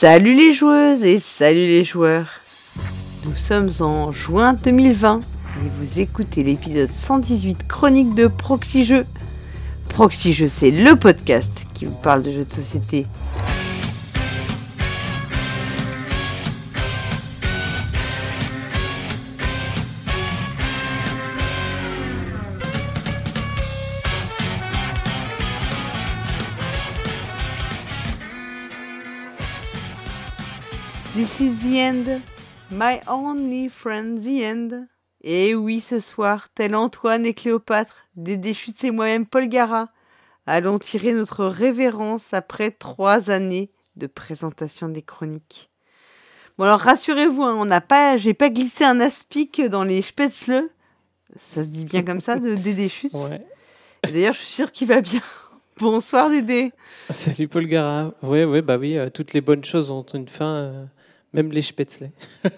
[0.00, 2.28] Salut les joueuses et salut les joueurs.
[3.24, 9.06] Nous sommes en juin 2020 et vous écoutez l'épisode 118 chronique de Proxy Jeux.
[10.48, 13.06] C'est le podcast qui vous parle de jeux de société.
[31.88, 32.20] End.
[32.70, 34.86] My only friend, the end.
[35.22, 39.88] Et oui, ce soir, tel Antoine et Cléopâtre, Dédé Chutes et moi-même Paul Gara,
[40.46, 45.70] allons tirer notre révérence après trois années de présentation des chroniques.
[46.56, 50.68] Bon alors rassurez-vous, hein, on n'a pas, j'ai pas glissé un aspic dans les Spätzle.
[51.36, 53.14] Ça se dit bien comme ça, de Dédé Chutes.
[53.14, 53.46] Ouais.
[54.04, 55.22] D'ailleurs, je suis sûre qu'il va bien.
[55.80, 56.72] Bonsoir Dédé.
[57.10, 58.12] Salut Paul Gara.
[58.22, 60.84] Ouais, ouais, bah oui, euh, toutes les bonnes choses ont une fin, euh,
[61.32, 62.10] même les spätzle.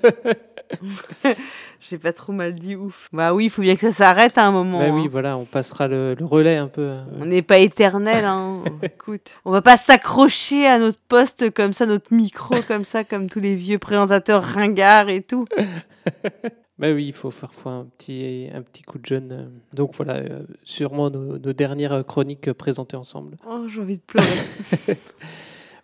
[1.81, 3.09] J'ai pas trop mal dit ouf.
[3.13, 4.79] Bah oui, il faut bien que ça s'arrête à un moment.
[4.79, 4.93] Bah hein.
[4.95, 6.83] oui, voilà, on passera le, le relais un peu.
[6.83, 7.03] euh.
[7.21, 8.63] On n'est pas éternel, hein.
[8.83, 13.29] Écoute, on va pas s'accrocher à notre poste comme ça, notre micro comme ça, comme
[13.29, 15.47] tous les vieux présentateurs ringards et tout.
[16.79, 19.33] Bah oui, il faut parfois un petit, un petit coup de jeune.
[19.33, 19.45] euh.
[19.75, 23.37] Donc voilà, euh, sûrement nos, nos dernières chroniques présentées ensemble.
[23.47, 24.27] Oh, j'ai envie de pleurer.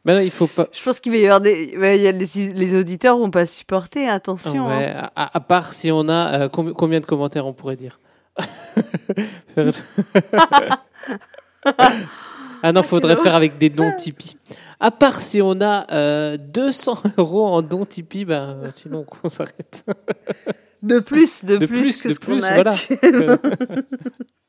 [0.07, 0.69] Mais il faut pas.
[0.73, 3.31] Je pense qu'il va y avoir des, ouais, il y a les, les auditeurs vont
[3.31, 4.09] pas supporter.
[4.09, 4.69] Attention.
[4.69, 5.11] Ouais, hein.
[5.17, 7.99] à, à part si on a euh, combi- combien de commentaires on pourrait dire?
[12.63, 14.37] Ah non, faudrait faire avec des dons Tipeee.
[14.81, 19.29] À part si on a euh, 200 euros en dons Tipeee, ben, euh, sinon on
[19.29, 19.85] s'arrête.
[20.83, 22.55] De plus, de, De plus, plus, que de ce qu'on a.
[22.55, 22.75] voilà.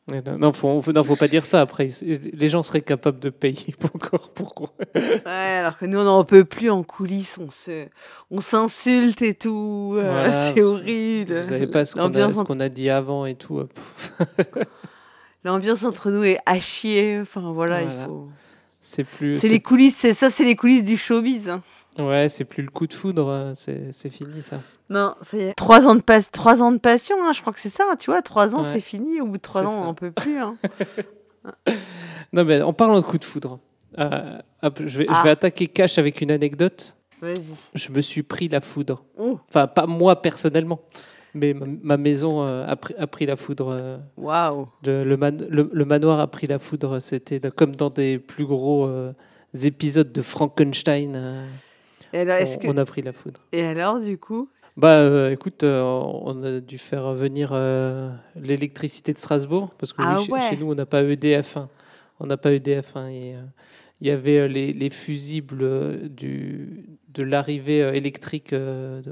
[0.38, 1.88] non, faut, faut- non, faut pas dire ça après.
[2.02, 4.32] Les gens seraient capables de payer encore.
[4.34, 4.74] Pourquoi?
[4.96, 7.88] Ouais, alors que nous on n'en peut plus en coulisses, on se,
[8.32, 9.94] on s'insulte et tout.
[9.98, 11.42] euh, Voilà, c'est horrible.
[11.42, 13.64] Vous savez pas ce qu'on a, entre- a dit avant et tout.
[13.66, 14.14] pff,
[15.44, 17.20] L'ambiance entre nous est à chier.
[17.22, 18.02] Enfin voilà, Voilà.
[18.02, 18.28] il faut.
[18.82, 19.38] C'est plus.
[19.40, 21.50] C'est les coulisses, c'est ça, c'est les coulisses du showbiz.
[21.50, 21.62] hein.
[22.00, 23.54] Ouais, c'est plus le coup de foudre.
[23.56, 24.62] C'est c'est fini ça.
[24.90, 25.54] Non, ça y est.
[25.56, 27.84] Trois ans de, pas- trois ans de passion, hein, je crois que c'est ça.
[28.00, 28.70] Tu vois, trois ans, Ouais.
[28.72, 29.20] c'est fini.
[29.20, 29.86] Au bout de trois C'est ans, on ça.
[29.86, 30.38] n'en peut plus.
[30.38, 30.58] hein.
[32.34, 33.60] Non, mais en parlant de coup de foudre,
[34.00, 35.24] euh, hop, je, vais, je Ah.
[35.24, 36.96] vais attaquer Cash avec une anecdote.
[37.22, 37.36] Vas-y.
[37.74, 39.04] Je me suis pris la foudre.
[39.18, 40.82] Oh, Enfin, pas moi personnellement,
[41.34, 43.70] mais ma, ma maison euh, a, pris, a pris la foudre.
[43.72, 44.68] euh, waouh.
[44.86, 47.00] le, le man- le- le manoir a pris la foudre.
[47.00, 49.14] C'était comme dans des plus gros euh,
[49.64, 51.48] épisodes de Frankenstein.
[52.18, 52.68] Et alors, on, est-ce que...
[52.68, 53.42] on a pris la foudre.
[53.52, 59.14] Et alors, du coup Bah, euh, écoute, euh, on a dû faire venir euh, l'électricité
[59.14, 60.42] de Strasbourg parce que Ah chez- ouais.
[60.50, 61.68] chez, nous, on n'a pas EDF1.
[62.20, 63.42] On n'a pas EDF1 et euh,
[64.02, 68.54] il y avait les, les fusibles du, de l'arrivée électrique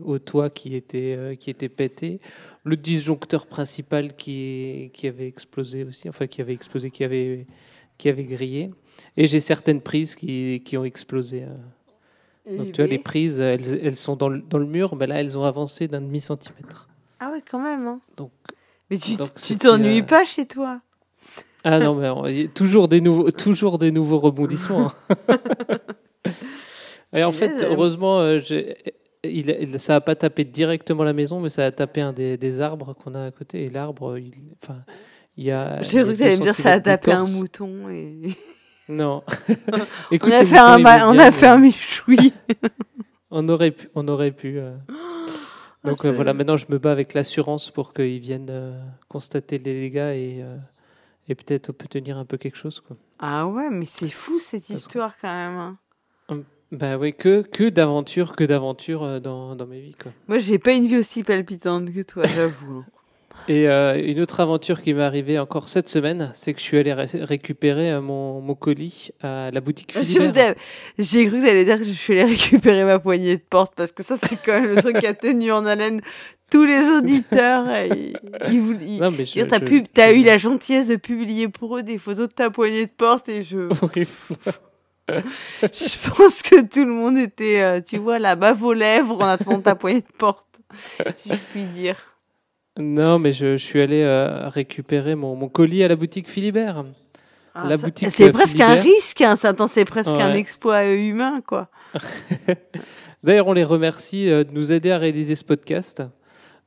[0.04, 2.20] au toit qui étaient, qui étaient pétés.
[2.64, 7.46] Le disjoncteur principal qui, qui avait explosé aussi, enfin qui avait explosé, qui avait,
[7.98, 8.72] qui avait grillé.
[9.18, 11.46] Et j'ai certaines prises qui, qui ont explosé.
[12.48, 12.58] Euh.
[12.58, 15.20] Donc tu vois, les prises, elles, elles sont dans le, dans le mur, mais là,
[15.22, 16.88] elles ont avancé d'un demi-centimètre.
[17.20, 17.88] Ah ouais, quand même.
[17.88, 18.00] Hein.
[18.18, 18.32] Donc,
[18.90, 20.82] Mais tu Donc, tu c'était, t'ennuies euh, pas chez toi
[21.68, 24.92] ah non, mais on- il y a toujours des nouveaux, toujours des nouveaux rebondissements.
[25.20, 25.38] hein.
[27.14, 27.64] Et en fait, Punaise.
[27.72, 28.76] heureusement, euh, j'ai-
[29.24, 32.38] il, il- ça n'a pas tapé directement la maison, mais ça a tapé un des,
[32.38, 33.64] des arbres qu'on a à côté.
[33.64, 34.32] Et l'arbre, il,
[34.62, 34.82] enfin,
[35.38, 35.82] il y a.
[35.82, 37.24] J'ai il y cru a que t'allais deux me dire ça a centimètres tapé un
[37.24, 37.40] d'écorce.
[37.42, 37.90] mouton.
[37.90, 38.22] Et...
[38.88, 39.24] Non.
[40.12, 42.34] On a les fait un, ma- on a fait un méchoui.
[43.32, 43.90] On aurait pu.
[43.96, 44.76] On aurait pu euh.
[45.84, 49.58] Donc c'est- euh, voilà, maintenant je me bats avec l'assurance pour qu'ils viennent euh, constater
[49.58, 50.58] les dégâts et, euh,
[51.28, 52.80] et peut-être obtenir un peu quelque chose.
[52.80, 52.96] Quoi.
[53.20, 55.58] Ah ouais, mais c'est fou cette histoire quand même.
[55.58, 55.78] hein.
[56.72, 59.94] Bah oui, que, que d'aventures, que d'aventures dans, dans mes vies.
[60.02, 60.12] Quoi.
[60.28, 62.84] Moi, j'ai pas une vie aussi palpitante que toi, j'avoue.
[63.48, 66.78] Et euh, une autre aventure qui m'est arrivée encore cette semaine, c'est que je suis
[66.78, 70.56] allé ré- récupérer euh, mon, mon colis à la boutique Philibert.
[70.98, 73.92] J'ai cru que t'allais dire que je suis allée récupérer ma poignée de porte parce
[73.92, 76.02] que ça, c'est quand même le truc qui a tenu en haleine
[76.50, 77.66] tous les auditeurs.
[77.86, 78.18] Ils,
[79.00, 79.66] Non, mais je- T'as je-
[80.14, 83.30] je- eu la gentillesse de publier pour eux des photos de ta poignée de porte
[83.30, 84.08] et je, Oui.
[85.62, 89.28] je pense que tout le monde était, euh, tu vois, la bave aux lèvres en
[89.28, 90.48] attendant ta poignée de porte,
[91.14, 92.15] si je puis dire.
[92.78, 96.86] Non, mais je, je suis allé euh, récupérer mon, mon colis à la boutique Philibert.
[97.54, 100.96] Ah, La ça- boutique, C'est presque un risque, hein, ça, c'est presque un exploit euh,
[100.96, 101.70] humain, quoi.
[103.24, 106.04] D'ailleurs, on les remercie euh, de nous aider à réaliser ce podcast.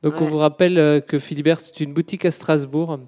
[0.02, 3.00] Donc, on vous rappelle que Philibert, c'est une boutique à Strasbourg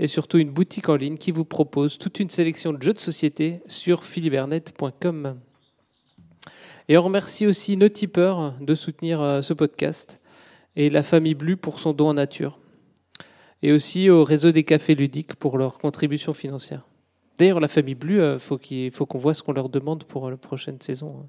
[0.00, 2.98] et surtout une boutique en ligne qui vous propose toute une sélection de jeux de
[2.98, 5.36] société sur philibernet.com.
[6.88, 10.20] Et on remercie aussi nos tipeurs de soutenir ce podcast
[10.76, 12.58] et la famille Blu pour son don en nature.
[13.62, 16.86] Et aussi au réseau des cafés ludiques pour leur contribution financière.
[17.38, 20.30] D'ailleurs, la famille Blu, il faut qu'il faut qu'on voit ce qu'on leur demande pour
[20.30, 21.26] la prochaine saison, hein,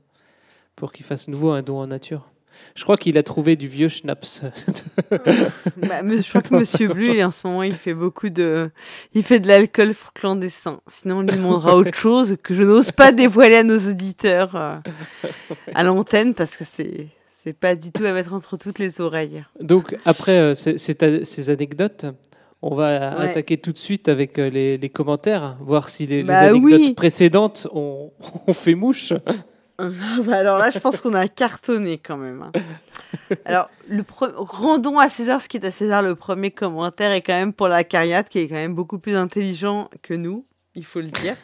[0.76, 2.30] pour qu'ils fassent nouveau un don en nature.
[2.76, 4.42] Je crois qu'il a trouvé du vieux schnapps.
[5.12, 8.72] bah, je crois que Monsieur Blu, en ce moment, il fait beaucoup de,
[9.14, 10.82] il fait de l'alcool clandestin.
[10.88, 14.78] Sinon, on lui demandera autre chose que je n'ose pas dévoiler à nos auditeurs euh,
[15.76, 17.08] à l'antenne parce que c'est,
[17.48, 19.46] c'est pas du tout à mettre entre toutes les oreilles.
[19.62, 22.06] Donc après euh, ces, ces anecdotes,
[22.62, 26.40] on va attaquer tout de suite avec euh, les, les commentaires, voir si les, bah
[26.40, 28.12] anecdotes précédentes ont,
[28.48, 29.14] ont fait mouche.
[29.80, 32.42] Bah, alors là, je pense qu'on a cartonné quand même.
[32.42, 32.52] Hein.
[33.46, 36.02] Alors, le rendons à César ce qui est à César.
[36.02, 39.16] Le premier commentaire est quand même pour la cariate, qui est quand même beaucoup plus
[39.16, 40.44] intelligent que nous,
[40.74, 41.36] il faut le dire.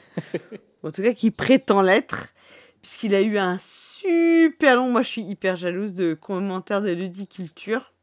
[0.83, 2.29] en tout cas, qui prétend l'être,
[2.81, 3.59] puisqu'il a eu un
[4.03, 4.89] super long.
[4.89, 7.93] Moi, je suis hyper jalouse de commentaires de ludiculture.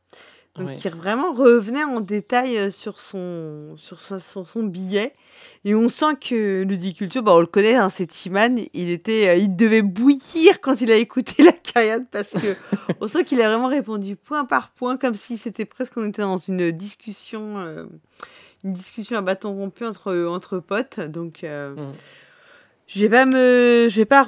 [0.57, 5.13] Donc, qui vraiment revenait en détail euh, sur son, sur son, son billet.
[5.65, 9.35] Et on sent que Ludiculture, bah on le connaît, hein, c'est Timan, il était, euh,
[9.37, 12.57] il devait bouillir quand il a écouté la carrière parce que
[13.01, 16.23] on sent qu'il a vraiment répondu point par point, comme si c'était presque on était
[16.23, 17.85] dans une discussion, euh,
[18.65, 21.01] une discussion à bâton rompu entre entre potes.
[21.01, 21.93] Donc euh, mmh.
[22.93, 24.27] Je vais pas me, je vais pas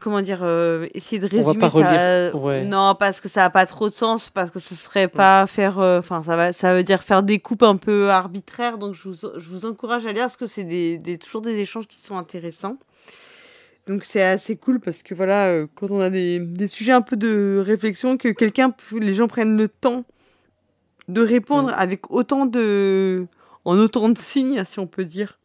[0.00, 2.30] comment dire, euh, essayer de résumer ça.
[2.64, 5.78] Non, parce que ça a pas trop de sens, parce que ce serait pas faire,
[5.78, 8.78] euh, enfin ça va, ça veut dire faire des coupes un peu arbitraires.
[8.78, 11.56] Donc je vous, je vous encourage à lire parce que c'est des, des, toujours des
[11.58, 12.78] échanges qui sont intéressants.
[13.86, 17.02] Donc c'est assez cool parce que voilà, euh, quand on a des, des sujets un
[17.02, 20.04] peu de réflexion, que quelqu'un, les gens prennent le temps
[21.06, 23.26] de répondre avec autant de,
[23.64, 25.39] en autant de signes, si on peut dire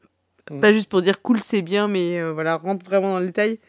[0.52, 0.60] Mm.
[0.60, 3.60] Pas juste pour dire cool, c'est bien, mais euh, voilà, rentre vraiment dans le détail.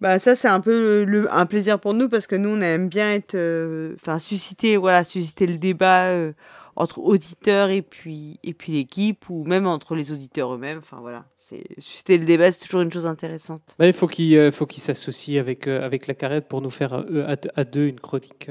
[0.00, 2.88] Bah ça c'est un peu le, un plaisir pour nous parce que nous on aime
[2.88, 6.32] bien être euh, enfin susciter voilà susciter le débat euh,
[6.74, 11.26] entre auditeurs et puis et puis l'équipe ou même entre les auditeurs eux-mêmes enfin voilà
[11.36, 14.82] c'est susciter le débat c'est toujours une chose intéressante bah, il faut qu'il faut qu'il
[14.82, 18.48] s'associe avec avec la carrette pour nous faire à, à deux une chronique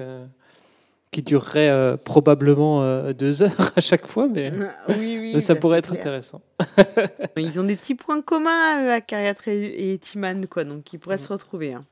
[1.11, 4.51] qui durerait euh, probablement euh, deux heures à chaque fois, mais,
[5.39, 6.41] ça bah, pourrait être intéressant.
[7.37, 11.19] ils ont des petits points communs à Cariatre et, Timan, quoi, donc ils pourraient mm.
[11.19, 11.73] se retrouver.
[11.73, 11.85] Hein.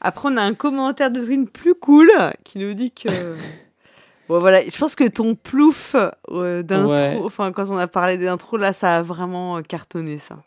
[0.00, 2.10] Après, on a un commentaire de Twin plus cool
[2.44, 3.08] qui nous dit que.
[4.28, 5.96] bon, voilà, je pense que ton plouf
[6.30, 10.38] euh, d'intro, enfin, quand on a parlé d'intro, là, ça a vraiment cartonné, ça.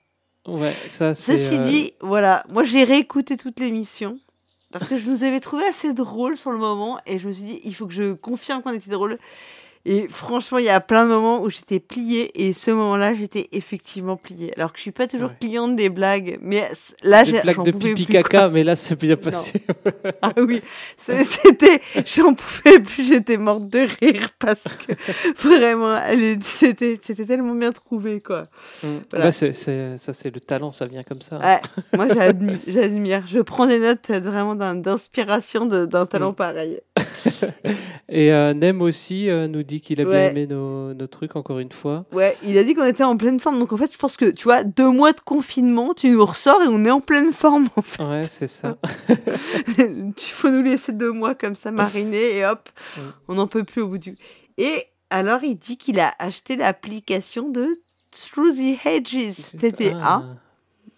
[0.47, 1.37] Ouais, ça c'est.
[1.37, 4.19] Ceci dit, voilà, moi j'ai réécouté toute l'émission.
[4.77, 7.45] Parce que je nous avais trouvé assez drôle sur le moment et je me suis
[7.45, 9.19] dit, il faut que je confirme qu'on était drôle.
[9.87, 13.47] Et franchement, il y a plein de moments où j'étais pliée et ce moment-là, j'étais
[13.51, 14.51] effectivement pliée.
[14.57, 16.67] Alors que je suis pas toujours cliente des blagues, mais
[17.03, 19.61] là, j'ai blagues de pipi caca, mais là, c'est bien passé.
[20.23, 20.61] ah oui,
[20.97, 24.93] c'était, j'en pouvais plus, j'étais morte de rire parce que
[25.37, 25.99] vraiment,
[26.41, 28.47] c'était, c'était tellement bien trouvé, quoi.
[28.83, 28.87] Mm.
[29.11, 31.37] Bah, c'est, ça, c'est le talent, ça vient comme ça.
[31.37, 31.61] Ouais,
[31.93, 32.07] moi,
[32.67, 36.35] j'admire, Je prends des notes vraiment d'inspiration d'un talent mm.
[36.35, 36.79] pareil.
[38.09, 41.59] et euh, Nem aussi euh, nous dit qu'il a bien aimé nos, nos, trucs, encore
[41.59, 42.05] une fois.
[42.11, 43.59] Ouais, il a dit qu'on était en pleine forme.
[43.59, 46.61] Donc en fait, je pense que, tu vois, deux mois de confinement, tu nous ressors
[46.61, 48.03] et on est en pleine forme, en fait.
[48.03, 48.77] Ouais, c'est ça.
[49.77, 52.69] Il faut nous laisser deux mois comme ça mariner et hop,
[53.27, 54.17] on n'en peut plus au bout du...
[54.57, 57.79] Et alors, il dit qu'il a acheté l'application de
[58.11, 59.97] Through the Hedges, TTA.
[60.01, 60.23] Ah.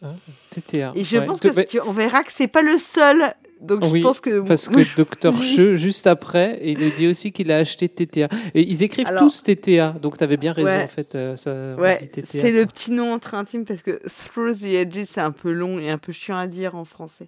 [0.02, 0.14] Ah,
[0.52, 0.92] TTA.
[0.96, 4.20] Et je pense que tu, on verra que c'est pas le seul donc je pense
[4.20, 8.28] que parce que Dr Che juste après, il nous dit aussi qu'il a acheté TTA.
[8.54, 11.16] Et ils écrivent tous TTA, donc tu avais bien raison en fait.
[11.16, 14.00] Euh, ça, ouais, c'est le petit nom entre intimes parce que
[14.34, 17.28] Through the Edges c'est un peu long et un peu chiant à dire en français.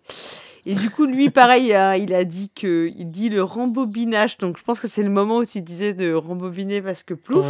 [0.66, 4.38] Et du coup, lui, pareil, hein, il a dit que, il dit le rembobinage.
[4.38, 7.46] Donc, je pense que c'est le moment où tu disais de rembobiner parce que plouf.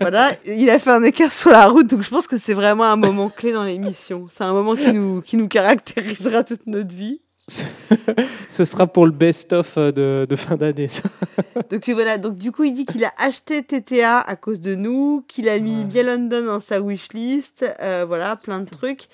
[0.00, 1.88] voilà, il a fait un écart sur la route.
[1.88, 4.28] Donc, je pense que c'est vraiment un moment clé dans l'émission.
[4.30, 7.18] C'est un moment qui nous, qui nous caractérisera toute notre vie.
[7.48, 10.86] Ce sera pour le best-of euh, de, de, fin d'année.
[11.70, 15.24] donc voilà, donc du coup il dit qu'il a acheté TTA à cause de nous,
[15.28, 19.08] qu'il a mis bien London dans sa wishlist, euh, voilà, plein de trucs.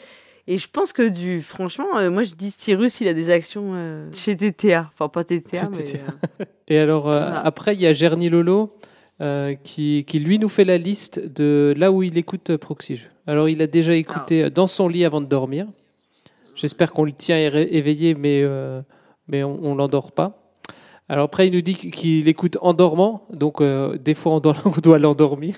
[0.46, 3.72] Et je pense que du, franchement, euh, moi je dis Cyrus, il a des actions
[4.12, 6.46] chez TTA, enfin pas TTA, mais.
[6.68, 8.74] Et alors après il y a Gerny Lolo.
[9.62, 13.10] qui, qui, lui nous fait la liste de là où il écoute Proxige.
[13.26, 14.50] Alors il a déjà écouté ah.
[14.50, 15.66] dans son lit avant de dormir.
[16.54, 18.82] J'espère qu'on le tient éveillé, mais, euh,
[19.28, 20.44] mais on ne l'endort pas.
[21.08, 24.54] Alors après, il nous dit qu'il écoute en dormant, donc euh, des fois on doit,
[24.98, 25.56] l'endormir.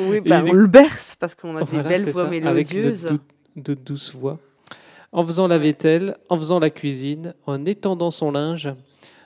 [0.00, 3.06] oui, bah, on le berce parce qu'on a des belles voix mélodieuses.
[3.06, 3.20] Avec
[3.56, 4.38] de, douces voix.
[5.10, 8.72] en faisant la vaisselle, en faisant la cuisine, en étendant son linge,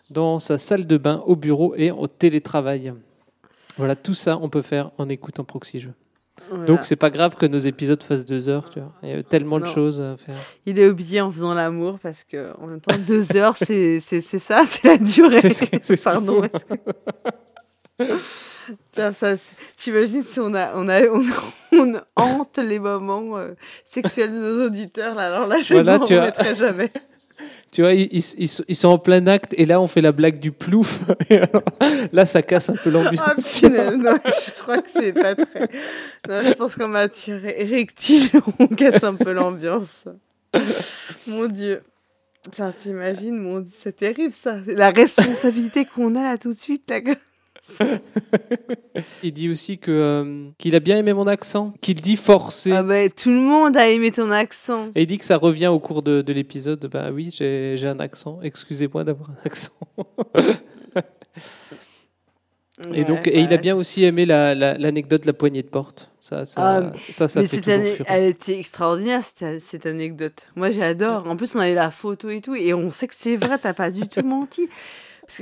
[0.09, 2.95] dans sa salle de bain, au bureau et au télétravail.
[3.77, 5.95] Voilà, tout ça, on peut faire en écoutant Proxy Jeux.
[6.51, 6.65] Voilà.
[6.67, 8.93] Donc, c'est pas grave que nos épisodes fassent deux heures, tu vois.
[9.03, 10.35] Il y a tellement de choses à faire.
[10.67, 14.21] Il est oublié en faisant l'amour parce que en même temps deux heures c'est c'est
[14.21, 15.41] c'est ça c'est la durée.
[15.41, 16.43] C'est ce Pardon.
[17.99, 18.05] que-
[18.95, 19.35] Ça, ça,
[19.77, 21.25] T'imagines si on a on a on,
[21.73, 26.07] on hante les moments euh, sexuels de nos auditeurs là alors là je Voilà, ne
[26.07, 26.91] tu as- remettrai jamais.
[27.73, 31.01] Tu vois, ils, sont- en plein acte et là, on fait la blague du plouf.
[32.13, 33.25] Là, ça casse un peu l'ambiance.
[33.27, 35.69] Ah je crois que c'est pas très.
[36.29, 40.05] Non, je pense qu'en matière érectile, on casse un peu l'ambiance.
[41.27, 41.83] Mon Dieu.
[42.79, 44.59] T'imagines, mon c'est terrible ça.
[44.67, 47.01] La responsabilité qu'on a là tout de suite, là.
[49.23, 52.73] Il dit aussi que euh, qu'il a bien aimé mon accent, qu'il dit forcé.
[52.73, 54.89] Ah bah, tout le monde a aimé ton accent.
[54.95, 56.85] Et il dit que ça revient au cours de, de l'épisode.
[56.93, 58.41] Bah oui, j'ai j'ai un accent.
[58.43, 59.73] Excusez-moi d'avoir un accent.
[62.95, 65.63] Et donc, Ouais, et il a bien aussi aimé la- la- l'anecdote de la poignée
[65.63, 66.11] de porte.
[66.19, 70.47] Ça, ça, Ah, ça, ça mais fait toujours elle était extraordinaire cette, cette anecdote.
[70.57, 71.29] Moi, j'adore.
[71.29, 73.59] En plus, on avait la photo et tout, et on sait que c'est vrai.
[73.59, 74.69] T'as pas du tout menti.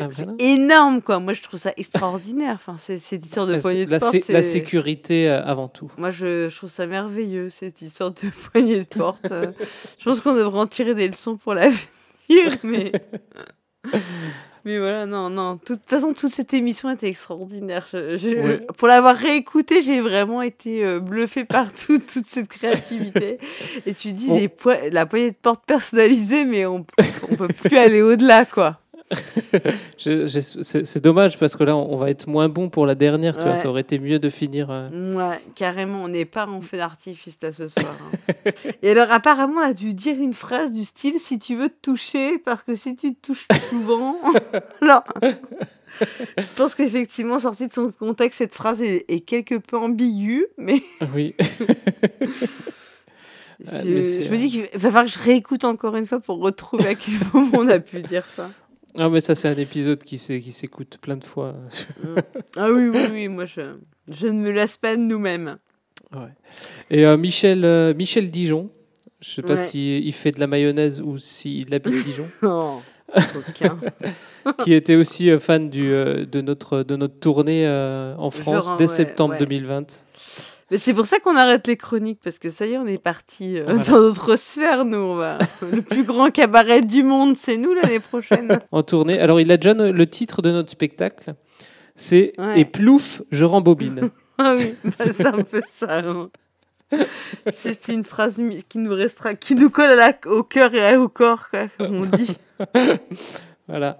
[0.00, 0.36] Ah, c'est voilà.
[0.38, 1.18] énorme, quoi.
[1.18, 2.54] Moi, je trouve ça extraordinaire.
[2.54, 4.28] Enfin, c'est cette histoire de poignée de la, porte.
[4.28, 5.90] la sécurité euh, avant tout.
[5.98, 9.30] Moi, je, je trouve ça merveilleux, cette histoire de poignée de porte.
[9.30, 9.52] Euh,
[9.98, 11.78] je pense qu'on devrait en tirer des leçons pour l'avenir,
[12.62, 12.92] mais...
[14.66, 15.54] Mais voilà, non, non.
[15.54, 17.86] De toute façon, toute cette émission était extraordinaire.
[17.90, 18.66] Je- je- Ouais.
[18.76, 23.38] Pour l'avoir réécoutée, j'ai vraiment été euh, bluffée par tout- toute cette créativité.
[23.86, 26.84] Et tu dis On- des poi- la poignée de porte personnalisée, mais on,
[27.30, 28.79] on peut plus aller au-delà, quoi.
[29.98, 33.36] C'est dommage parce que là, on va être moins bon pour la dernière.
[33.36, 34.68] Tu vois, ça aurait été mieux de finir.
[34.70, 37.96] euh, Ouais, carrément, on n'est pas en feu d'artifice là ce soir.
[38.46, 38.50] hein.
[38.82, 41.80] Et alors, apparemment, on a dû dire une phrase du style si tu veux te
[41.82, 44.16] toucher, parce que si tu te touches souvent.
[44.82, 45.00] non.
[46.38, 50.80] Je pense qu'effectivement, sortie de son contexte, cette phrase est, est quelque peu ambiguë, mais
[51.14, 51.34] Oui.
[53.60, 56.38] je, Ah, je me dis qu'il va falloir que je réécoute encore une fois pour
[56.40, 58.50] retrouver à quel moment on a pu dire ça.
[58.98, 61.54] Ah, mais ça, c'est un épisode qui s'é- qui s'écoute plein de fois.
[62.56, 63.60] Ah oui, oui, oui, moi je,
[64.08, 65.58] je ne me lasse pas de nous-mêmes.
[66.12, 66.32] Ouais.
[66.90, 68.68] Et euh, Michel, euh, Michel Dijon,
[69.20, 69.64] je sais pas Ouais.
[69.64, 72.80] s'il il fait de la mayonnaise ou s'il habite Dijon, Oh,
[73.36, 73.78] aucun.
[74.64, 78.76] qui était aussi euh, fan du, de, notre, de notre tournée euh, en France Genre,
[78.76, 79.38] dès ouais, septembre ouais.
[79.38, 80.04] 2020.
[80.70, 82.98] Mais c'est pour ça qu'on arrête les chroniques, parce que ça y est, on est
[83.02, 83.82] parti euh, Voilà.
[83.84, 84.96] dans notre sphère, nous.
[84.98, 85.38] On va...
[85.72, 88.60] Le plus grand cabaret du monde, c'est nous l'année prochaine.
[88.72, 89.18] En tournée.
[89.18, 91.34] Alors, il a déjà le titre de notre spectacle.
[91.96, 92.60] C'est Ouais.
[92.60, 94.10] Et plouf, je rembobine.
[94.38, 95.98] ah oui, bah, c'est un peu ça.
[95.98, 96.30] hein.
[97.52, 101.08] C'est une phrase qui nous restera, qui nous colle à la- au cœur et au
[101.08, 102.36] corps, quoi, comme on dit.
[103.68, 103.98] voilà.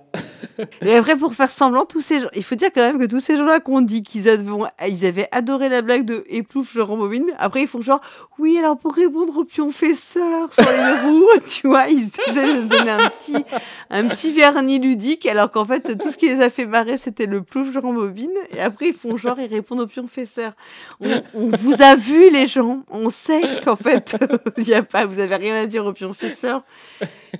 [0.83, 3.21] Et après, pour faire semblant, tous ces gens, il faut dire quand même que tous
[3.21, 4.45] ces gens-là qu'on dit qu'ils avaient,
[4.88, 8.00] ils avaient adoré la blague de Éplouf, je rembobine, après ils font genre,
[8.38, 12.67] oui, alors pour répondre au pion fesseur sur les roues, tu vois, ils de se
[12.67, 13.45] donner un petit,
[13.90, 17.26] un petit vernis ludique, alors qu'en fait, tout ce qui les a fait marrer, c'était
[17.26, 20.52] le plouf, je rembobine, et après ils font genre, ils répondent au pion fesseur.
[21.00, 24.17] On, on vous a vu, les gens, on sait qu'en fait,
[24.57, 26.62] il y a pas, vous avez rien à dire au pion fesseur.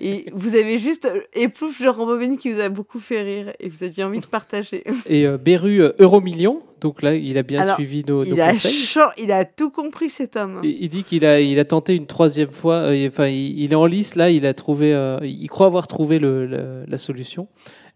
[0.01, 3.69] Et vous avez juste euh, Éplouf, je rembobine qui vous a beaucoup fait rire et
[3.69, 4.85] vous avez bien envie de partager.
[5.07, 6.63] Et euh, Beru euh, Euromillion.
[6.81, 8.87] Donc là, il a bien Alors, suivi nos, nos Il a, conseils.
[9.19, 10.61] il a tout compris cet homme.
[10.63, 12.75] Il il dit qu'il a, il a tenté une troisième fois.
[12.77, 14.31] euh, Enfin, il, il est en lice là.
[14.31, 14.91] Il a trouvé.
[15.23, 17.49] il croit avoir trouvé le, le- la solution.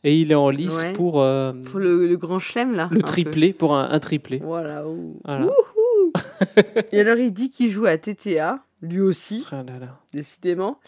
[0.07, 0.93] Et il est en lice Ouais.
[0.93, 2.89] pour Pour le, le grand chelem, là.
[2.93, 3.05] le peu.
[3.07, 4.39] triplé, pour un, un triplé.
[4.45, 4.87] Voilà.
[4.87, 5.19] ouh.
[5.25, 5.47] Voilà.
[6.93, 9.99] Et alors, il dit qu'il joue à TTA, lui aussi, Ah là là.
[10.13, 10.79] décidément.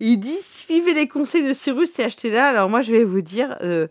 [0.00, 2.46] Il dit suivez les conseils de Cyrus et achetez-la.
[2.46, 3.56] Alors, moi, je vais vous dire.
[3.62, 3.86] euh,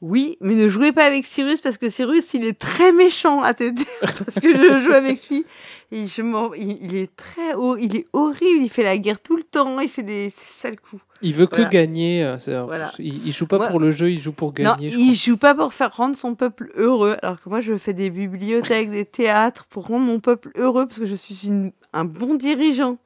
[0.00, 3.54] oui, mais ne jouez pas avec Cyrus parce que Cyrus, il est très méchant à
[3.54, 5.44] TTA parce que je joue avec lui.
[5.92, 6.22] Et je
[6.58, 9.78] il, il est très haut, il est horrible, il fait la guerre tout le temps,
[9.78, 11.00] il fait des sales coups.
[11.24, 12.24] Il veut que gagner.
[12.24, 12.90] euh, Voilà.
[12.98, 14.88] Il, il joue pas Moi- pour le jeu, il joue pour Non, gagner.
[14.88, 17.92] je il joue pas pour faire rendre son peuple heureux, alors que moi je fais
[17.92, 22.04] des bibliothèques, des théâtres pour rendre mon peuple heureux parce que je suis une- un
[22.06, 22.98] bon dirigeant.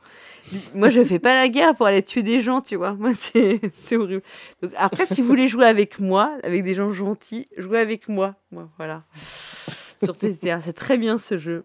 [0.74, 2.94] Moi je fais pas la guerre pour aller tuer des gens, tu vois.
[2.94, 4.22] Moi c'est horrible.
[4.62, 8.36] Donc après si vous voulez jouer avec moi, avec des gens gentils, jouez avec moi.
[8.50, 9.04] Moi voilà.
[10.04, 11.64] Sur TTA, c'est très bien ce jeu.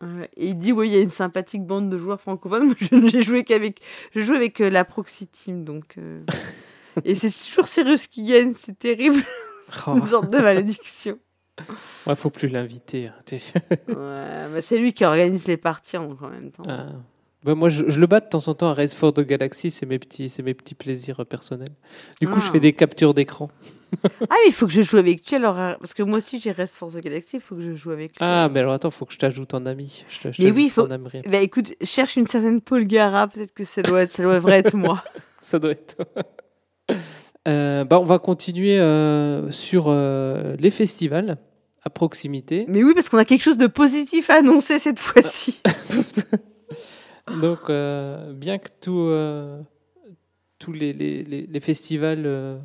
[0.00, 2.66] Ouais, Et il dit oui, il y a une sympathique bande de joueurs francophones.
[2.66, 3.80] Moi, je n'ai joué qu'avec,
[4.14, 5.94] je joue avec euh, la Proxy Team, donc.
[5.98, 6.22] euh,
[7.04, 9.20] Et c'est toujours Cyrus qui gagne, c'est terrible,
[9.70, 9.96] crois.
[9.96, 11.18] une sorte de malédiction.
[11.60, 11.72] Oh,
[12.10, 13.06] ouais, faut plus l'inviter.
[13.08, 13.14] hein.
[13.88, 16.64] Ouais, bah, c'est lui qui organise les parties en en même temps.
[16.68, 16.88] Ah,
[17.44, 19.70] Bah, moi, je, je le bats de temps en temps à Race for the Galaxy,
[19.70, 21.74] c'est mes petits, c'est mes petits plaisirs euh, personnels.
[22.20, 22.52] Du coup, je Ah.
[22.52, 23.50] fais des captures d'écran.
[24.02, 25.56] Ah, mais il faut que je joue avec lui alors.
[25.60, 28.10] euh, Parce que moi aussi, j'ai Rest Force Galaxy, il faut que je joue avec
[28.10, 28.16] lui.
[28.18, 30.04] Ah, mais alors attends, faut que je t'ajoute en ami.
[30.08, 30.88] Je, Mais oui, il faut-.
[30.88, 34.74] Bah écoute, cherche une certaine Paul Gara, peut-être que ça doit être, ça devrait être
[34.74, 35.00] moi.
[35.40, 35.96] Ça doit être.
[37.46, 41.36] Euh, bah, on va continuer euh, sur euh, les festivals
[41.82, 42.64] à proximité.
[42.68, 45.60] Mais oui, parce qu'on a quelque chose de positif à annoncer cette fois-ci.
[47.40, 49.60] Donc, euh, bien que tout, euh,
[50.58, 52.58] tous les, les, les- les festivals euh,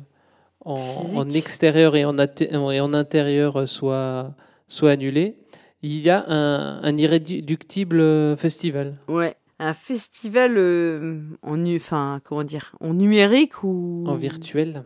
[0.64, 4.34] en, extérieur et en, atte- et en intérieur soient,
[4.68, 5.36] soient annulés,
[5.82, 8.96] il y a un, un irréductible festival.
[9.08, 9.34] Ouais.
[9.62, 14.04] Un festival euh, en, enfin, comment dire, en numérique ou?
[14.06, 14.84] En virtuel.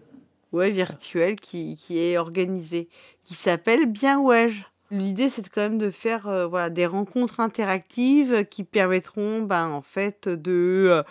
[0.53, 2.89] Ouais, virtuel qui, qui est organisé,
[3.25, 4.65] qui s'appelle Bien Wesh.
[4.91, 9.81] L'idée, c'est quand même de faire euh, voilà, des rencontres interactives qui permettront ben, en
[9.81, 11.03] fait de, euh,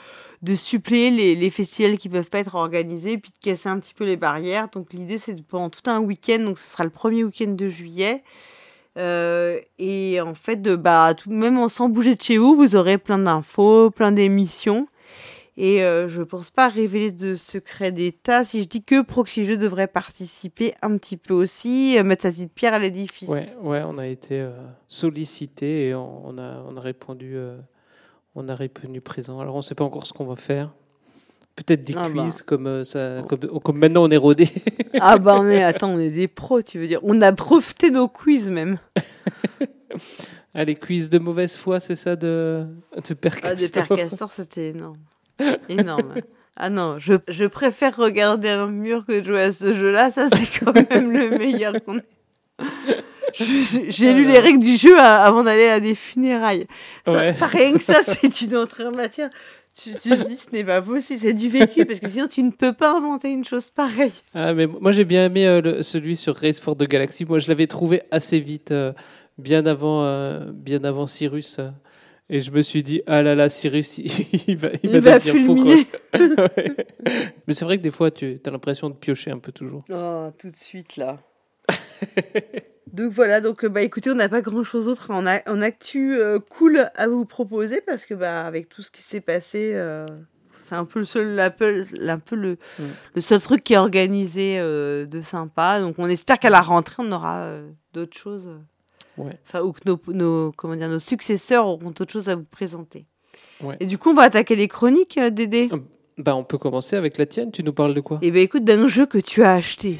[0.43, 4.05] de suppléer les, festivals qui peuvent pas être organisés, puis de casser un petit peu
[4.05, 4.69] les barrières.
[4.69, 8.23] Donc l'idée, c'est pendant tout un week-end, donc ce sera le premier week-end de juillet.
[8.97, 12.99] Euh, et en fait, de, bah, tout même sans bouger de chez vous, vous aurez
[12.99, 14.87] plein d'infos, plein d'émissions.
[15.55, 19.57] Et euh, je pense pas révéler de secret d'État si je dis que Proxy Jeux
[19.57, 23.29] devrait participer un petit peu aussi, euh, mettre sa petite pierre à l'édifice.
[23.29, 24.51] Ouais, ouais, on a été euh,
[24.87, 27.55] sollicité et on, on a, on a répondu, euh,
[28.33, 29.39] on a répondu présent.
[29.39, 30.73] Alors on ne sait pas encore ce qu'on va faire.
[31.55, 32.23] Peut-être des Ah bah.
[32.23, 34.49] quiz comme ça, comme, comme maintenant on est rodé.
[34.99, 36.99] Ah bah on est, attends, on est des pros, tu veux dire.
[37.01, 38.77] On a breveté nos quiz même.
[40.53, 42.63] ah, les quiz de mauvaise foi, c'est ça de,
[42.95, 44.97] de Père Ah, Castor Père Castor, c'était énorme.
[45.69, 46.15] Énorme.
[46.55, 50.11] Ah non, je, je préfère regarder un mur que de jouer à ce jeu-là.
[50.11, 52.03] Ça, c'est quand même le meilleur qu'on ait.
[53.33, 56.67] J'ai lu les règles du jeu à- avant d'aller à des funérailles.
[57.05, 57.33] Ça, Ouais.
[57.33, 59.29] ça, rien que ça, c'est une entrée en matière.
[59.75, 62.43] Tu tu te dis, ce n'est pas possible, c'est du vécu, parce que sinon, tu
[62.43, 64.13] ne peux pas inventer une chose pareille.
[64.35, 67.25] Ah, mais moi j'ai bien aimé euh, le- celui sur Race for the Galaxy.
[67.25, 68.93] Moi je l'avais trouvé assez vite, euh,
[69.39, 71.57] bien avant, euh, bien avant Cyrus.
[72.29, 73.97] Et je me suis dit, ah là là, Cyrus,
[74.47, 75.27] il, va, il Il va va fou.
[75.29, 75.85] fulminer.
[75.85, 75.99] quoi.
[76.57, 76.75] Ouais.
[77.47, 79.83] Mais c'est vrai que des fois, tu as l'impression de piocher un peu toujours.
[79.91, 81.19] Oh, tout de suite là.
[82.91, 85.61] donc voilà, donc euh, bah écoutez, on n'a pas grand chose d'autre en, a- en
[85.61, 89.71] actu euh, cool à vous proposer parce que bah avec tout ce qui s'est passé,
[89.73, 90.05] euh,
[90.59, 92.83] c'est un peu le seul, un peu, un peu le, Mm.
[93.15, 95.79] le seul truc qui est organisé euh, de sympa.
[95.79, 97.49] Donc on espère qu'à la rentrée, on aura
[97.93, 98.49] d'autres choses.
[99.17, 99.37] Ouais.
[99.45, 103.05] Enfin, ou que nos, nos, comment dire, nos successeurs auront d'autres choses à vous présenter.
[103.61, 103.77] Ouais.
[103.79, 105.69] Et du coup, on va attaquer les chroniques, euh, Dédé?
[106.17, 107.51] Bah, on peut commencer avec la tienne.
[107.51, 108.19] Tu nous parles de quoi?
[108.21, 109.97] Et ben écoute, d'un jeu que tu as acheté.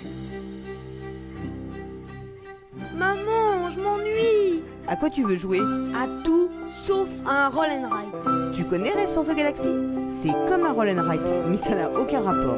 [2.96, 5.60] Maman, je m'ennuie À quoi tu veux jouer?
[5.60, 8.56] À tout sauf un roll and ride.
[8.56, 9.76] Tu connais Race for the Galaxy?
[10.12, 12.58] C'est comme un roll and ride, mais ça n'a aucun rapport.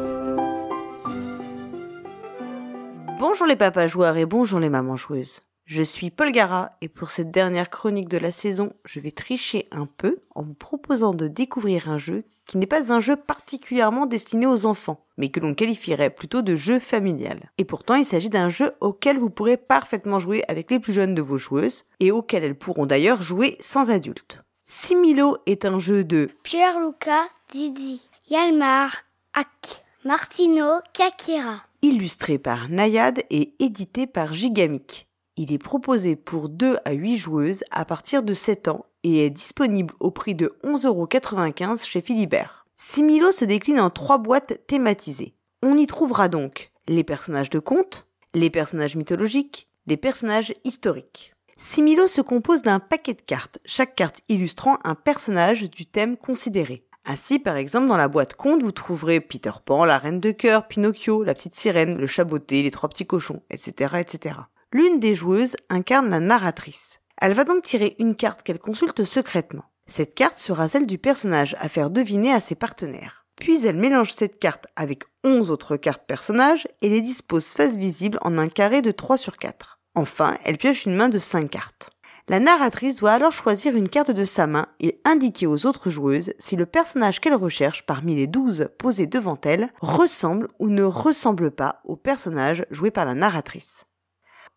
[3.20, 5.42] Bonjour les papas joueurs et bonjour les mamans joueuses.
[5.66, 9.68] Je suis Paul Gara et pour cette dernière chronique de la saison, je vais tricher
[9.72, 14.06] un peu en vous proposant de découvrir un jeu qui n'est pas un jeu particulièrement
[14.06, 17.50] destiné aux enfants, mais que l'on qualifierait plutôt de jeu familial.
[17.58, 21.16] Et pourtant, il s'agit d'un jeu auquel vous pourrez parfaitement jouer avec les plus jeunes
[21.16, 24.44] de vos joueuses et auquel elles pourront d'ailleurs jouer sans adultes.
[24.64, 28.98] Similo est un jeu de Pierre-Luca Didi, Yalmar,
[29.34, 31.64] Ak, Martino, Kakira.
[31.82, 35.08] illustré par Nayad et édité par Gigamic.
[35.38, 39.30] Il est proposé pour 2 à 8 joueuses à partir de 7 ans et est
[39.30, 42.66] disponible au prix de 11,95€ chez Philibert.
[42.78, 45.36] Similo se décline en trois boîtes thématisées.
[45.62, 51.34] On y trouvera donc les personnages de contes, les personnages mythologiques, les personnages historiques.
[51.58, 56.86] Similo se compose d'un paquet de cartes, chaque carte illustrant un personnage du thème considéré.
[57.06, 60.68] Ainsi, par exemple, dans la boîte conte, vous trouverez Peter Pan, la reine de cœur,
[60.68, 64.40] Pinocchio, la petite sirène, le chaboté, les trois petits cochons, etc., etc.
[64.76, 67.00] L'une des joueuses incarne la narratrice.
[67.22, 69.64] Elle va donc tirer une carte qu'elle consulte secrètement.
[69.88, 73.26] Cette carte sera celle du personnage à faire deviner à ses partenaires.
[73.38, 78.18] Puis elle mélange cette carte avec 11 autres cartes personnages et les dispose face visible
[78.22, 79.80] en un carré de 3 sur 4.
[79.96, 81.92] Enfin, elle pioche une main de 5 cartes.
[82.28, 86.34] La narratrice doit alors choisir une carte de sa main et indiquer aux autres joueuses
[86.38, 91.52] si le personnage qu'elle recherche parmi les 12 posés devant elle ressemble ou ne ressemble
[91.52, 93.86] pas au personnage joué par la narratrice.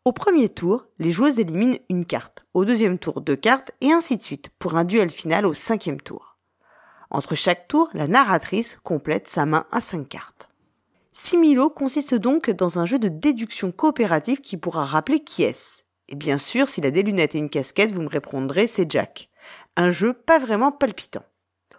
[0.04, 4.16] Au premier tour, les joueuses éliminent une carte, au deuxième tour deux cartes et ainsi
[4.16, 6.38] de suite pour un duel final au cinquième tour.
[7.10, 10.48] Entre chaque tour, la narratrice complète sa main à 5 cartes.
[11.12, 15.82] Similo consiste donc dans un jeu de déduction coopérative qui pourra rappeler qui est-ce.
[16.08, 19.28] Et bien sûr, s'il a des lunettes et une casquette, vous me répondrez c'est Jack.
[19.76, 21.24] Un jeu pas vraiment palpitant.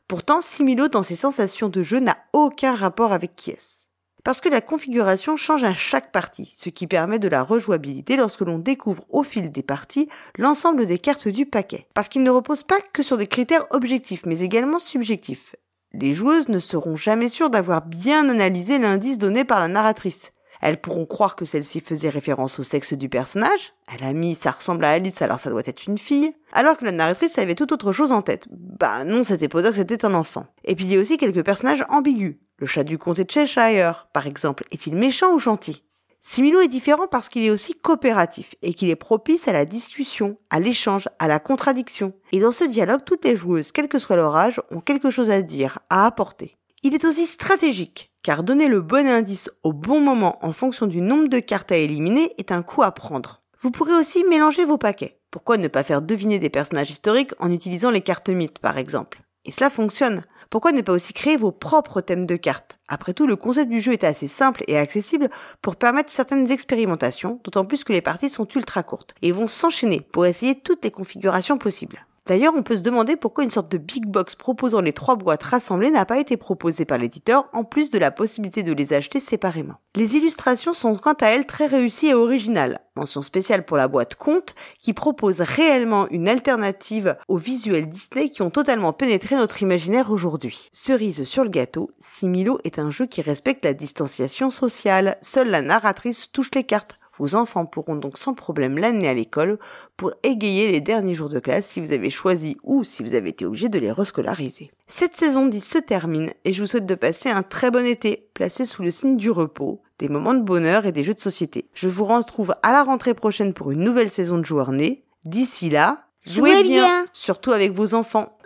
[0.07, 3.88] Pourtant, Similo dans ses sensations de jeu n'a aucun rapport avec qui est
[4.29, 8.41] Parce que la configuration change à chaque partie, ce qui permet de la rejouabilité lorsque
[8.41, 11.87] l'on découvre au fil des parties l'ensemble des cartes du paquet.
[11.95, 15.55] Parce qu'il ne repose pas que sur des critères objectifs, mais également subjectifs.
[15.93, 20.31] Les joueuses ne seront jamais sûres d'avoir bien analysé l'indice donné par la narratrice.
[20.61, 23.73] Elles pourront croire que celle-ci faisait référence au sexe du personnage.
[23.91, 26.35] Elle a mis ça ressemble à Alice alors ça doit être une fille.
[26.53, 28.47] Alors que la narratrice avait tout autre chose en tête.
[28.51, 30.45] Bah non, c'était pas c'était un enfant.
[30.65, 32.35] Et puis il y a aussi quelques personnages ambigus.
[32.59, 35.81] Le chat du comté de Cheshire, par exemple, est-il méchant ou gentil?
[36.19, 40.37] Similo est différent parce qu'il est aussi coopératif et qu'il est propice à la discussion,
[40.49, 42.11] à l'échange, à la contradiction.
[42.33, 45.29] Et dans ce dialogue, toutes les joueuses, quel que soit leur âge, ont quelque chose
[45.29, 46.57] à dire, à apporter.
[46.83, 50.99] Il est aussi stratégique, car donner le bon indice au bon moment en fonction du
[50.99, 53.41] nombre de cartes à éliminer est un coup à prendre.
[53.61, 55.21] Vous pourrez aussi mélanger vos paquets.
[55.31, 59.21] Pourquoi ne pas faire deviner des personnages historiques en utilisant les cartes mythes, par exemple?
[59.45, 60.25] Et cela fonctionne.
[60.49, 62.79] Pourquoi ne pas aussi créer vos propres thèmes de cartes?
[62.87, 65.29] Après tout, le concept du jeu est assez simple et accessible
[65.61, 70.01] pour permettre certaines expérimentations, d'autant plus que les parties sont ultra courtes et vont s'enchaîner
[70.01, 72.03] pour essayer toutes les configurations possibles.
[72.29, 75.41] D'ailleurs, on peut se demander pourquoi une sorte de big box proposant les trois boîtes
[75.41, 79.19] rassemblées n'a pas été proposée par l'éditeur, en plus de la possibilité de les acheter
[79.19, 79.77] séparément.
[79.95, 82.81] Les illustrations sont quant à elles très réussies et originales.
[82.95, 88.43] Mention spéciale pour la boîte Compte, qui propose réellement une alternative aux visuels Disney qui
[88.43, 90.69] ont totalement pénétré notre imaginaire aujourd'hui.
[90.71, 95.17] Cerise sur le gâteau, Similo est un jeu qui respecte la distanciation sociale.
[95.23, 96.98] Seule la narratrice touche les cartes.
[97.19, 99.59] Vos enfants pourront donc sans problème l'amener à l'école
[99.97, 103.29] pour égayer les derniers jours de classe si vous avez choisi ou si vous avez
[103.29, 104.71] été obligé de les rescolariser.
[104.87, 108.29] Cette saison 10 se termine et je vous souhaite de passer un très bon été,
[108.33, 111.69] placé sous le signe du repos, des moments de bonheur et des jeux de société.
[111.73, 115.03] Je vous retrouve à la rentrée prochaine pour une nouvelle saison de joueurs nés.
[115.25, 118.37] D'ici là, jouez, bien, surtout avec vos enfants.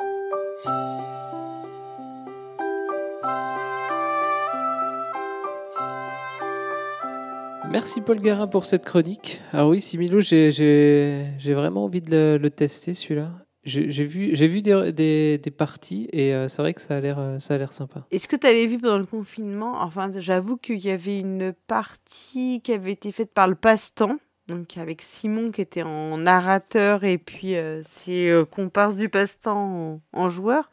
[7.74, 9.42] Merci Paul Garin pour cette chronique.
[9.52, 13.32] Alors oui, Similo, j'ai vraiment envie de le, tester celui-là.
[13.64, 18.06] J'ai vu, des, parties et euh, c'est vrai que ça a l'air euh, sympa.
[18.12, 22.62] Est-ce que tu avais vu pendant le confinement Enfin, j'avoue qu'il y avait une partie
[22.64, 27.18] qui avait été faite par le passe-temps, donc avec Simon qui était en narrateur et
[27.18, 30.70] puis euh, c'est comparse du passe-temps en, en, joueur.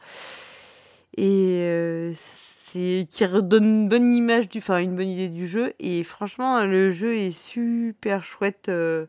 [1.16, 2.14] Et
[3.10, 5.72] qui redonne une bonne image du, enfin une bonne idée du jeu.
[5.80, 8.68] Et franchement, le jeu est super chouette.
[8.68, 9.06] Euh.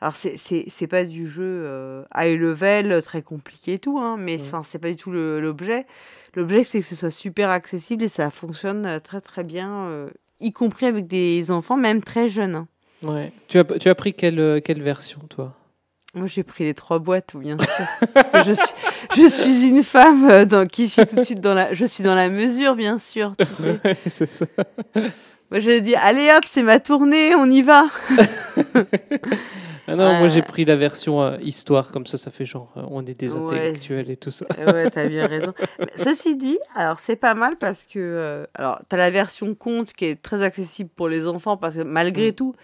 [0.00, 4.38] alors c'est c'est pas du jeu euh, high level très compliqué et tout, hein, mais
[4.40, 5.86] enfin c'est pas du tout l'objet.
[6.34, 10.52] L'objet c'est que ce soit super accessible et ça fonctionne très très bien, euh, y
[10.52, 12.56] compris avec des enfants même très jeunes.
[12.56, 12.68] Hein.
[13.04, 13.32] Ouais.
[13.48, 15.54] Tu as tu as pris quelle quelle version toi?
[16.14, 18.08] Moi, j'ai pris les trois boîtes, bien sûr.
[18.14, 21.40] Parce que je suis, je suis une femme euh, dans, qui suis tout de suite
[21.40, 23.32] dans la, je suis dans la mesure, bien sûr.
[23.36, 23.80] Tu sais.
[24.06, 24.46] c'est ça.
[25.50, 27.86] Moi, j'ai dit, allez hop, c'est ma tournée, on y va.
[29.88, 32.82] ah non, moi j'ai pris la version euh, histoire, comme ça, ça fait genre, euh,
[32.90, 34.46] on est des intellectuels et tout ça.
[34.56, 35.52] ouais, t'as bien raison.
[35.96, 40.22] ceci dit, alors c'est pas mal parce que, alors, t'as la version conte qui est
[40.22, 42.34] très accessible pour les enfants parce que malgré mm.
[42.34, 42.54] tout,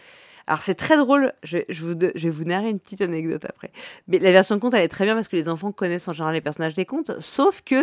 [0.51, 3.71] alors c'est très drôle, je, vais vous narrer une petite anecdote après.
[4.09, 6.13] Mais la version de conte, elle est très bien parce que les enfants connaissent en
[6.13, 7.77] général les personnages des contes, sauf que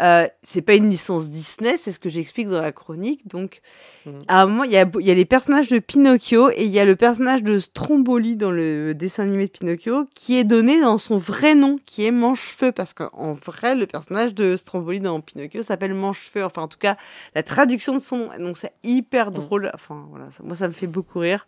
[0.00, 3.26] euh, c'est pas une licence Disney, c'est ce que j'explique dans la chronique.
[3.26, 3.60] Donc,
[4.06, 4.10] mmh.
[4.28, 6.78] à un moment, il y a, y a les personnages de Pinocchio et il y
[6.78, 10.98] a le personnage de Stromboli dans le dessin animé de Pinocchio qui est donné dans
[10.98, 15.62] son vrai nom, qui est Manchefeu, parce qu'en vrai, le personnage de Stromboli dans Pinocchio
[15.62, 16.44] s'appelle Manchefeu.
[16.44, 16.96] Enfin, en tout cas,
[17.34, 18.28] la traduction de son nom.
[18.38, 19.34] Donc, c'est hyper mmh.
[19.34, 19.70] drôle.
[19.74, 21.46] Enfin, voilà, moi, ça me fait beaucoup rire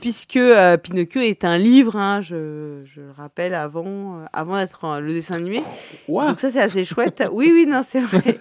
[0.00, 5.00] puisque euh, Pinocchio est un livre, hein, je, je, le rappelle, avant, euh, avant d'être
[5.00, 5.62] le dessin animé.
[6.08, 7.24] Donc ça, c'est assez chouette.
[7.32, 8.38] Oui, oui, non, c'est vrai.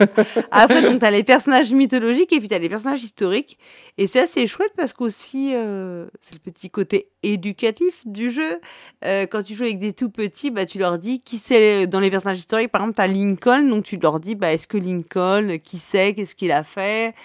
[0.51, 3.57] Après, donc, t'as les personnages mythologiques et puis t'as les personnages historiques.
[3.97, 8.59] Et c'est assez chouette parce qu'aussi, euh, c'est le petit côté éducatif du jeu.
[9.03, 12.11] quand tu joues avec des tout petits, bah, tu leur dis qui c'est dans les
[12.11, 12.71] personnages historiques.
[12.71, 16.35] Par exemple, t'as Lincoln, donc tu leur dis, bah, est-ce que Lincoln, qui c'est, qu'est-ce
[16.35, 17.15] qu'il a fait?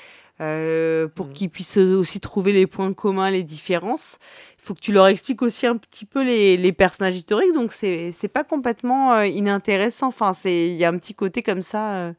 [0.42, 1.33] Euh, pour mm.
[1.33, 4.18] qu'ils puissent aussi trouver les points communs, les différences.
[4.59, 7.72] Il faut que tu leur expliques aussi un petit peu les, les personnages historiques, donc
[7.72, 10.09] c'est c'est pas complètement euh, inintéressant.
[10.09, 11.92] Enfin, c'est il y a un petit côté comme ça.
[11.94, 12.12] Euh,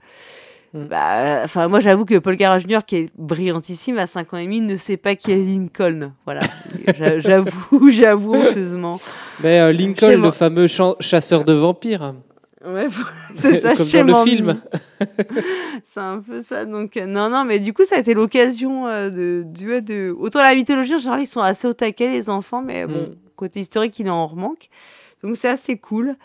[0.74, 0.86] mm.
[0.88, 4.46] bah, enfin, moi, j'avoue que Paul Gara Jr., qui est brillantissime à 5 ans et
[4.46, 6.14] demi, ne sait pas qui est Lincoln.
[6.24, 6.42] Voilà.
[7.20, 9.02] j'avoue, j'avoue honteusement.
[9.44, 12.14] Mais Lincoln, le fameux chasseur de vampires.
[12.66, 12.88] Ouais,
[13.36, 14.62] c'est ça, Comme dans le film.
[15.84, 16.66] c'est un peu ça.
[16.66, 20.16] Donc, euh, non, non, mais du coup, ça a été l'occasion euh, de, de, de.
[20.18, 23.16] Autant la mythologie, en général, ils sont assez au taquet, les enfants, mais bon, mm.
[23.36, 24.70] côté historique, il en remanque.
[25.24, 26.16] Donc, c'est assez cool.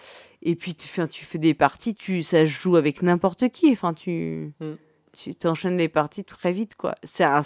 [0.42, 3.72] Et puis tu fais, tu fais des parties, tu, ça se joue avec n'importe qui.
[3.72, 4.74] Enfin, tu, Mm.
[5.20, 6.94] Tu t'enchaînes les parties très vite, quoi.
[7.02, 7.42] C'est un,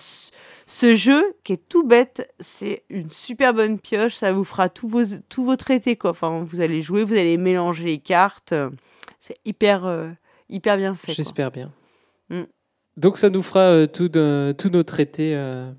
[0.67, 4.15] ce jeu qui est tout bête, c'est une super bonne pioche.
[4.15, 6.11] Ça vous fera tous vos, tous vos traités, quoi.
[6.11, 8.53] Enfin, vous allez jouer, vous allez mélanger les cartes.
[9.19, 10.11] C'est hyper, euh,
[10.51, 11.07] hyper bien fait.
[11.09, 11.15] quoi.
[11.15, 11.73] J'espère bien.
[12.29, 12.43] Mm.
[12.99, 15.35] Donc ça nous fera euh, tous nos traités.
[15.35, 15.71] euh.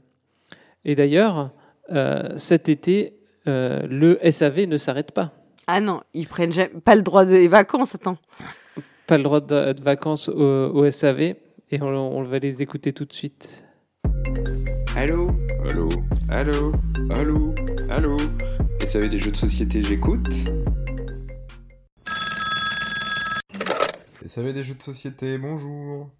[0.85, 1.51] Et d'ailleurs,
[1.91, 3.13] euh, cet été,
[3.47, 5.31] euh, le SAV ne s'arrête pas.
[5.67, 8.17] Ah non, ils prennent jamais, pas le droit des vacances, attends.
[9.05, 10.33] Pas le droit de, de vacances au,
[10.73, 11.35] au SAV.
[11.73, 13.65] Et on, on va les écouter tout de suite.
[14.95, 15.31] Allô?
[15.67, 15.89] Allô?
[16.29, 16.71] Allô?
[17.09, 17.55] Allô?
[17.89, 18.17] Allô?
[18.79, 20.29] Et ça avait des jeux de société, j'écoute.
[24.23, 26.11] Et ça avait des jeux de société, bonjour.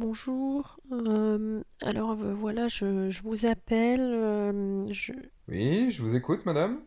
[0.00, 0.80] Bonjour.
[0.90, 4.00] euh, alors euh, voilà, je, je vous appelle.
[4.00, 5.12] euh, je,
[5.46, 6.80] Oui, je vous écoute, madame.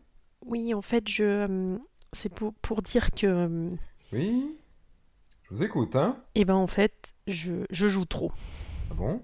[0.44, 1.78] Oui, en fait, je, euh,
[2.12, 3.70] c'est pour, pour dire que, euh,
[4.12, 4.54] Oui
[5.52, 8.32] Je vous écoute, hein eh ben en fait, je, je joue trop.
[8.90, 9.20] Ah bon?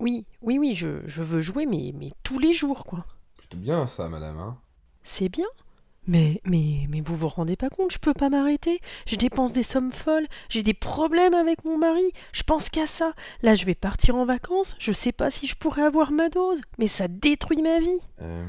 [0.00, 3.04] Oui, oui, oui, je, je veux jouer, mais, mais tous les jours, quoi.
[3.36, 4.56] Plutôt bien ça, madame, hein
[5.02, 5.44] C'est bien.
[6.08, 8.80] Mais, mais, mais vous vous rendez pas compte, je peux pas m'arrêter.
[9.06, 13.12] Je dépense des sommes folles, j'ai des problèmes avec mon mari, je pense qu'à ça.
[13.42, 16.60] Là, je vais partir en vacances, je sais pas si je pourrais avoir ma dose,
[16.78, 18.00] mais ça détruit ma vie.
[18.20, 18.44] Euh,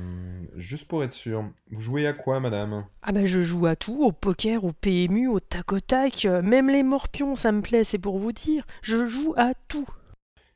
[0.55, 2.85] juste pour être sûr, vous jouez à quoi, madame?
[3.03, 6.41] Ah bah je joue à tout, au poker, au PMU, au tac au tac, euh,
[6.41, 8.65] même les morpions, ça me plaît, c'est pour vous dire.
[8.81, 9.87] Je joue à tout.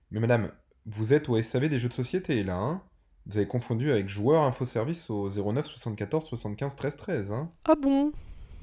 [0.09, 0.51] Mais madame,
[0.87, 2.81] vous êtes au SAV des jeux de société, là, hein?
[3.29, 8.13] Vous avez confondu avec joueur infoservice au 09 74 75 13 13, hein Ah bon?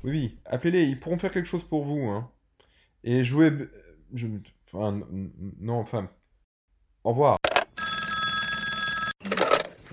[0.03, 2.31] Oui, oui, appelez-les, ils pourront faire quelque chose pour vous, hein.
[3.03, 3.53] Et jouez...
[4.15, 4.27] Je...
[4.73, 5.01] Enfin,
[5.61, 6.09] non, enfin...
[7.05, 7.37] Au revoir.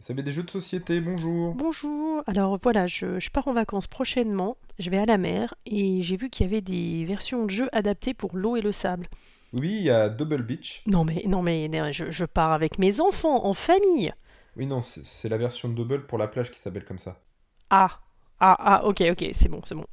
[0.02, 1.54] Ça fait des jeux de société, bonjour.
[1.54, 2.24] Bonjour.
[2.26, 6.16] Alors voilà, je, je pars en vacances prochainement, je vais à la mer et j'ai
[6.16, 9.10] vu qu'il y avait des versions de jeux adaptées pour l'eau et le sable.
[9.52, 10.82] Oui, il y a Double Beach.
[10.88, 14.14] Non mais non mais je, je pars avec mes enfants, en famille.
[14.56, 17.22] Oui, non, c'est la version de Double pour la plage qui s'appelle comme ça.
[17.70, 18.00] Ah
[18.40, 19.86] ah ah ok ok c'est bon c'est bon.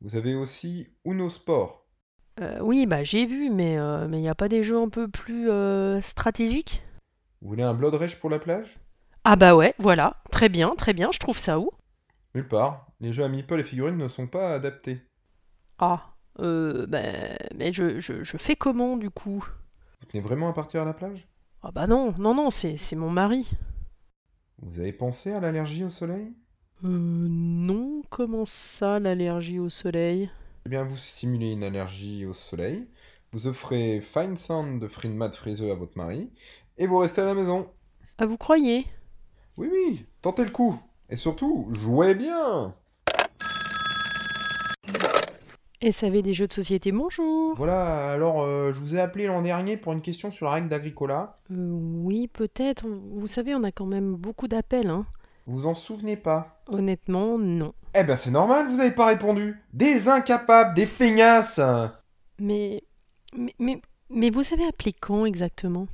[0.00, 1.86] Vous avez aussi Uno Sport.
[2.40, 4.88] Euh, oui bah j'ai vu mais euh, mais il n'y a pas des jeux un
[4.88, 6.82] peu plus euh, stratégiques?
[7.42, 8.78] Vous voulez un Blood Rage pour la plage?
[9.24, 11.70] Ah bah ouais voilà très bien très bien je trouve ça où?
[12.34, 12.88] Nulle part.
[13.00, 15.00] Les jeux à meeple et figurines ne sont pas adaptés.
[15.78, 19.44] Ah euh, ben mais je, je, je fais comment du coup?
[20.00, 21.26] Vous tenez vraiment à partir à la plage?
[21.62, 23.48] Ah bah non non non c'est c'est mon mari.
[24.58, 26.32] Vous avez pensé à l'allergie au soleil?
[26.84, 30.28] Euh, non comment ça l'allergie au soleil?
[30.66, 32.88] Eh bien, vous stimulez une allergie au soleil,
[33.32, 36.30] vous offrez Fine Sound de Friedman Friseux à votre mari,
[36.78, 37.68] et vous restez à la maison.
[38.18, 38.86] Ah vous croyez?
[39.56, 40.78] Oui, oui, tentez le coup.
[41.08, 42.74] Et surtout, jouez bien
[45.90, 47.54] SAV des jeux de société bonjour.
[47.56, 50.68] Voilà, alors euh, je vous ai appelé l'an dernier pour une question sur la règle
[50.68, 51.38] d'Agricola.
[51.50, 55.06] Euh, oui peut-être vous savez on a quand même beaucoup d'appels hein.
[55.46, 56.62] Vous vous en souvenez pas?
[56.68, 57.74] Honnêtement non.
[57.96, 59.60] Eh ben c'est normal, vous avez pas répondu.
[59.72, 61.60] Des incapables, des feignasses
[62.38, 62.84] Mais
[63.36, 65.88] mais mais, mais vous avez appelé quand exactement?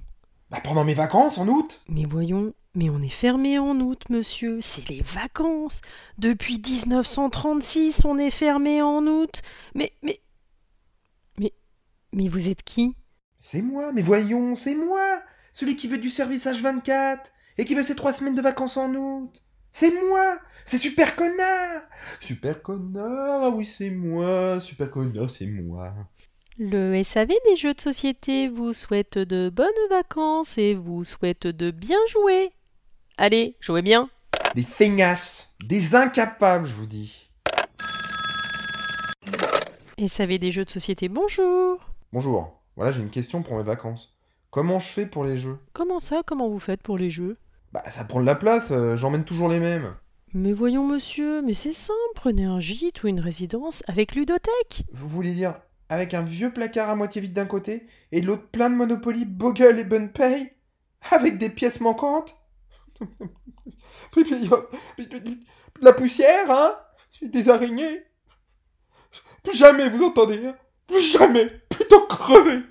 [0.50, 4.60] Bah pendant mes vacances en août Mais voyons, mais on est fermé en août, monsieur.
[4.60, 5.80] C'est les vacances.
[6.18, 9.42] Depuis 1936, on est fermé en août.
[9.74, 10.20] Mais, mais,
[11.38, 11.52] mais,
[12.12, 12.94] mais vous êtes qui?
[13.42, 15.22] C'est moi, mais voyons, c'est moi
[15.54, 17.18] Celui qui veut du service H24
[17.56, 21.82] et qui veut ses trois semaines de vacances en août C'est moi C'est Super Connard
[22.20, 25.94] Super Connard, ah oui c'est moi Super Connard, c'est moi
[26.58, 31.70] Le SAV des jeux de société vous souhaite de bonnes vacances et vous souhaite de
[31.70, 32.50] bien jouer.
[33.20, 34.08] Allez, jouez bien.
[34.54, 37.28] Des feignasses Des incapables, je vous dis
[40.06, 41.80] SAV des jeux de société, bonjour.
[42.12, 44.16] Bonjour, voilà j'ai une question pour mes vacances.
[44.50, 45.58] Comment je fais pour les jeux?
[45.72, 46.22] Comment ça?
[46.24, 47.36] Comment vous faites pour les jeux?
[47.72, 49.96] Bah ça prend de la place, euh, j'emmène toujours les mêmes.
[50.32, 51.98] Mais voyons, monsieur, mais c'est simple.
[52.14, 54.84] Prenez un gîte ou une résidence avec ludothèque.
[54.92, 55.56] Vous voulez dire
[55.88, 59.24] avec un vieux placard à moitié vide d'un côté et de l'autre plein de Monopoly,
[59.24, 60.52] Bogle et Bonne Paye
[61.10, 62.36] Avec des pièces manquantes?
[64.12, 64.62] Puis, puis, y a-
[64.96, 65.40] puis, puis, puis,
[65.80, 66.74] De la poussière, hein
[67.22, 68.02] Des araignées.
[69.44, 70.54] Plus jamais, vous entendez hein.
[70.86, 72.62] Plus jamais Putain, crevé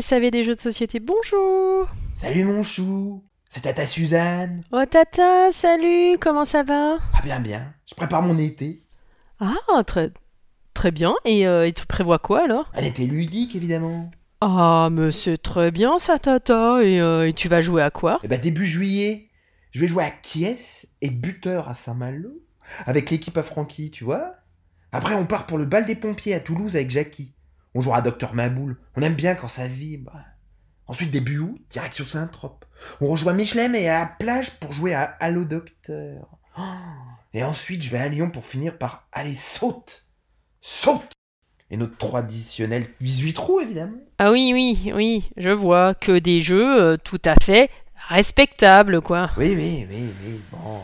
[0.00, 1.86] SAV des jeux de société, bonjour.
[2.14, 3.22] Salut mon chou.
[3.50, 4.62] C'est Tata Suzanne.
[4.72, 6.96] Oh tata, salut, comment ça va?
[7.14, 8.82] Ah bien bien, je prépare mon été.
[9.40, 10.10] Ah, très,
[10.72, 11.14] très bien.
[11.26, 12.70] Et, euh, et tu prévois quoi alors?
[12.74, 14.10] Un été ludique, évidemment.
[14.44, 16.82] Ah, mais c'est très bien ça, tata.
[16.82, 18.18] Et, euh, tu vas jouer à quoi?
[18.24, 19.28] Et bah début juillet,
[19.70, 22.42] je vais jouer à Kies et buteur à Saint-Malo.
[22.86, 24.34] avec l'équipe à Francky, tu vois.
[24.90, 27.36] Après, on part pour le bal des pompiers à Toulouse avec Jackie.
[27.74, 28.78] On jouera à Docteur Maboul.
[28.96, 30.18] On aime bien quand ça vibre.
[30.88, 32.64] Ensuite, début août, direction Saint-Trope.
[33.00, 36.26] On rejoint Michelin et à la plage pour jouer à Allo Docteur.
[36.58, 36.62] Oh.
[37.32, 40.08] Et ensuite, je vais à Lyon pour finir par aller saute.
[40.60, 41.12] Saute
[41.72, 43.96] Et notre traditionnel 18 trous, évidemment.
[44.18, 47.70] Ah oui, oui, oui, je vois que des jeux euh, tout à fait
[48.10, 49.30] respectables, quoi.
[49.38, 50.82] Oui, oui, oui, oui, bon.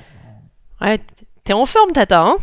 [0.81, 0.99] Ouais,
[1.45, 2.37] t'es en forme, Tata, hein?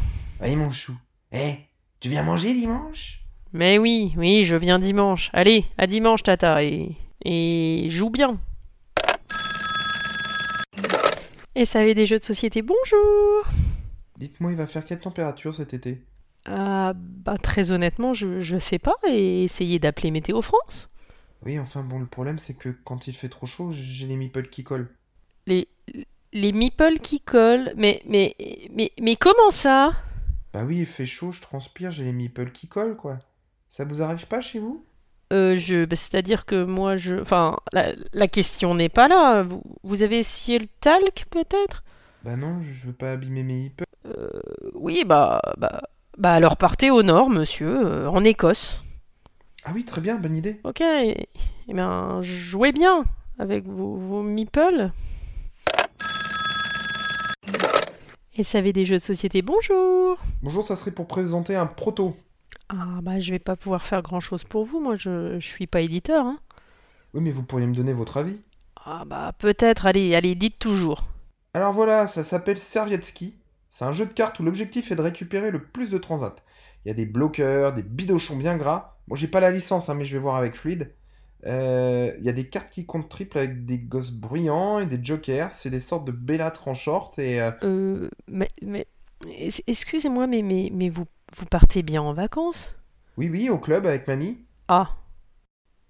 [0.44, 0.94] Oui, mon chou.
[1.32, 1.56] Eh,
[2.00, 3.22] tu viens manger dimanche?
[3.52, 5.32] Mais oui, oui, je viens dimanche.
[5.34, 8.38] Allez, à dimanche, Tata, et, et joue bien.
[11.56, 13.48] Et ça avait des jeux de société, bonjour
[14.20, 16.04] Dites-moi, il va faire quelle température cet été?
[16.48, 20.88] Ah, bah très honnêtement, je, je sais pas, et essayez d'appeler Météo France.
[21.46, 24.50] Oui, enfin bon, le problème c'est que quand il fait trop chaud, j'ai les meeples
[24.50, 24.90] qui collent.
[25.48, 25.68] Les,
[26.34, 28.36] les meeples qui collent Mais, mais,
[28.72, 29.94] mais, mais comment ça?
[30.54, 33.20] Bah oui, il fait chaud, je transpire, j'ai les meeples qui collent, quoi.
[33.70, 34.84] Ça vous arrive pas chez vous?
[35.34, 39.44] Euh, je, bah, c'est-à-dire que moi, je, enfin, la, la question n'est pas là.
[39.44, 41.84] Vous, vous avez essayé le talc, peut-être?
[42.24, 43.84] Bah non, je veux pas abîmer mes meeples.
[44.06, 44.30] euh,
[44.74, 45.82] Oui, bah, bah,
[46.18, 48.82] bah, alors partez au nord, monsieur, euh, en Écosse.
[49.64, 50.60] Ah oui, très bien, bonne idée.
[50.64, 51.28] Ok, eh
[51.68, 53.04] bien, jouez bien
[53.40, 54.92] avec vos, vos meeples.
[58.38, 62.18] Et ça avait des jeux de société, bonjour Bonjour, ça serait pour présenter un proto.
[62.70, 65.68] Ah bah je vais pas pouvoir faire grand chose pour vous, moi je, je suis
[65.68, 66.26] pas éditeur.
[66.26, 66.38] Hein.
[67.14, 68.42] Oui, mais vous pourriez me donner votre avis.
[68.84, 71.06] Ah bah peut-être, allez, allez, dites toujours.
[71.54, 73.36] Alors voilà, ça s'appelle Servietski.
[73.76, 76.38] C'est un jeu de cartes où l'objectif est de récupérer le plus de transats.
[76.86, 78.96] Il y a des bloqueurs, des bidochons bien gras.
[79.10, 80.96] Bon, j'ai pas la licence, hein, mais je vais voir avec Fluide.
[81.46, 85.04] Euh, Il y a des cartes qui comptent triple avec des gosses bruyants et des
[85.04, 85.52] jokers.
[85.52, 87.42] C'est des sortes de bellâtres en short et...
[87.42, 88.88] euh, Euh, mais, mais
[89.68, 91.04] excusez-moi, mais, mais, mais vous,
[91.36, 92.74] vous partez bien en vacances?
[93.18, 94.38] Oui, oui, au club avec mamie.
[94.70, 94.96] Ah.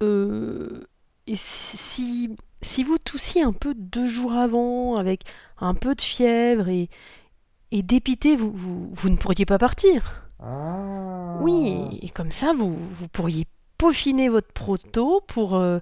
[0.01, 0.81] Euh,
[1.27, 5.21] et si, si vous toussiez un peu deux jours avant, avec
[5.59, 6.89] un peu de fièvre et,
[7.71, 11.37] et dépité, vous, vous, vous ne pourriez pas partir Ah.
[11.41, 13.45] Oui, et comme ça, vous, vous pourriez
[13.77, 15.79] peaufiner votre proto pour, euh,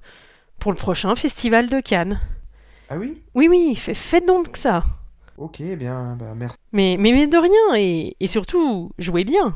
[0.60, 2.20] pour le prochain festival de Cannes.
[2.90, 3.22] Ah oui?
[3.36, 4.84] Oui, oui, fa- faites donc ça.
[5.38, 6.58] Ok, eh bien, bah merci.
[6.72, 9.54] Mais, mais, mais de rien, et, et surtout, jouez bien.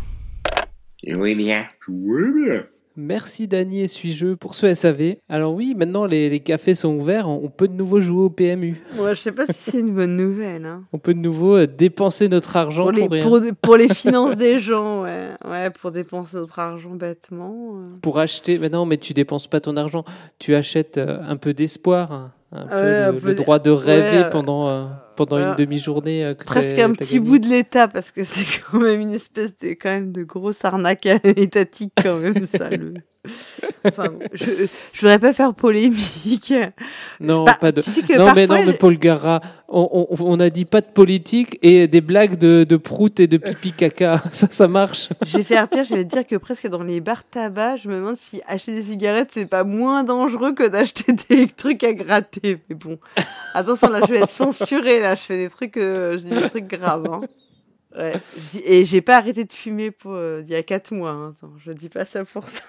[1.06, 1.68] Oui, bien.
[1.88, 2.64] Oui, bien.
[3.00, 5.18] Merci Dany et Suis-je pour ce SAV.
[5.30, 8.82] Alors oui, maintenant les, les cafés sont ouverts, on peut de nouveau jouer au PMU.
[8.98, 10.66] Ouais, je sais pas si c'est une bonne nouvelle.
[10.66, 10.84] Hein.
[10.94, 13.30] On peut de nouveau euh, dépenser notre argent Pour, pour, les, rien.
[13.30, 15.28] pour, pour les finances des gens, ouais.
[15.48, 17.82] Ouais, pour dépenser notre argent bêtement.
[17.84, 17.86] euh.
[18.02, 20.04] Pour acheter, mais non, mais tu dépenses pas ton argent,
[20.40, 24.28] tu achètes euh, un peu d'espoir, hein, un peu, le, un peu droit de rêver
[24.32, 24.86] pendant, euh,
[25.18, 26.24] pendant une demi-journée.
[26.24, 29.58] euh, que Presque un petit bout de l'État, parce que c'est quand même une espèce
[29.58, 32.70] de, quand même de grosse arnaque étatique, quand même, ça.
[32.70, 32.94] le-
[33.86, 34.46] Enfin, je,
[34.94, 36.54] je voudrais pas faire polémique.
[37.20, 37.82] Non, Bah, pas de.
[37.82, 40.88] Tu sais Non, mais non, mais Paul Gara, on, on, on a dit pas de
[40.88, 44.24] politique et des blagues de, de prout et de pipi caca.
[44.32, 45.10] Ça, ça marche.
[45.26, 47.88] Je vais faire pire, je vais te dire que presque dans les bars tabac, je
[47.90, 51.94] me demande si acheter des cigarettes, c'est pas moins dangereux que d'acheter des trucs à
[51.94, 52.60] gratter.
[52.70, 53.00] Mais bon,
[53.54, 56.50] attention, là, je vais être censurée, là, je fais des trucs, euh, je dis des
[56.50, 57.08] trucs graves.
[57.12, 57.22] Hein.
[57.98, 58.14] Ouais,
[58.64, 61.32] et j'ai pas arrêté de fumer pour, euh, il y a quatre mois, hein.
[61.66, 62.62] Je dis pas ça pour ça.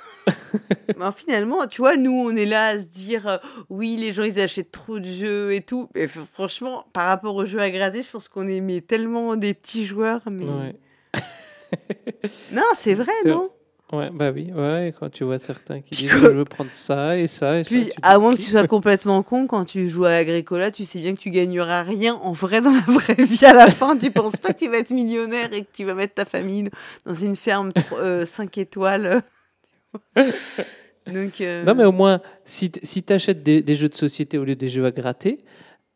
[0.97, 3.39] Alors, finalement, tu vois, nous, on est là à se dire, euh,
[3.69, 5.89] oui, les gens, ils achètent trop de jeux et tout.
[5.95, 9.87] Mais franchement, par rapport aux jeux à gratter, je pense qu'on mais, tellement des petits
[9.87, 10.23] joueurs.
[10.33, 10.45] Mais...
[10.45, 10.75] Ouais.
[12.51, 13.51] Non, c'est vrai, non?
[13.91, 17.27] Ouais, bah oui, ouais, quand tu vois certains qui disent je veux prendre ça et
[17.27, 17.71] ça et ça.
[17.71, 20.85] Puis, tu à moins que tu sois complètement con, quand tu joues à Agricola, tu
[20.85, 23.97] sais bien que tu gagneras rien en vrai dans la vraie vie à la fin.
[23.97, 26.69] Tu penses pas que tu vas être millionnaire et que tu vas mettre ta famille
[27.07, 27.73] dans une ferme
[28.27, 29.23] 5 étoiles.
[31.09, 34.55] Euh, Non, mais au moins, si, tu achètes des, des jeux de société au lieu
[34.57, 35.39] des jeux à gratter,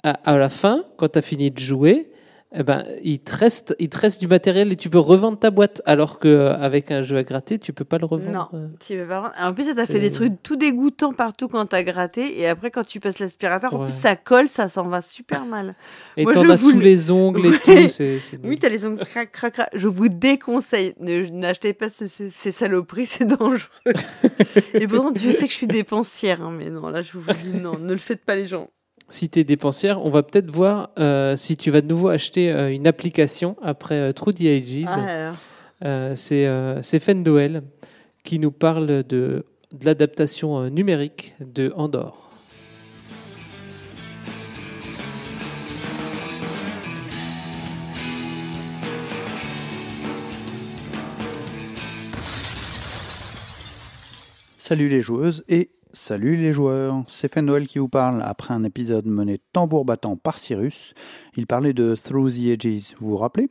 [0.03, 2.12] à, à la fin, quand tu as fini de jouer,
[2.55, 5.51] eh ben, il, te reste, il te reste du matériel et tu peux revendre ta
[5.51, 5.81] boîte.
[5.87, 8.31] Alors qu'avec un jeu à gratter, tu peux pas le revendre.
[8.53, 8.59] Non.
[8.59, 8.69] euh.
[8.81, 11.65] tu vas pas rendre- En plus, ça t'a fait des trucs tout dégoûtants partout quand
[11.67, 12.39] t'as gratté.
[12.41, 15.75] Et après, quand tu passes l'aspirateur, en plus, ça colle, ça s'en va super mal.
[16.17, 17.89] Et t'en je as vous sous le- les ongles et tout.
[17.89, 19.71] c'est- Oui, t'as les ongles crac, crac, crac.
[19.75, 20.95] Je vous déconseille.
[21.01, 23.69] N'achetez pas ce- ces, ces saloperies, c'est dangereux.
[24.75, 26.43] Et pourtant, Dieu sait que je suis dépensière.
[26.43, 28.69] hein, mais non, là, je vous dis non, ne le faites pas, les gens
[29.13, 32.51] si tu es dépensière, on va peut-être voir euh, si tu vas de nouveau acheter
[32.51, 34.87] euh, une application après euh, True the Ages.
[35.85, 37.63] Ah, c'est Fendoel
[38.25, 42.31] qui nous parle de, de l'adaptation numérique de Andorre.
[54.59, 57.05] Salut les joueuses et salut les joueurs.
[57.09, 60.95] C'est Fenwell qui vous parle après un épisode mené tambour battant par Cyrus.
[61.37, 63.49] Il parlait de Through the Edges, vous vous rappelez?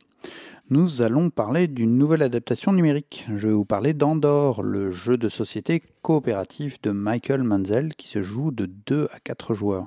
[0.69, 3.27] Nous allons parler d'une nouvelle adaptation numérique.
[3.35, 8.21] Je vais vous parler d'Andor, le jeu de société coopératif de Michael Manzel qui se
[8.21, 9.85] joue de 2 à 4 joueurs.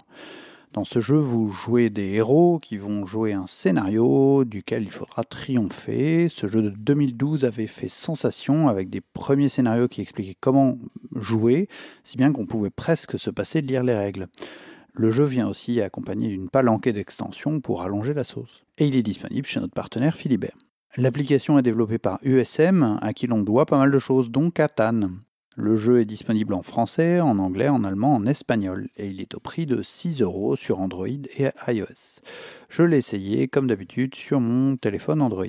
[0.75, 5.23] Dans ce jeu, vous jouez des héros qui vont jouer un scénario duquel il faudra
[5.23, 6.27] triompher.
[6.29, 10.77] Ce jeu de 2012 avait fait sensation avec des premiers scénarios qui expliquaient comment
[11.15, 11.69] jouer,
[12.03, 14.27] si bien qu'on pouvait presque se passer de lire les règles.
[14.95, 18.65] Le jeu vient aussi accompagné d'une palanquée d'extensions pour allonger la sauce.
[18.77, 20.57] Et il est disponible chez notre partenaire Philibert.
[20.97, 25.11] L'application est développée par USM, à qui l'on doit pas mal de choses, dont Catan.
[25.57, 29.35] Le jeu est disponible en français, en anglais, en allemand, en espagnol, et il est
[29.35, 32.21] au prix de 6 euros sur Android et iOS.
[32.69, 35.47] Je l'ai essayé, comme d'habitude, sur mon téléphone Android.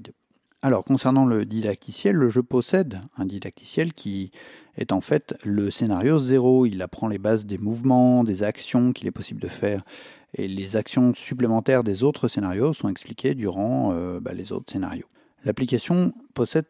[0.61, 4.31] Alors, concernant le didacticiel, le jeu possède un didacticiel qui
[4.77, 6.67] est en fait le scénario zéro.
[6.67, 9.83] Il apprend les bases des mouvements, des actions qu'il est possible de faire,
[10.35, 15.07] et les actions supplémentaires des autres scénarios sont expliquées durant euh, bah, les autres scénarios.
[15.45, 16.65] L'application possède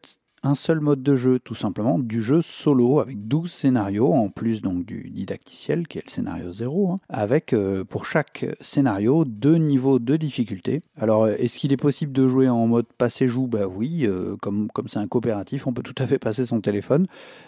[0.45, 4.61] un seul mode de jeu, tout simplement, du jeu solo avec 12 scénarios, en plus
[4.61, 9.55] donc du didacticiel qui est le scénario 0, hein, avec euh, pour chaque scénario deux
[9.55, 10.81] niveaux de difficulté.
[10.97, 13.47] Alors est-ce qu'il est possible de jouer en mode passé-joue?
[13.47, 16.61] Bah oui, euh, comme comme c'est un coopératif, on peut tout à fait passer son
[16.61, 17.07] téléphone,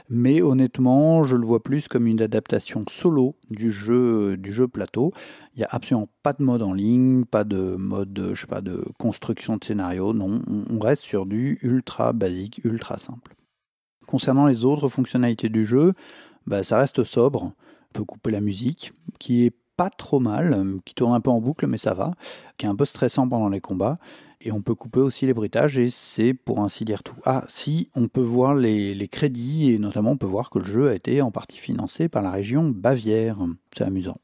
[0.10, 5.14] mais honnêtement, je le vois plus comme une adaptation solo du jeu du jeu plateau.
[5.58, 9.64] Il n'y a absolument pas de mode en ligne, pas de mode, de construction de
[9.64, 10.14] scénario.
[10.14, 10.39] Non,
[10.70, 13.36] on reste sur du ultra basique, ultra simple.
[14.05, 15.95] Concernant les autres fonctionnalités du jeu,
[16.45, 17.41] bah, ça reste sobre.
[17.43, 17.53] On
[17.91, 21.66] peut couper la musique, qui est pas trop mal, qui tourne un peu en boucle,
[21.66, 22.14] mais ça va,
[22.58, 23.95] qui est un peu stressant pendant les combats.
[24.41, 27.16] Et on peut couper aussi les bruitages, et c'est pour ainsi dire tout.
[27.26, 30.89] Ah, si, on peut voir les, crédits, et notamment on peut voir que le jeu
[30.89, 33.39] a été en partie financé par la région Bavière.
[33.76, 34.20] C'est amusant.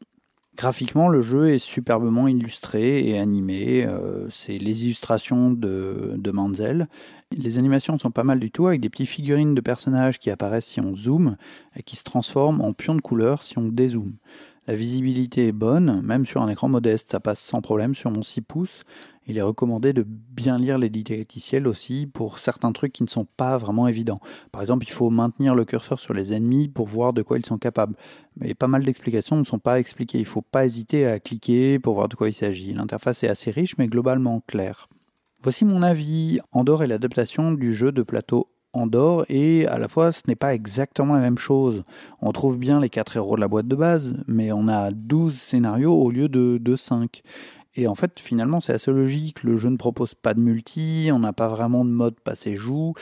[0.56, 3.86] Graphiquement, le jeu est superbement illustré et animé.
[3.86, 6.88] Euh, c'est les illustrations de, de Manzel.
[7.36, 10.68] Les animations sont pas mal du tout, avec des petites figurines de personnages qui apparaissent
[10.68, 11.38] si on zoome
[11.76, 14.12] et qui se transforment en pions de couleur si on dézoome.
[14.68, 18.24] La visibilité est bonne, même sur un écran modeste, ça passe sans problème sur mon
[18.24, 18.84] 6 pouces.
[19.28, 23.26] Il est recommandé de bien lire les didacticiels aussi pour certains trucs qui ne sont
[23.38, 24.20] pas vraiment évidents.
[24.52, 27.46] Par exemple, il faut maintenir le curseur sur les ennemis pour voir de quoi ils
[27.46, 27.96] sont capables.
[28.38, 30.18] Mais pas mal d'explications ne sont pas expliquées.
[30.18, 32.74] Il ne faut pas hésiter à cliquer pour voir de quoi il s'agit.
[32.74, 34.90] L'interface est assez riche mais globalement claire.
[35.42, 36.40] Voici mon avis.
[36.52, 40.54] Andorre est l'adaptation du jeu de plateau Andorre et à la fois ce n'est pas
[40.54, 41.84] exactement la même chose.
[42.22, 45.36] On trouve bien les quatre héros de la boîte de base, mais on a 12
[45.36, 47.22] scénarios au lieu de, de 5.
[47.76, 49.44] Et en fait, finalement, c'est assez logique.
[49.44, 52.94] Le jeu ne propose pas de multi, on n'a pas vraiment de mode passé-joue.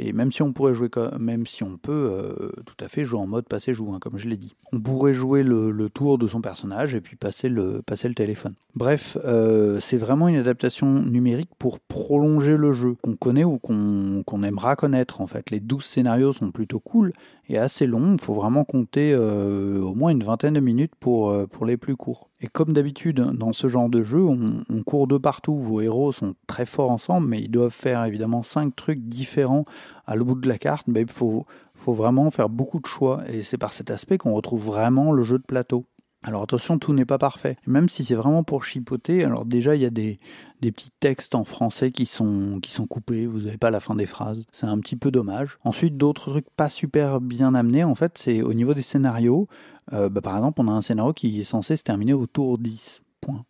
[0.00, 3.18] Et même si on pourrait jouer, même si on peut euh, tout à fait jouer
[3.18, 4.54] en mode passé-joue, hein, comme je l'ai dit.
[4.72, 7.82] On pourrait jouer le, tour de son personnage et puis passer le,
[8.14, 8.54] téléphone.
[8.76, 14.22] Bref, euh, c'est vraiment une adaptation numérique pour prolonger le jeu, qu'on connaît ou qu'on
[14.24, 15.50] qu aimera connaître en fait.
[15.50, 17.12] Les 12 scénarios sont plutôt cool
[17.48, 18.14] et assez longs.
[18.14, 21.96] Il faut vraiment compter euh, au moins une vingtaine de minutes pour, euh, les plus
[21.96, 22.28] courts.
[22.40, 25.58] Et comme d'habitude, dans ce genre de jeu, on, court de partout.
[25.58, 29.64] Vos héros sont très forts ensemble, mais ils doivent faire évidemment cinq trucs différents
[30.06, 30.86] à l'autre bout de la carte.
[30.86, 31.46] Mais il faut
[31.86, 33.22] vraiment faire beaucoup de choix.
[33.28, 35.84] Et c'est par cet aspect qu'on retrouve vraiment le jeu de plateau.
[36.22, 37.56] Alors attention, tout n'est pas parfait.
[37.66, 40.18] Même si c'est vraiment pour chipoter, alors déjà il y a des,
[40.60, 44.06] petits textes en français qui sont, qui sont coupés, vous n'avez pas la fin des
[44.06, 45.58] phrases, c'est un petit peu dommage.
[45.64, 49.48] Ensuite, d'autres trucs pas super bien amenés, en fait, c'est au niveau des scénarios.
[49.92, 52.58] Euh, bah, par exemple, on a un scénario qui est censé se terminer au tour
[52.58, 53.44] 10, point.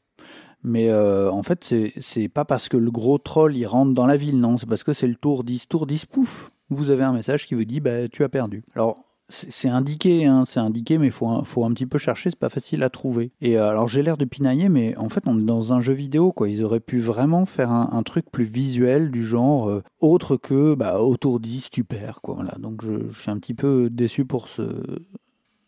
[0.63, 4.17] Mais euh, en fait, c'est pas parce que le gros troll il rentre dans la
[4.17, 7.13] ville, non, c'est parce que c'est le tour 10, tour 10, pouf, vous avez un
[7.13, 8.65] message qui vous dit bah tu as perdu.
[8.75, 12.49] Alors c'est indiqué, hein, c'est indiqué, mais faut, faut un petit peu chercher, c'est pas
[12.49, 13.31] facile à trouver.
[13.43, 15.93] Et euh, alors j'ai l'air de pinailler, mais en fait on est dans un jeu
[15.93, 16.49] vidéo, quoi.
[16.49, 20.75] Ils auraient pu vraiment faire un, un truc plus visuel du genre euh, autre que
[20.75, 22.37] bah, autour 10 tu perds, quoi.
[22.37, 22.55] Voilà.
[22.59, 24.83] Donc je, suis un petit peu déçu pour ce,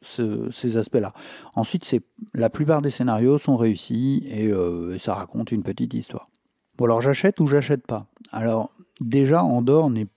[0.01, 1.13] ce, ces aspects-là.
[1.55, 2.03] Ensuite, c'est
[2.33, 6.31] la plupart des scénarios sont réussis et, euh, ça raconte une petite histoire.
[6.79, 8.07] Bon alors j'achète ou j'achète pas?
[8.33, 8.71] Alors
[9.03, 10.09] déjà Andorre n'est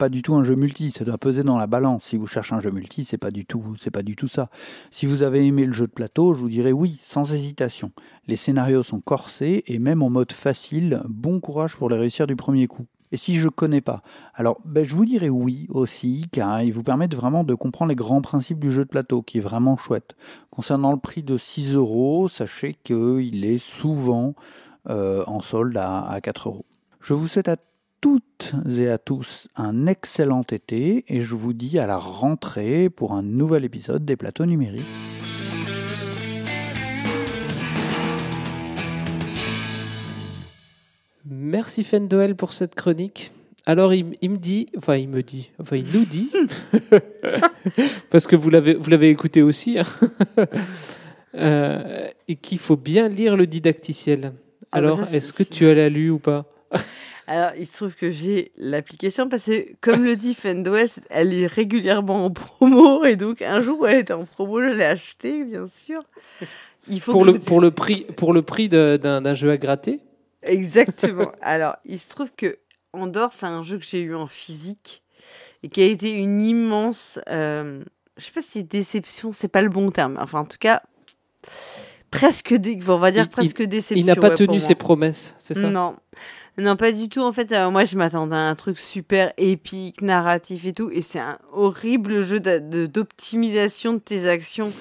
[0.00, 2.04] pas du tout un jeu multi, ça doit peser dans la balance.
[2.04, 4.48] Si vous cherchez un jeu multi, c'est pas du tout, c'est pas du tout ça.
[4.90, 7.92] Si vous avez aimé le jeu de plateau, je vous dirais oui, sans hésitation.
[8.26, 12.34] Les scénarios sont corsés et même en mode facile, bon courage pour les réussir du
[12.34, 12.86] premier coup.
[13.12, 14.02] Et si je connais pas,
[14.34, 17.96] alors ben, je vous dirais oui aussi, car il vous permet vraiment de comprendre les
[17.96, 20.16] grands principes du jeu de plateau, qui est vraiment chouette.
[20.48, 24.34] Concernant le prix de 6 euros, sachez qu'il est souvent
[24.88, 26.64] euh, en solde à, à 4 euros.
[27.02, 27.56] Je vous souhaite à
[28.00, 33.12] toutes et à tous un excellent été et je vous dis à la rentrée pour
[33.12, 34.84] un nouvel épisode des plateaux numériques.
[41.26, 43.32] Merci Fendoel pour cette chronique.
[43.66, 46.30] Alors il, il me dit, enfin il me dit, enfin il nous dit,
[48.10, 49.84] parce que vous l'avez vous l'avez écouté aussi, hein,
[51.34, 54.32] euh, et qu'il faut bien lire le didacticiel.
[54.72, 56.46] Ah bah Alors est-ce que tu l'as lu ou pas?
[57.30, 61.46] Alors, il se trouve que j'ai l'application parce que, comme le dit Fendwest, elle est
[61.46, 63.04] régulièrement en promo.
[63.04, 66.02] Et donc, un jour où elle était en promo, je l'ai achetée, bien sûr.
[66.88, 69.48] Il faut pour le vous- pour le prix pour le prix de- d'un d'un jeu
[69.48, 70.00] à gratter?
[70.42, 71.30] Exactement.
[71.40, 72.58] Alors, il se trouve que
[72.92, 75.04] Andorre, c'est un jeu que j'ai eu en physique
[75.62, 77.20] et qui a été une immense.
[77.28, 77.84] Euh,
[78.16, 80.18] je sais pas si déception, c'est pas le bon terme.
[80.20, 80.82] Enfin, en tout cas,
[82.10, 82.54] presque.
[82.54, 82.78] Dé...
[82.88, 83.96] On va dire Il- presque déception.
[84.02, 85.68] Il n'a pas ouais, tenu ses promesses, c'est ça?
[85.70, 85.96] Non.
[86.58, 87.20] Non, pas du tout.
[87.22, 90.90] En fait, euh, moi, je m'attendais à un truc super épique, narratif et tout.
[90.92, 94.72] Et c'est un horrible jeu de- d'optimisation de tes actions.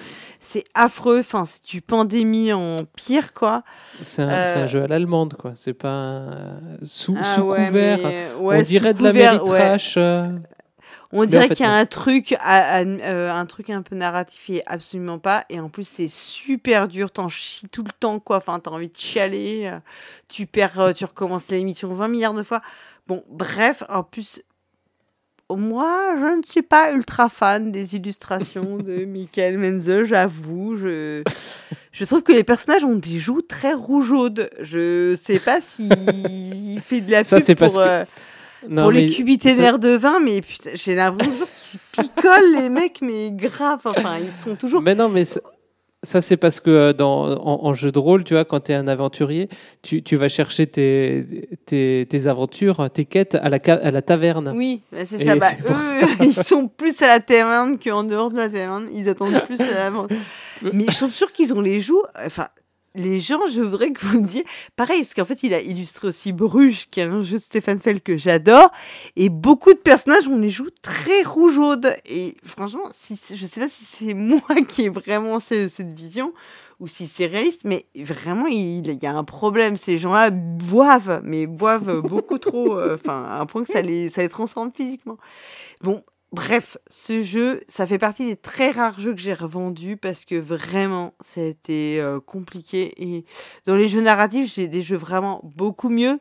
[0.42, 1.20] C'est affreux.
[1.20, 3.64] Enfin, c'est du pandémie en pire, quoi.
[4.02, 5.52] C'est un, Euh, jeu à l'allemande, quoi.
[5.56, 8.00] C'est pas un- sous, Ah sous ouais, couvert.
[8.04, 9.10] mais, ouais, On dirait de la
[9.98, 10.28] euh,
[11.12, 11.78] On dirait en fait, qu'il y a non.
[11.80, 15.44] un truc, à- à- euh, un truc un peu narratif et absolument pas.
[15.50, 17.10] Et en plus, c'est super dur.
[17.12, 18.38] T'en chies tout le temps, quoi.
[18.38, 19.68] Enfin, t'as envie de chialer.
[19.74, 19.80] euh,
[20.28, 22.62] Tu perds, euh, tu recommences l'émission 20 milliards de fois.
[23.08, 24.42] Bon, bref, en plus,
[25.52, 30.78] moi, je ne suis pas ultra fan des illustrations de Michael Menzel, j'avoue.
[30.78, 31.24] Je,
[31.92, 34.52] je trouve que les personnages ont des joues très rougeaudes.
[34.62, 35.90] Je sais pas s'il
[36.82, 38.06] fait de la Ça, pub c'est pour, parce que- euh,
[38.68, 41.46] Non, pour mais les cubiténaires de vin, mais putain, j'ai l'impression
[41.94, 43.80] qu'ils picolent les mecs, mais grave.
[43.86, 44.82] Enfin, ils sont toujours.
[44.82, 45.24] Mais non, mais
[46.02, 48.72] ça, c'est parce que euh, dans, en, en jeu de rôle, tu vois, quand tu
[48.72, 49.50] es un aventurier,
[49.82, 54.54] tu, tu vas chercher tes, tes, tes aventures, tes quêtes à la, à la taverne.
[54.56, 55.36] Oui, bah, c'est ça.
[55.36, 58.88] Bah, eux, ils sont plus à la taverne qu'en dehors de la taverne.
[58.94, 60.12] Ils attendent plus à la vente.
[60.74, 62.04] Mais je trouve sûr qu'ils ont les joues.
[62.26, 62.48] Enfin,
[62.96, 64.46] les gens, je voudrais que vous me disiez.
[64.76, 67.80] Pareil, parce qu'en fait, il a illustré aussi Bruges, qui est un jeu de Stéphane
[67.80, 68.72] Fell que j'adore.
[69.16, 71.96] Et beaucoup de personnages ont les joues très rougeaudes.
[72.06, 76.34] Et franchement, si, je sais pas si c'est moi qui ai vraiment ce- cette vision
[76.80, 79.76] ou si c'est réaliste, mais vraiment, il, il y a un problème.
[79.76, 82.78] Ces gens-là boivent, mais boivent beaucoup trop.
[82.78, 85.18] euh, Enfin, à un point que ça les, ça les transforme physiquement.
[85.82, 90.26] Bon, bref, ce jeu, ça fait partie des très rares jeux que j'ai revendus parce
[90.26, 92.94] que vraiment, ça a été euh, compliqué.
[92.98, 93.26] Et
[93.66, 96.20] dans les jeux narratifs, j'ai des jeux vraiment beaucoup mieux.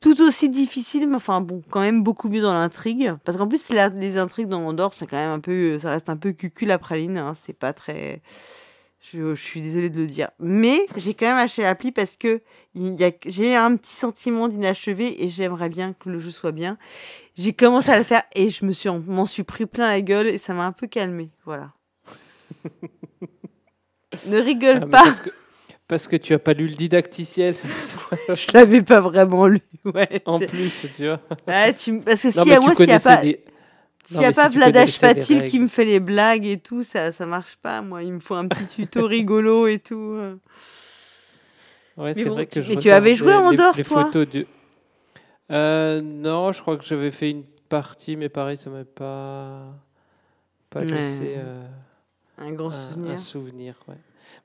[0.00, 3.14] Tout aussi difficile, mais enfin bon, quand même beaucoup mieux dans l'intrigue.
[3.24, 6.10] Parce qu'en plus, la- les intrigues dans Andorre, c'est quand même un peu, ça reste
[6.10, 7.16] un peu cucul la praline.
[7.18, 8.20] Hein, c'est pas très,
[9.12, 10.30] je, je suis désolée de le dire.
[10.40, 12.40] Mais j'ai quand même acheté l'appli parce que
[13.26, 16.76] j'ai un petit sentiment d'inachevé et j'aimerais bien que le jeu soit bien.
[17.36, 20.00] J'ai commencé à le faire et je me suis en- m'en suis pris plein la
[20.00, 21.30] gueule et ça m'a un peu calmé.
[21.44, 21.72] Voilà.
[24.26, 25.30] ne rigole Ah, pas, Parce que,
[25.88, 27.54] parce que tu as pas lu le didacticiel.
[28.28, 29.60] je l'avais pas vraiment lu.
[29.84, 30.22] Ouais.
[30.24, 31.20] en plus, tu vois.
[31.46, 33.22] Ouais, tu Parce que Non, a tu moi, s'il y a pas,
[34.06, 36.82] s'il Non, y a pas si Vladash Fatil qui me fait les blagues et tout,
[36.84, 37.82] ça, ça marche pas.
[37.82, 39.94] Moi, il me faut un petit tuto rigolo et tout.
[40.14, 40.36] euh.
[41.96, 43.82] Ouais, Mais c'est bon, vrai que tu- je mais tu avais joué les- Andorre, les,
[43.84, 44.46] toi photos du.
[45.50, 49.74] Euh, non, je crois que j'avais fait une partie, mais pareil, ça m'a pas
[50.70, 50.86] pas Ouais.
[50.86, 51.66] laissé euh,
[52.38, 53.10] Un grand un, souvenir.
[53.12, 53.74] un souvenir.
[53.88, 53.94] ouais.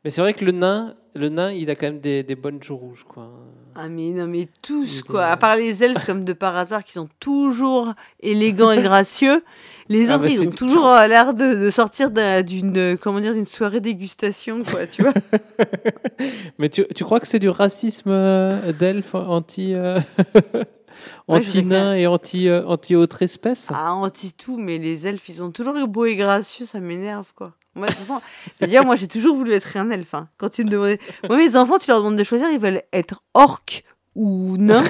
[0.03, 2.61] Mais c'est vrai que le nain, le nain, il a quand même des, des bonnes
[2.63, 3.29] joues rouges, quoi.
[3.73, 6.91] Ah mais non mais tous quoi, à part les elfes comme de par hasard qui
[6.91, 9.41] sont toujours élégants et gracieux,
[9.87, 12.97] les Ah, autres bah, ils ont toujours euh, l'air de, de sortir d'un- d'une euh,
[12.99, 15.13] comment dire d'une soirée dégustation quoi, tu vois.
[16.57, 19.99] Mais tu, tu crois que c'est du racisme euh, d'elfe anti euh,
[21.29, 25.07] Moi, je anti nain et anti euh, anti autre espèce Ah anti tout, mais les
[25.07, 27.53] elfes ils sont toujours beaux et gracieux, ça m'énerve quoi.
[27.75, 28.21] Moi de toute façon,
[28.59, 30.13] d'ailleurs moi j'ai toujours voulu être un elfe.
[30.13, 30.27] hein.
[30.37, 33.23] Quand tu me demandais, moi mes enfants tu leur demandes de choisir, ils veulent être
[33.33, 33.83] orc
[34.15, 34.83] ou nain.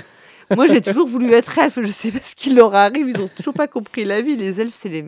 [0.55, 3.29] Moi j'ai toujours voulu être elfe, je sais pas ce qui leur arrive, ils ont
[3.29, 4.35] toujours pas compris la vie.
[4.35, 5.05] Les elfes c'est les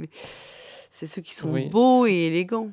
[0.91, 1.65] c'est ceux qui sont Oui.
[1.69, 2.69] beaux et élégants.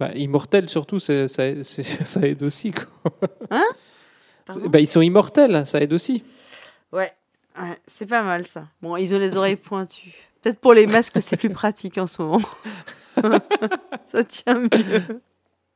[0.00, 2.72] Bah, immortels surtout, ça, aide aussi.
[2.72, 3.12] Quoi.
[4.44, 6.24] Pardon Bah, ils sont immortels, ça aide aussi.
[6.92, 7.12] Ouais,
[7.56, 8.66] ouais, c'est pas mal ça.
[8.82, 10.12] Bon, ils ont les oreilles pointues.
[10.42, 12.40] Peut-être pour les masques, c'est plus pratique en ce moment.
[14.12, 15.20] ça tient mieux.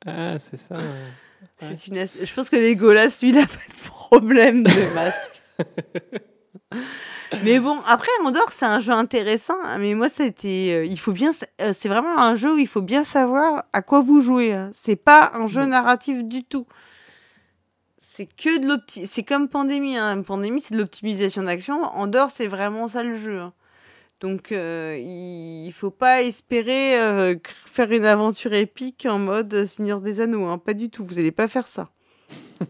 [0.06, 0.76] Ah, c'est ça.
[0.76, 1.74] ouais.
[1.88, 5.42] Une as- Je pense que les Golas, lui, il a pas de problème de masque.
[7.44, 9.56] mais bon, après, Andorre, c'est un jeu intéressant.
[9.64, 10.74] hein, Mais moi, c'était.
[10.80, 11.32] euh, il faut bien.
[11.60, 14.52] euh, c'est vraiment un jeu où il faut bien savoir à quoi vous jouez.
[14.52, 14.70] hein.
[14.72, 16.66] C'est pas un jeu narratif du tout.
[18.00, 19.96] c'est que de l'opti, c'est comme pandémie.
[19.96, 20.22] Hein.
[20.22, 22.06] Pandémie, c'est de l'optimisation d'action.
[22.06, 23.40] Dehors, c'est vraiment ça le jeu.
[23.40, 23.52] hein.
[24.20, 27.36] Donc, euh, il faut pas espérer euh,
[27.66, 30.46] faire une aventure épique en mode Seigneur des Anneaux.
[30.46, 30.58] Hein.
[30.58, 31.04] Pas du tout.
[31.04, 31.90] Vous allez pas faire ça.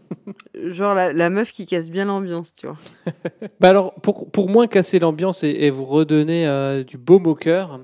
[0.55, 2.77] Genre la, la meuf qui casse bien l'ambiance, tu vois.
[3.59, 7.35] Bah alors, pour, pour moins casser l'ambiance et, et vous redonner euh, du baume au
[7.35, 7.79] cœur,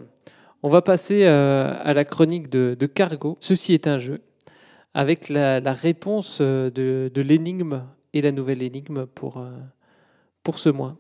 [0.64, 3.38] on va passer euh, à la chronique de, de Cargo.
[3.40, 4.22] Ceci est un jeu,
[4.94, 7.84] avec la, la réponse euh, de, de l'énigme
[8.14, 9.52] et la nouvelle énigme pour, euh,
[10.44, 10.98] pour ce mois.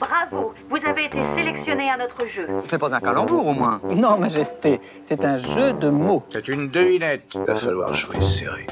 [0.00, 2.46] Bravo, vous avez été sélectionné à notre jeu.
[2.64, 3.80] Ce n'est pas un calembour au moins.
[3.84, 6.22] Non, Majesté, c'est un jeu de mots.
[6.30, 7.34] C'est une devinette.
[7.34, 8.66] Il va falloir jouer serré.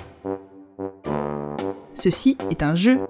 [1.94, 3.00] Ceci est un jeu.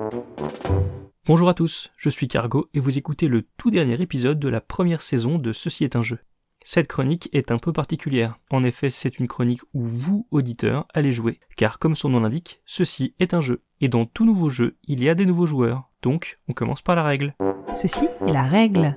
[1.26, 4.60] Bonjour à tous, je suis Cargo et vous écoutez le tout dernier épisode de la
[4.60, 6.18] première saison de Ceci est un jeu.
[6.64, 8.38] Cette chronique est un peu particulière.
[8.50, 11.40] En effet, c'est une chronique où vous, auditeurs, allez jouer.
[11.56, 13.62] Car comme son nom l'indique, ceci est un jeu.
[13.80, 15.89] Et dans tout nouveau jeu, il y a des nouveaux joueurs.
[16.02, 17.34] Donc, on commence par la règle.
[17.74, 18.96] Ceci est la règle.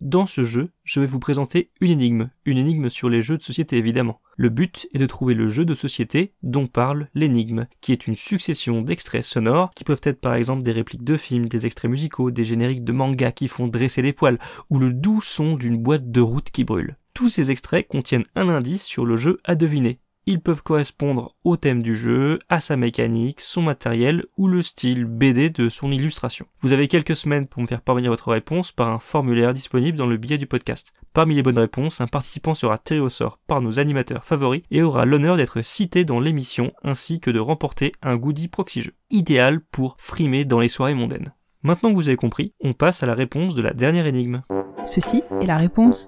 [0.00, 2.30] Dans ce jeu, je vais vous présenter une énigme.
[2.44, 4.20] Une énigme sur les jeux de société évidemment.
[4.36, 8.14] Le but est de trouver le jeu de société dont parle l'énigme, qui est une
[8.14, 12.30] succession d'extraits sonores qui peuvent être par exemple des répliques de films, des extraits musicaux,
[12.30, 14.38] des génériques de manga qui font dresser les poils,
[14.70, 16.96] ou le doux son d'une boîte de route qui brûle.
[17.12, 19.98] Tous ces extraits contiennent un indice sur le jeu à deviner.
[20.30, 25.06] Ils peuvent correspondre au thème du jeu, à sa mécanique, son matériel ou le style
[25.06, 26.44] BD de son illustration.
[26.60, 30.06] Vous avez quelques semaines pour me faire parvenir votre réponse par un formulaire disponible dans
[30.06, 30.92] le billet du podcast.
[31.14, 34.82] Parmi les bonnes réponses, un participant sera tiré au sort par nos animateurs favoris et
[34.82, 38.92] aura l'honneur d'être cité dans l'émission ainsi que de remporter un goodie proxy jeu.
[39.08, 41.32] Idéal pour frimer dans les soirées mondaines.
[41.62, 44.42] Maintenant que vous avez compris, on passe à la réponse de la dernière énigme.
[44.84, 46.06] Ceci est la réponse.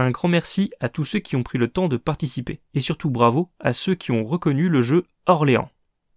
[0.00, 3.10] Un grand merci à tous ceux qui ont pris le temps de participer, et surtout
[3.10, 5.68] bravo à ceux qui ont reconnu le jeu Orléans.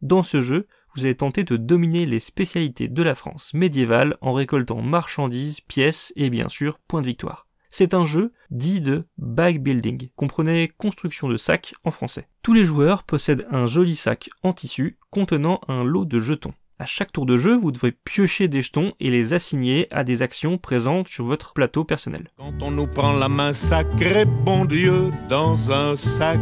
[0.02, 4.32] Dans ce jeu, vous allez tenter de dominer les spécialités de la France médiévale en
[4.32, 7.50] récoltant marchandises, pièces et bien sûr points de victoire.
[7.68, 12.30] C'est un jeu dit de bag building, comprenait construction de sacs en français.
[12.42, 16.54] Tous les joueurs possèdent un joli sac en tissu contenant un lot de jetons.
[16.84, 20.22] À chaque tour de jeu, vous devrez piocher des jetons et les assigner à des
[20.22, 22.28] actions présentes sur votre plateau personnel.
[22.36, 26.42] Quand on nous prend la main sacrée, bon Dieu, dans un sac,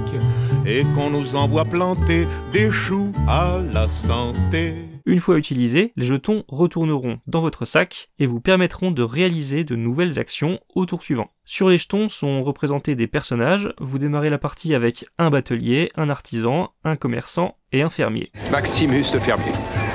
[0.66, 4.74] et qu'on nous envoie planter des choux à la santé.
[5.06, 9.76] Une fois utilisés, les jetons retourneront dans votre sac et vous permettront de réaliser de
[9.76, 11.30] nouvelles actions au tour suivant.
[11.46, 16.10] Sur les jetons sont représentés des personnages, vous démarrez la partie avec un batelier, un
[16.10, 18.32] artisan, un commerçant et un fermier.
[18.52, 19.52] Maximus le fermier.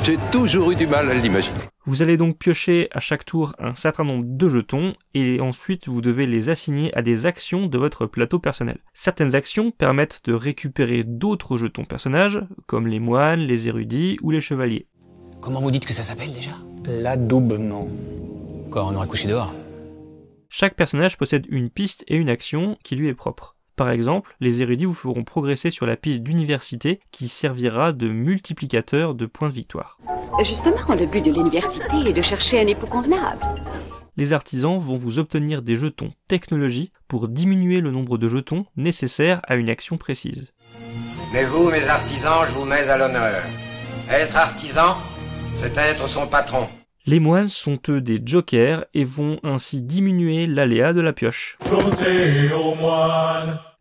[0.07, 1.57] J'ai toujours eu du mal à l'imaginer.
[1.85, 6.01] Vous allez donc piocher à chaque tour un certain nombre de jetons et ensuite vous
[6.01, 8.79] devez les assigner à des actions de votre plateau personnel.
[8.95, 14.41] Certaines actions permettent de récupérer d'autres jetons personnages comme les moines, les érudits ou les
[14.41, 14.87] chevaliers.
[15.41, 16.53] Comment vous dites que ça s'appelle déjà?
[16.85, 17.89] L'adoubement.
[18.71, 19.53] Quoi, on aurait couché dehors
[20.49, 23.56] Chaque personnage possède une piste et une action qui lui est propre.
[23.77, 29.15] Par exemple, les érudits vous feront progresser sur la piste d'université qui servira de multiplicateur
[29.15, 29.99] de points de victoire.
[30.43, 33.41] Justement, le but de l'université est de chercher un époux convenable.
[34.17, 39.43] Les artisans vont vous obtenir des jetons technologie pour diminuer le nombre de jetons nécessaires
[39.47, 40.53] à une action précise.
[41.35, 43.43] Mais vous, mes artisans, je vous mets à l'honneur.
[44.09, 44.97] Être artisan,
[45.59, 46.67] c'est être son patron.
[47.09, 51.57] Les moines sont eux des jokers et vont ainsi diminuer l'aléa de la pioche.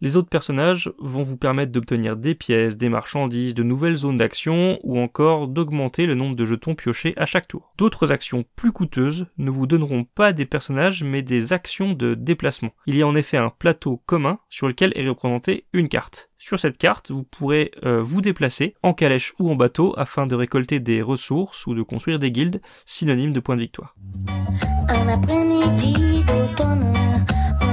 [0.06, 4.78] Les autres personnages vont vous permettre d'obtenir des pièces, des marchandises, de nouvelles zones d'action
[4.84, 7.74] ou encore d'augmenter le nombre de jetons piochés à chaque tour.
[7.80, 12.70] D'autres actions plus coûteuses ne vous donneront pas des personnages mais des actions de déplacement.
[12.86, 16.30] Il y a en effet un plateau commun sur lequel est représentée une carte.
[16.38, 20.36] Sur cette carte, vous pourrez euh, vous déplacer en calèche ou en bateau afin de
[20.36, 23.95] récolter des ressources ou de construire des guildes synonymes de points de victoire.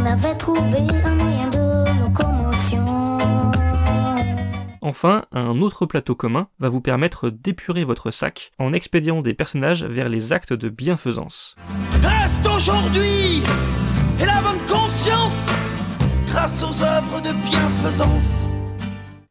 [0.03, 2.84] On avait trouvé un moyen de locomotion.
[4.80, 9.84] Enfin, un autre plateau commun va vous permettre d'épurer votre sac en expédiant des personnages
[9.84, 11.55] vers les actes de bienfaisance.
[12.03, 13.42] Reste aujourd'hui
[14.20, 15.46] et la bonne conscience
[16.26, 18.46] grâce aux œuvres de bienfaisance.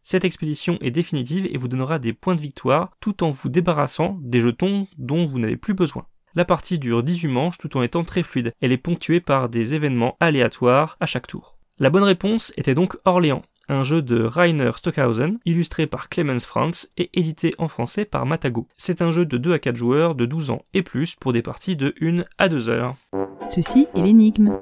[0.04, 4.18] Cette expédition est définitive et vous donnera des points de victoire tout en vous débarrassant
[4.22, 6.06] des jetons dont vous n'avez plus besoin.
[6.34, 8.54] La partie dure 18 manches tout en étant très fluide.
[8.62, 11.58] Elle est ponctuée par des événements aléatoires à chaque tour.
[11.78, 16.88] La bonne réponse était donc Orléans, un jeu de Rainer Stockhausen, illustré par Clemens Franz
[16.96, 18.68] et édité en français par Matago.
[18.78, 21.42] C'est un jeu de 2 à 4 joueurs de 12 ans et plus pour des
[21.42, 22.96] parties de 1 à 2 heures.
[23.44, 24.58] Ceci est l'énigme.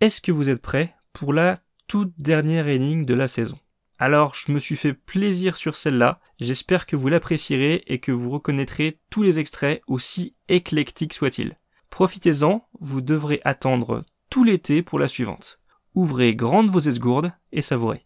[0.00, 1.56] Est-ce que vous êtes prêts pour la
[1.88, 3.58] toute dernière énigme de la saison?
[3.98, 8.30] Alors je me suis fait plaisir sur celle-là, j'espère que vous l'apprécierez et que vous
[8.30, 11.58] reconnaîtrez tous les extraits aussi éclectiques soient-ils.
[11.90, 15.60] Profitez-en, vous devrez attendre tout l'été pour la suivante.
[15.94, 18.04] Ouvrez grandes vos esgourdes et savourez.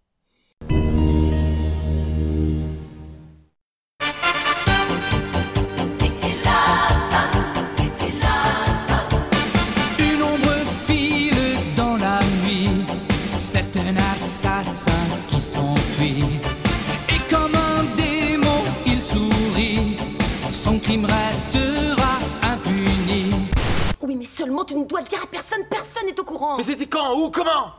[24.66, 26.56] Tu ne dois le dire à personne, personne n'est au courant.
[26.56, 27.14] Mais c'était quand?
[27.14, 27.30] Où?
[27.30, 27.72] Comment?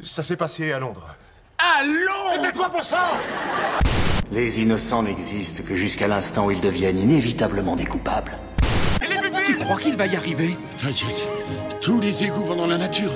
[0.00, 1.14] Ça s'est passé à Londres.
[1.58, 2.30] À Londres!
[2.32, 3.12] Mais tais-toi pour ça!
[4.30, 8.38] Les innocents n'existent que jusqu'à l'instant où ils deviennent inévitablement des coupables.
[9.44, 10.56] Tu crois qu'il va y arriver?
[10.80, 11.24] T'inquiète,
[11.80, 13.10] tous les égouts vont dans la nature.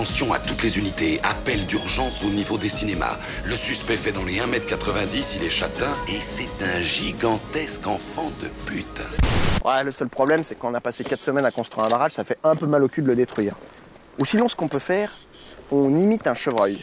[0.00, 3.18] Attention à toutes les unités, appel d'urgence au niveau des cinémas.
[3.44, 8.48] Le suspect fait dans les 1m90, il est châtain et c'est un gigantesque enfant de
[8.64, 9.02] pute.
[9.62, 12.24] Ouais, le seul problème, c'est qu'on a passé 4 semaines à construire un barrage, ça
[12.24, 13.54] fait un peu mal au cul de le détruire.
[14.18, 15.14] Ou sinon, ce qu'on peut faire,
[15.70, 16.82] on imite un chevreuil.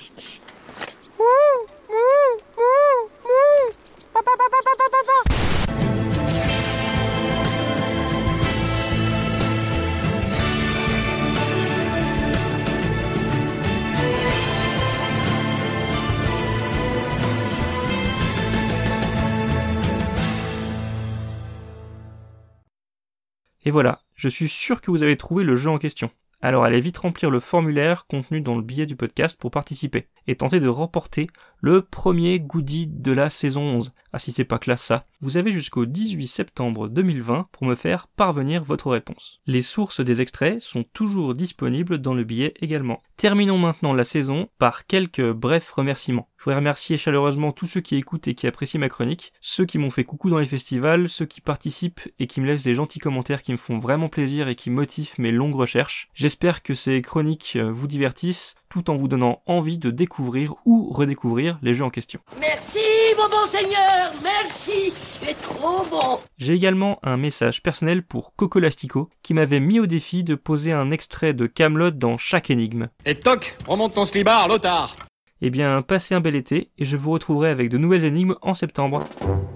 [23.67, 26.09] Et voilà, je suis sûr que vous avez trouvé le jeu en question.
[26.39, 30.35] Alors allez vite remplir le formulaire contenu dans le billet du podcast pour participer et
[30.37, 31.27] tenter de remporter
[31.59, 33.93] le premier goodie de la saison 11.
[34.13, 38.07] Ah si c'est pas classe ça, vous avez jusqu'au 18 septembre 2020 pour me faire
[38.07, 39.41] parvenir votre réponse.
[39.47, 43.01] Les sources des extraits sont toujours disponibles dans le billet également.
[43.17, 46.29] Terminons maintenant la saison par quelques brefs remerciements.
[46.37, 49.79] Je voudrais remercier chaleureusement tous ceux qui écoutent et qui apprécient ma chronique, ceux qui
[49.79, 52.99] m'ont fait coucou dans les festivals, ceux qui participent et qui me laissent des gentils
[52.99, 56.09] commentaires qui me font vraiment plaisir et qui motivent mes longues recherches.
[56.13, 61.57] J'espère que ces chroniques vous divertissent tout en vous donnant envie de découvrir ou redécouvrir
[61.61, 62.19] les jeux en question.
[62.39, 62.79] Merci,
[63.17, 66.19] mon bon seigneur, merci, tu es trop bon.
[66.37, 70.71] J'ai également un message personnel pour Coco Lastico qui m'avait mis au défi de poser
[70.71, 72.87] un extrait de Camelot dans chaque énigme.
[73.05, 74.95] Et toc, remonte ton slibard, Lothar
[75.41, 78.53] Eh bien, passez un bel été et je vous retrouverai avec de nouvelles énigmes en
[78.53, 79.03] septembre.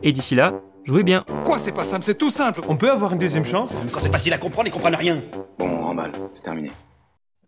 [0.03, 0.53] Et d'ici là,
[0.85, 1.25] jouez bien.
[1.45, 2.61] Quoi, c'est pas simple, c'est tout simple.
[2.67, 3.75] On peut avoir une deuxième chance?
[3.91, 5.21] Quand c'est facile à comprendre, ils comprennent rien.
[5.59, 6.71] Bon, on remballe, c'est terminé.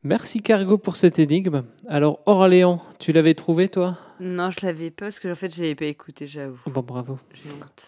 [0.04, 1.64] Merci Cargo pour cette énigme.
[1.88, 3.98] Alors Orléans, tu l'avais trouvé toi?
[4.20, 6.60] Non, je l'avais pas parce que en fait, je l'avais pas écouté, j'avoue.
[6.68, 7.18] Bon, bravo.
[7.34, 7.88] J'ai honte.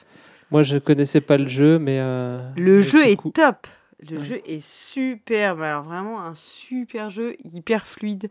[0.51, 3.67] Moi, je connaissais pas le jeu, mais euh, Le mais jeu est top.
[4.09, 4.23] Le Ouais.
[4.23, 5.61] jeu est superbe.
[5.61, 8.29] Alors vraiment un super jeu, hyper fluide.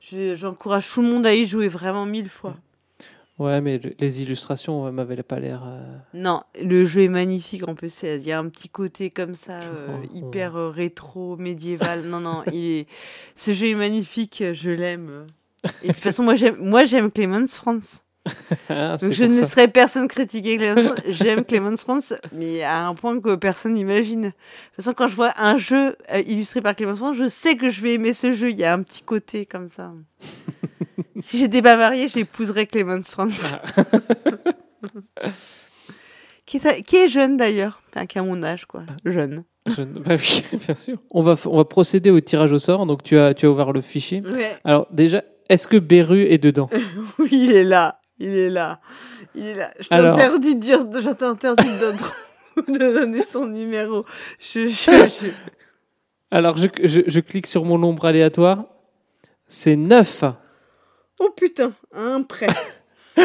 [0.00, 2.50] Je- J'encourage tout le monde à y jouer vraiment mille fois.
[2.50, 2.56] Ouais,
[3.38, 5.62] mais le- les illustrations ouais, m'avaient pas l'air.
[5.66, 8.02] euh, Non, le jeu est magnifique en plus.
[8.04, 12.02] Il y a un petit côté comme ça, euh, hyper euh, rétro, médiéval.
[12.04, 12.86] non, non, il est...
[13.34, 14.44] ce jeu est magnifique.
[14.52, 15.26] Je l'aime.
[15.82, 18.02] Et de toute façon, moi j'aime, moi j'aime Clemens Franz.
[18.68, 19.40] Ah, Donc je ne ça.
[19.40, 20.90] laisserai personne critiquer Franz.
[21.08, 24.20] J'aime Clemens Franz, mais à un point que personne n'imagine.
[24.22, 27.56] De toute façon, quand je vois un jeu euh, illustré par Clemens Franz, je sais
[27.56, 28.50] que je vais aimer ce jeu.
[28.50, 29.92] Il y a un petit côté comme ça.
[31.20, 33.56] si j'étais pas mariée, j'épouserais Clemens Franz.
[36.46, 38.82] qui, est, qui est jeune d'ailleurs, enfin, qui a mon âge, quoi.
[39.04, 39.44] Jeune.
[39.66, 40.96] Je- bah oui, bien sûr.
[41.12, 42.84] On va, f- on va procéder au tirage au sort.
[42.86, 44.20] Donc, tu as, tu as ouvert le fichier.
[44.22, 44.56] Ouais.
[44.64, 46.68] Alors, déjà, est-ce que Beru est dedans?
[47.18, 48.00] Oui, il est là.
[48.18, 48.80] Il est là.
[49.34, 49.70] Il est là.
[49.80, 51.98] Je t'interdis de dire, je t'interdis de, donner-
[52.78, 54.04] de donner son numéro.
[54.38, 55.30] Je, je, je-
[56.30, 58.64] Alors, je, clique sur mon nombre aléatoire.
[59.48, 60.24] C'est 9.
[61.20, 62.46] Oh putain, un prêt.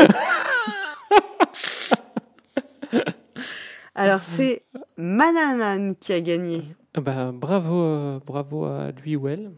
[3.96, 4.64] Alors c'est
[4.98, 6.64] Mananan qui a gagné.
[6.94, 9.52] Ah Bah, bravo, euh, bravo à lui ou elle.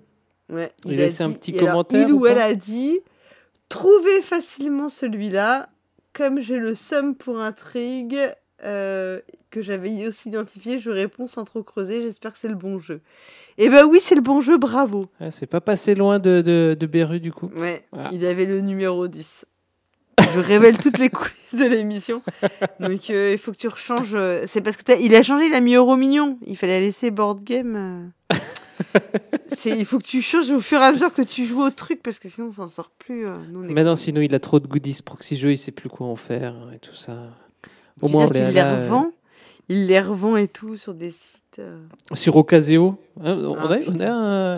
[0.49, 2.07] Ouais, Il, a a laissé un petit et alors, commentaire.
[2.07, 2.99] il ou elle a dit
[3.69, 5.69] trouvez facilement celui-là.
[6.13, 8.17] Comme j'ai le somme pour intrigue
[8.63, 9.19] euh,
[9.51, 12.01] que j'avais aussi identifié, je réponds sans trop creuser.
[12.01, 13.01] J'espère que c'est le bon jeu.
[13.57, 14.57] Eh ben oui, c'est le bon jeu.
[14.57, 15.01] Bravo.
[15.21, 17.49] Ah, c'est pas passé loin de, de, de Beru, du coup.
[17.57, 18.09] Ouais, Voilà.
[18.11, 19.45] il avait le numéro 10.
[20.33, 22.21] Je révèle toutes les coulisses de l'émission.
[22.79, 24.13] Donc euh, il faut que tu rechanges.
[24.15, 26.37] euh, C'est parce que il a changé, il a mis Euro Mignon.
[26.45, 28.11] Il fallait laisser board game.
[28.31, 28.35] euh.
[29.65, 32.01] Il faut que tu changes au fur et à mesure que tu joues au truc
[32.01, 33.25] parce que sinon on s'en sort plus.
[33.27, 35.57] euh, nous, on est- Mais non, sinon, il a trop de goodies proxy jeu, il
[35.57, 37.17] sait plus quoi en faire et tout ça.
[38.01, 39.11] Au moins, on les euh, revend,
[39.67, 41.59] il les revend et tout sur des sites.
[41.59, 41.81] euh.
[42.13, 42.97] Sur Ocaseo.
[43.21, 44.11] Hein, on Ah, a, on a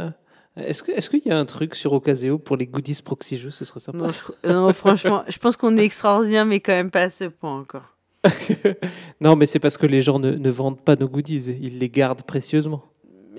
[0.08, 0.14] un-
[0.58, 3.80] Est-ce qu'il y a un truc sur Ocaseo pour les goodies proxy jeux Ce serait
[3.80, 3.98] sympa?
[3.98, 7.24] Non, je- non, franchement, je pense qu'on est extraordinaire, mais quand même pas à ce
[7.24, 7.96] point encore.
[9.22, 11.50] non, mais c'est parce que les gens ne, ne vendent pas nos goodies.
[11.60, 12.84] Ils les gardent précieusement.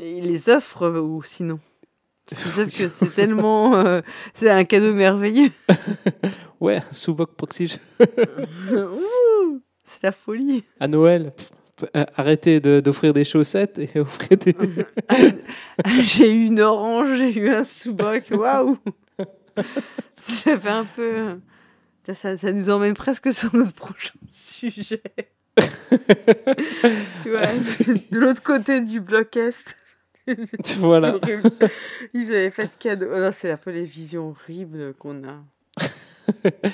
[0.05, 1.61] Il les offre euh, ou sinon
[2.27, 3.75] savent que c'est tellement.
[3.77, 4.01] euh,
[4.35, 5.51] c'est un cadeau merveilleux.
[6.61, 7.77] Ouais, sous-boc proxy
[9.85, 10.63] c'est la folie.
[10.79, 11.33] à Noël.
[11.37, 11.51] pff,
[11.97, 14.55] euh, Arrêtez de- d'offrir des chaussettes et offrez des.
[16.03, 18.25] j'ai eu une orange, j'ai eu un sous-boc.
[18.31, 18.79] Waouh
[20.17, 21.41] Ça fait un peu.
[22.15, 25.03] ça, ça nous emmène presque sur notre prochain sujet.
[27.23, 27.47] tu vois,
[28.11, 29.77] de l'autre côté du bloc Est.
[30.27, 31.17] C'est Voilà.
[32.15, 33.07] Ils avaient pas de cadeau.
[33.15, 35.43] Oh c'est un peu les visions horribles qu'on a.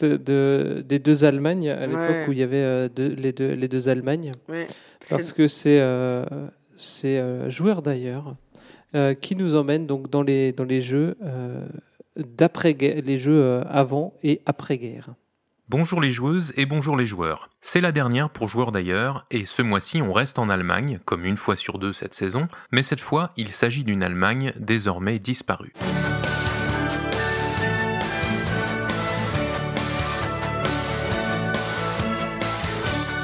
[0.00, 2.26] De, des deux Allemagnes, à l'époque Ouais.
[2.26, 4.32] où il y avait euh, les, deux, les deux Allemagnes.
[4.48, 4.66] Ouais.
[5.08, 6.24] Parce que c'est euh,
[7.04, 8.34] euh, joueur d'ailleurs
[8.94, 11.64] euh, qui nous emmène donc dans les, dans les jeux euh,
[12.16, 15.14] les jeux avant et après guerre.
[15.72, 17.48] Bonjour les joueuses et bonjour les joueurs.
[17.62, 21.38] C'est la dernière pour joueurs d'ailleurs, et ce mois-ci on reste en Allemagne, comme une
[21.38, 25.72] fois sur deux cette saison, mais cette fois il s'agit d'une Allemagne désormais disparue.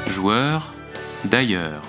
[0.07, 0.73] Joueurs
[1.25, 1.83] d'ailleurs.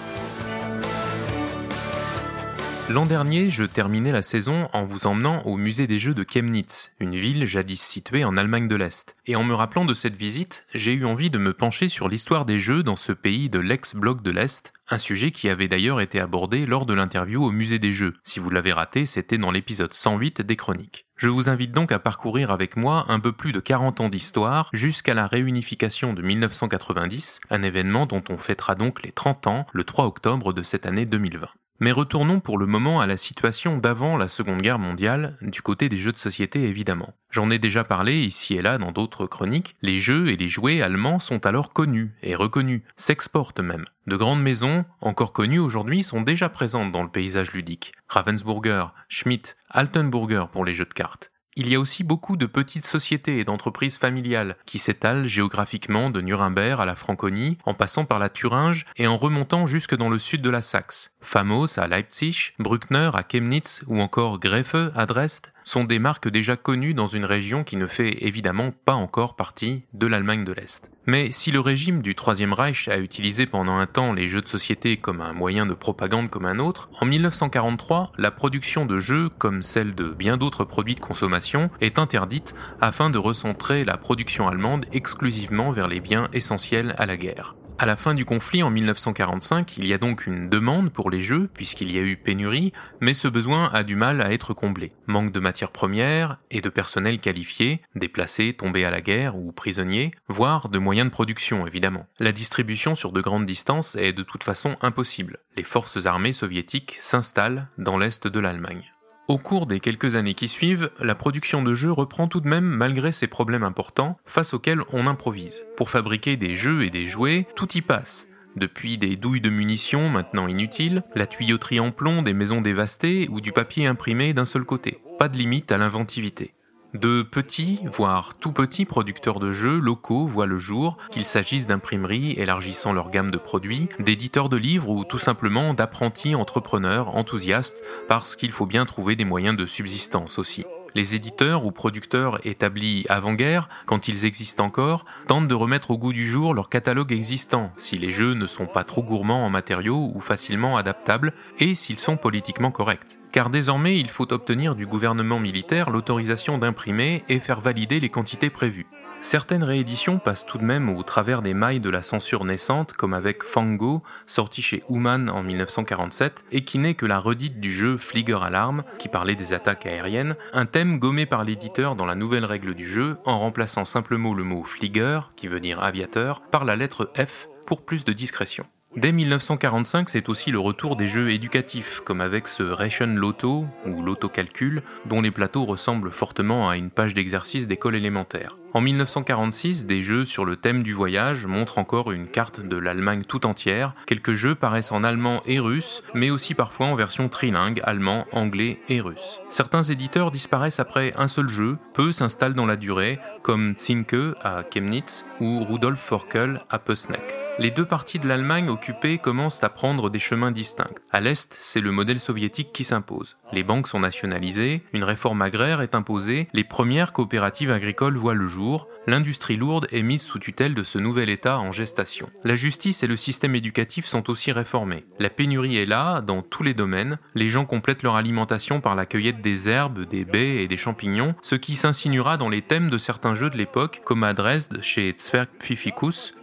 [2.91, 6.91] L'an dernier, je terminais la saison en vous emmenant au musée des jeux de Chemnitz,
[6.99, 9.15] une ville jadis située en Allemagne de l'Est.
[9.27, 12.47] Et en me rappelant de cette visite, j'ai eu envie de me pencher sur l'histoire
[12.47, 16.19] des jeux dans ce pays de l'ex-bloc de l'Est, un sujet qui avait d'ailleurs été
[16.19, 18.17] abordé lors de l'interview au musée des jeux.
[18.25, 21.07] Si vous l'avez raté, c'était dans l'épisode 108 des chroniques.
[21.15, 24.69] Je vous invite donc à parcourir avec moi un peu plus de 40 ans d'histoire
[24.73, 29.85] jusqu'à la réunification de 1990, un événement dont on fêtera donc les 30 ans le
[29.85, 31.47] 3 octobre de cette année 2020.
[31.83, 35.89] Mais retournons pour le moment à la situation d'avant la Seconde Guerre mondiale, du côté
[35.89, 37.15] des jeux de société évidemment.
[37.31, 40.83] J'en ai déjà parlé ici et là dans d'autres chroniques, les jeux et les jouets
[40.83, 43.87] allemands sont alors connus et reconnus, s'exportent même.
[44.07, 47.93] De grandes maisons, encore connues aujourd'hui, sont déjà présentes dans le paysage ludique.
[48.09, 51.30] Ravensburger, Schmidt, Altenburger pour les jeux de cartes.
[51.57, 56.21] Il y a aussi beaucoup de petites sociétés et d'entreprises familiales qui s'étalent géographiquement de
[56.21, 60.19] Nuremberg à la Franconie, en passant par la Thuringe et en remontant jusque dans le
[60.19, 61.13] sud de la Saxe.
[61.21, 66.57] Famos à Leipzig, Bruckner à Chemnitz ou encore Greffe à Dresde sont des marques déjà
[66.57, 70.91] connues dans une région qui ne fait évidemment pas encore partie de l'Allemagne de l'Est.
[71.11, 74.47] Mais si le régime du Troisième Reich a utilisé pendant un temps les jeux de
[74.47, 79.29] société comme un moyen de propagande comme un autre, en 1943, la production de jeux,
[79.29, 84.47] comme celle de bien d'autres produits de consommation, est interdite afin de recentrer la production
[84.47, 87.57] allemande exclusivement vers les biens essentiels à la guerre.
[87.83, 91.19] À la fin du conflit en 1945, il y a donc une demande pour les
[91.19, 94.93] jeux, puisqu'il y a eu pénurie, mais ce besoin a du mal à être comblé.
[95.07, 100.11] Manque de matières premières et de personnel qualifié, déplacés, tombés à la guerre ou prisonniers,
[100.29, 102.05] voire de moyens de production évidemment.
[102.19, 105.39] La distribution sur de grandes distances est de toute façon impossible.
[105.57, 108.93] Les forces armées soviétiques s'installent dans l'est de l'Allemagne.
[109.31, 112.65] Au cours des quelques années qui suivent, la production de jeux reprend tout de même
[112.65, 115.67] malgré ces problèmes importants face auxquels on improvise.
[115.77, 118.27] Pour fabriquer des jeux et des jouets, tout y passe.
[118.57, 123.41] Depuis des douilles de munitions maintenant inutiles, la tuyauterie en plomb des maisons dévastées ou
[123.41, 125.01] du papier imprimé d'un seul côté.
[125.21, 126.53] Pas de limite à l'inventivité.
[126.95, 132.33] De petits, voire tout petits producteurs de jeux locaux voient le jour, qu'il s'agisse d'imprimeries
[132.33, 138.35] élargissant leur gamme de produits, d'éditeurs de livres ou tout simplement d'apprentis entrepreneurs enthousiastes parce
[138.35, 140.65] qu'il faut bien trouver des moyens de subsistance aussi.
[140.95, 146.13] Les éditeurs ou producteurs établis avant-guerre, quand ils existent encore, tentent de remettre au goût
[146.13, 150.11] du jour leur catalogue existant, si les jeux ne sont pas trop gourmands en matériaux
[150.15, 153.19] ou facilement adaptables, et s'ils sont politiquement corrects.
[153.33, 158.51] Car désormais, il faut obtenir du gouvernement militaire l'autorisation d'imprimer et faire valider les quantités
[158.51, 158.87] prévues.
[159.23, 163.13] Certaines rééditions passent tout de même au travers des mailles de la censure naissante, comme
[163.13, 167.99] avec Fango, sorti chez Human en 1947, et qui n'est que la redite du jeu
[167.99, 172.47] Flieger Alarm, qui parlait des attaques aériennes, un thème gommé par l'éditeur dans la nouvelle
[172.47, 176.75] règle du jeu, en remplaçant simplement le mot Flieger, qui veut dire aviateur, par la
[176.75, 178.65] lettre F pour plus de discrétion.
[178.97, 184.03] Dès 1945, c'est aussi le retour des jeux éducatifs, comme avec ce Ration Lotto, ou
[184.03, 188.57] l'autocalcul, dont les plateaux ressemblent fortement à une page d'exercice d'école élémentaire.
[188.73, 193.23] En 1946, des jeux sur le thème du voyage montrent encore une carte de l'Allemagne
[193.27, 193.95] tout entière.
[194.07, 198.81] Quelques jeux paraissent en allemand et russe, mais aussi parfois en version trilingue, allemand, anglais
[198.89, 199.41] et russe.
[199.49, 204.63] Certains éditeurs disparaissent après un seul jeu, peu s'installent dans la durée, comme Zinke à
[204.73, 207.40] Chemnitz ou Rudolf Forkel à Pößneck.
[207.61, 210.89] Les deux parties de l'Allemagne occupée commencent à prendre des chemins distincts.
[211.13, 213.37] À l'Est, c'est le modèle soviétique qui s'impose.
[213.53, 218.47] Les banques sont nationalisées, une réforme agraire est imposée, les premières coopératives agricoles voient le
[218.47, 222.31] jour, l'industrie lourde est mise sous tutelle de ce nouvel État en gestation.
[222.45, 225.05] La justice et le système éducatif sont aussi réformés.
[225.19, 229.05] La pénurie est là, dans tous les domaines, les gens complètent leur alimentation par la
[229.05, 232.97] cueillette des herbes, des baies et des champignons, ce qui s'insinuera dans les thèmes de
[232.97, 235.49] certains jeux de l'époque, comme à Dresde chez Zwerg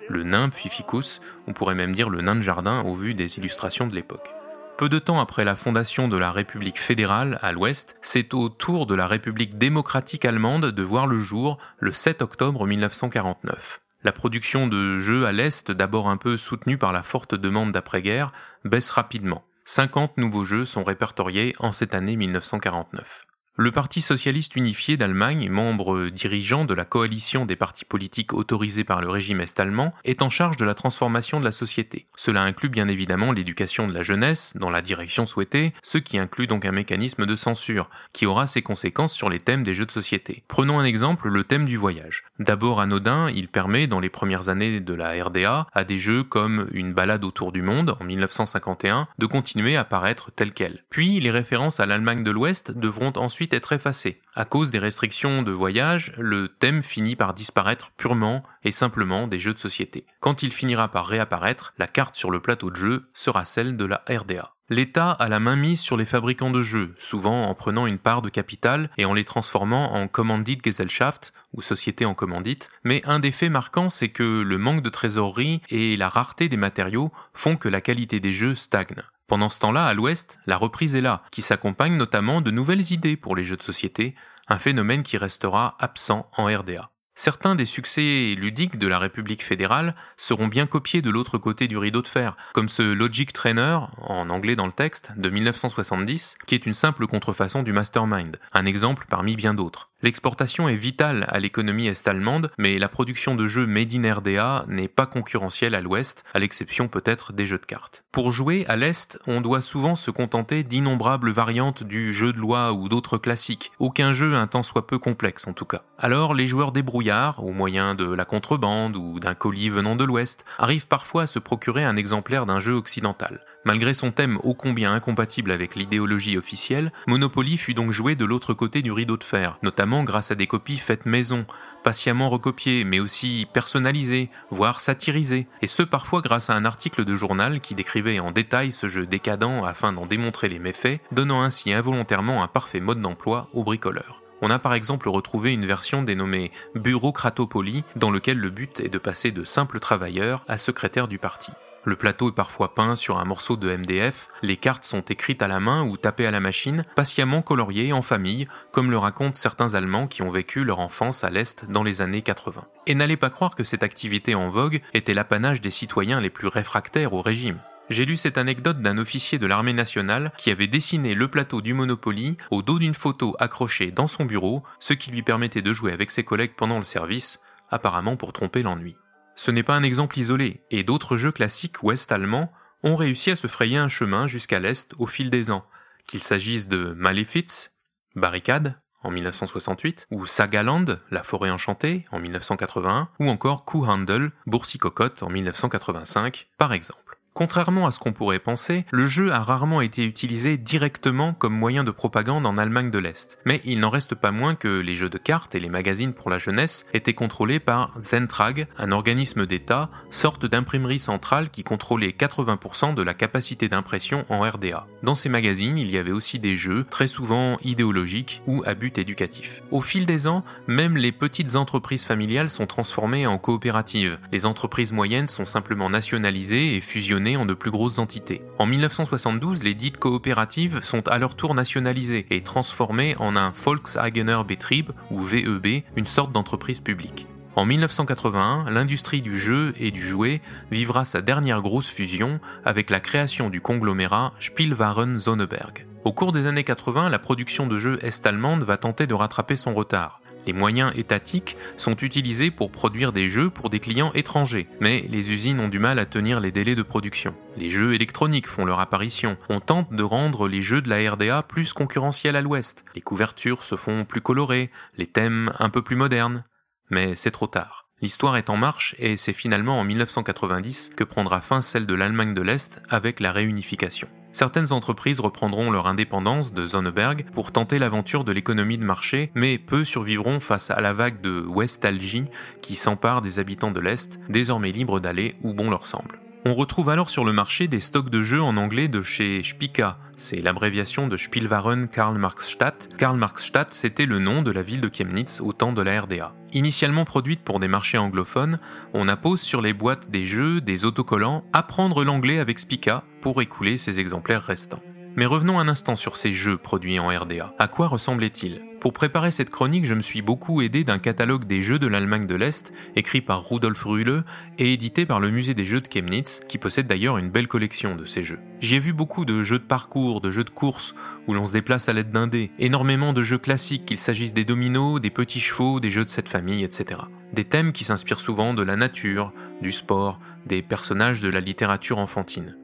[0.10, 3.88] le nain Pfiffikus, on pourrait même dire le nain de jardin au vu des illustrations
[3.88, 4.34] de l'époque.
[4.78, 8.86] Peu de temps après la fondation de la République fédérale à l'ouest, c'est au tour
[8.86, 13.82] de la République démocratique allemande de voir le jour le 7 octobre 1949.
[14.04, 18.32] La production de jeux à l'est, d'abord un peu soutenue par la forte demande d'après-guerre,
[18.64, 19.44] baisse rapidement.
[19.66, 23.27] 50 nouveaux jeux sont répertoriés en cette année 1949.
[23.60, 29.02] Le Parti socialiste unifié d'Allemagne, membre dirigeant de la coalition des partis politiques autorisés par
[29.02, 32.06] le régime est-allemand, est en charge de la transformation de la société.
[32.16, 36.46] Cela inclut bien évidemment l'éducation de la jeunesse, dans la direction souhaitée, ce qui inclut
[36.46, 39.92] donc un mécanisme de censure, qui aura ses conséquences sur les thèmes des jeux de
[39.92, 40.44] société.
[40.48, 42.26] Prenons un exemple, le thème du voyage.
[42.38, 46.68] D'abord anodin, il permet, dans les premières années de la RDA, à des jeux comme
[46.74, 50.84] Une balade autour du monde, en 1951, de continuer à paraître tel quel.
[50.92, 54.22] Puis, les références à l'Allemagne de l'Ouest devront ensuite être effacé.
[54.36, 59.40] À cause des restrictions de voyage, le thème finit par disparaître purement et simplement des
[59.40, 60.06] jeux de société.
[60.20, 63.86] Quand il finira par réapparaître, la carte sur le plateau de jeu sera celle de
[63.86, 64.54] la RDA.
[64.70, 68.22] L'État a la main mise sur les fabricants de jeux, souvent en prenant une part
[68.22, 73.20] de capital et en les transformant en Commandit Gesellschaft, ou société en commandite, mais un
[73.20, 77.56] des faits marquants c'est que le manque de trésorerie et la rareté des matériaux font
[77.56, 79.04] que la qualité des jeux stagne.
[79.28, 83.18] Pendant ce temps-là, à l'Ouest, la reprise est là, qui s'accompagne notamment de nouvelles idées
[83.18, 84.16] pour les jeux de société,
[84.48, 86.90] un phénomène qui restera absent en RDA.
[87.20, 91.76] Certains des succès ludiques de la République fédérale seront bien copiés de l'autre côté du
[91.76, 96.54] rideau de fer, comme ce Logic Trainer, en anglais dans le texte, de 1970, qui
[96.54, 99.90] est une simple contrefaçon du Mastermind, un exemple parmi bien d'autres.
[100.04, 104.88] L'exportation est vitale à l'économie est-allemande, mais la production de jeux made in RDA n'est
[104.88, 108.04] pas concurrentielle à l'ouest, à l'exception peut-être des jeux de cartes.
[108.12, 112.74] Pour jouer à l'est, on doit souvent se contenter d'innombrables variantes du jeu de loi
[112.74, 115.82] ou d'autres classiques, aucun jeu un tant soit peu complexe en tout cas.
[115.98, 120.46] Alors les joueurs débrouillards, au moyen de la contrebande ou d'un colis venant de l'ouest,
[120.60, 123.44] arrivent parfois à se procurer un exemplaire d'un jeu occidental.
[123.66, 128.54] Malgré son thème ô combien incompatible avec l'idéologie officielle, Monopoly fut donc joué de l'autre
[128.54, 131.46] côté du rideau de fer, notamment grâce à des copies faites maison,
[131.84, 137.16] patiemment recopiées, mais aussi personnalisées, voire satirisées, et ce parfois grâce à un article de
[137.16, 141.74] journal qui décrivait en détail ce jeu décadent afin d'en démontrer les méfaits, donnant ainsi
[141.74, 144.22] involontairement un parfait mode d'emploi aux bricoleurs.
[144.42, 149.00] On a par exemple retrouvé une version dénommée Bureaucratopoly, dans lequel le but est de
[149.00, 151.52] passer de simple travailleur à secrétaire du parti.
[151.88, 155.48] Le plateau est parfois peint sur un morceau de MDF, les cartes sont écrites à
[155.48, 159.74] la main ou tapées à la machine, patiemment coloriées en famille, comme le racontent certains
[159.74, 162.66] Allemands qui ont vécu leur enfance à l'Est dans les années 80.
[162.88, 166.50] Et n'allez pas croire que cette activité en vogue était l'apanage des citoyens les plus
[166.50, 167.60] réfractaires au régime.
[167.90, 171.74] J'ai lu cette anecdote d'un officier de l'armée nationale qui avait dessiné le plateau du
[171.74, 175.94] Monopoly au dos d'une photo accrochée dans son bureau, ce qui lui permettait de jouer
[175.94, 177.40] avec ses collègues pendant le service,
[177.72, 178.98] apparemment pour tromper l'ennui.
[179.38, 183.46] Ce n'est pas un exemple isolé, et d'autres jeux classiques ouest-allemands ont réussi à se
[183.46, 185.64] frayer un chemin jusqu'à l'est au fil des ans,
[186.08, 187.70] qu'il s'agisse de Malefiz,
[188.16, 195.30] Barricade, en 1968, ou Sagaland, La forêt enchantée, en 1981, ou encore Kuhhandel, Boursicocotte, en
[195.30, 197.07] 1985, par exemple.
[197.38, 201.84] Contrairement à ce qu'on pourrait penser, le jeu a rarement été utilisé directement comme moyen
[201.84, 203.38] de propagande en Allemagne de l'Est.
[203.46, 206.32] Mais il n'en reste pas moins que les jeux de cartes et les magazines pour
[206.32, 212.96] la jeunesse étaient contrôlés par Zentrag, un organisme d'État, sorte d'imprimerie centrale qui contrôlait 80%
[212.96, 214.88] de la capacité d'impression en RDA.
[215.04, 218.98] Dans ces magazines, il y avait aussi des jeux, très souvent idéologiques ou à but
[218.98, 219.62] éducatif.
[219.72, 224.18] Au fil des ans, même les petites entreprises familiales sont transformées en coopératives.
[224.32, 228.42] Les entreprises moyennes sont simplement nationalisées et fusionnées en de plus grosses entités.
[228.58, 234.40] En 1972, les dites coopératives sont à leur tour nationalisées et transformées en un Volkseigener
[234.48, 237.28] Betrieb ou VEB, une sorte d'entreprise publique.
[237.58, 243.00] En 1981, l'industrie du jeu et du jouet vivra sa dernière grosse fusion avec la
[243.00, 245.88] création du conglomérat Spielwaren Sonneberg.
[246.06, 249.74] Au cours des années 80, la production de jeux est-allemande va tenter de rattraper son
[249.74, 250.22] retard.
[250.46, 255.32] Les moyens étatiques sont utilisés pour produire des jeux pour des clients étrangers, mais les
[255.32, 257.34] usines ont du mal à tenir les délais de production.
[257.58, 259.36] Les jeux électroniques font leur apparition.
[259.50, 262.86] On tente de rendre les jeux de la RDA plus concurrentiels à l'ouest.
[262.94, 266.44] Les couvertures se font plus colorées, les thèmes un peu plus modernes.
[266.90, 267.86] Mais c'est trop tard.
[268.02, 272.36] L'histoire est en marche et c'est finalement en 1990 que prendra fin celle de l'Allemagne
[272.36, 274.08] de l'Est avec la réunification.
[274.34, 279.58] Certaines entreprises reprendront leur indépendance de Zonneberg pour tenter l'aventure de l'économie de marché, mais
[279.58, 282.26] peu survivront face à la vague de Westalgie
[282.62, 286.20] qui s'empare des habitants de l'Est, désormais libres d'aller où bon leur semble.
[286.46, 289.98] On retrouve alors sur le marché des stocks de jeux en anglais de chez Spica,
[290.18, 292.90] c'est l'abréviation de Spielwaren Karl Marxstadt.
[292.98, 296.34] Karl Marxstadt, c'était le nom de la ville de Chemnitz au temps de la RDA.
[296.54, 298.60] Initialement produite pour des marchés anglophones,
[298.94, 303.78] on appose sur les boîtes des jeux, des autocollants, apprendre l'anglais avec Spica pour écouler
[303.78, 304.82] ses exemplaires restants.
[305.18, 307.56] Mais revenons un instant sur ces jeux produits en RDA.
[307.58, 311.64] À quoi ressemblaient-ils Pour préparer cette chronique, je me suis beaucoup aidé d'un catalogue des
[311.64, 314.24] jeux de l'Allemagne de l'Est, écrit par Rudolf Rühle
[314.60, 317.96] et édité par le musée des jeux de Chemnitz, qui possède d'ailleurs une belle collection
[317.96, 318.38] de ces jeux.
[318.62, 320.94] J'y ai vu beaucoup de jeux de parcours, de jeux de course,
[321.28, 324.46] où l'on se déplace à l'aide d'un dé, énormément de jeux classiques, qu'il s'agisse des
[324.46, 327.00] dominos, des petits chevaux, des jeux de cette famille, etc.
[327.34, 331.98] Des thèmes qui s'inspirent souvent de la nature, du sport, des personnages de la littérature
[331.98, 332.56] enfantine.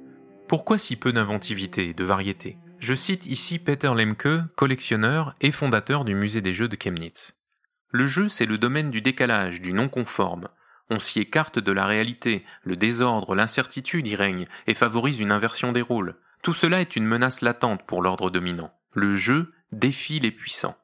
[0.54, 2.60] Pourquoi si peu d'inventivité et de variété?
[2.78, 7.34] Je cite ici Peter Lemke, collectionneur et fondateur du musée des jeux de Chemnitz.
[7.90, 10.50] Le jeu, c'est le domaine du décalage, du non-conforme.
[10.92, 15.72] On s'y écarte de la réalité, le désordre, l'incertitude y règne et favorise une inversion
[15.72, 16.20] des rôles.
[16.44, 18.72] Tout cela est une menace latente pour l'ordre dominant.
[18.92, 20.78] Le jeu défie les puissants.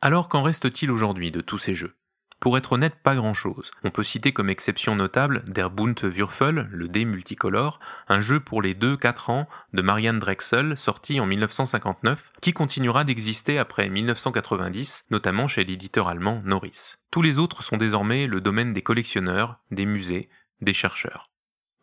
[0.00, 1.94] Alors qu'en reste-t-il aujourd'hui de tous ces jeux?
[2.42, 3.70] Pour être honnête, pas grand-chose.
[3.84, 7.78] On peut citer comme exception notable Der Bunte Würfel, le dé multicolore,
[8.08, 13.60] un jeu pour les 2-4 ans de Marianne Drexel, sorti en 1959, qui continuera d'exister
[13.60, 16.96] après 1990, notamment chez l'éditeur allemand Norris.
[17.12, 20.28] Tous les autres sont désormais le domaine des collectionneurs, des musées,
[20.60, 21.30] des chercheurs.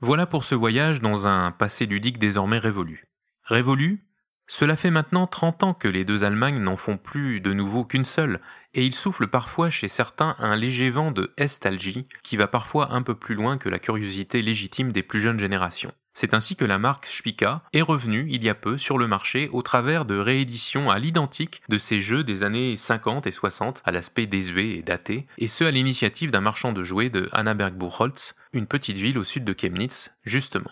[0.01, 3.07] Voilà pour ce voyage dans un passé ludique désormais révolu.
[3.45, 4.08] Révolu
[4.49, 8.03] cela fait maintenant 30 ans que les deux Allemagnes n'en font plus de nouveau qu'une
[8.03, 8.41] seule,
[8.73, 13.03] et il souffle parfois chez certains un léger vent de estalgie qui va parfois un
[13.03, 15.91] peu plus loin que la curiosité légitime des plus jeunes générations.
[16.15, 19.49] C'est ainsi que la marque Spica est revenue il y a peu sur le marché
[19.53, 23.91] au travers de rééditions à l'identique de ces jeux des années 50 et 60 à
[23.91, 28.65] l'aspect désuet et daté, et ce à l'initiative d'un marchand de jouets de Annaberg-Buchholz, une
[28.65, 30.71] petite ville au sud de Chemnitz, justement.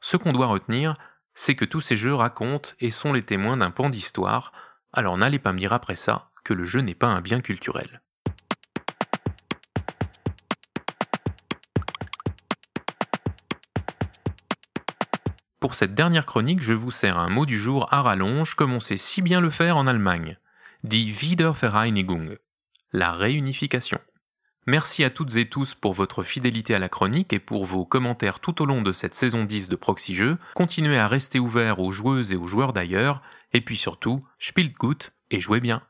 [0.00, 0.94] Ce qu'on doit retenir,
[1.40, 4.52] c'est que tous ces jeux racontent et sont les témoins d'un pan d'histoire,
[4.92, 8.02] alors n'allez pas me dire après ça que le jeu n'est pas un bien culturel.
[15.60, 18.80] Pour cette dernière chronique, je vous sers un mot du jour à rallonge comme on
[18.80, 20.38] sait si bien le faire en Allemagne.
[20.82, 22.36] Die Wiedervereinigung,
[22.90, 24.00] la réunification.
[24.70, 28.38] Merci à toutes et tous pour votre fidélité à la chronique et pour vos commentaires
[28.38, 30.36] tout au long de cette saison 10 de Proxy Jeux.
[30.54, 33.22] Continuez à rester ouverts aux joueuses et aux joueurs d'ailleurs.
[33.54, 35.80] Et puis surtout, spielt gut et jouez bien.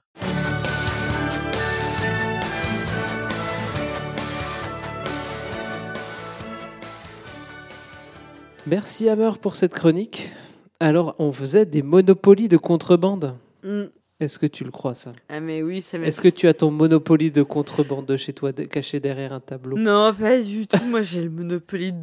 [8.64, 10.30] Merci Hammer pour cette chronique.
[10.78, 13.36] Alors, on faisait des monopolies de contrebande.
[13.64, 13.86] Mm.
[14.20, 15.12] Est-ce que tu le crois ça?
[15.28, 18.50] Ah mais oui, ça Est-ce que tu as ton monopoly de contrebande de chez toi
[18.50, 19.78] de- caché derrière un tableau?
[19.78, 20.82] Non, pas du tout.
[20.86, 21.98] Moi, j'ai le Monopoly de-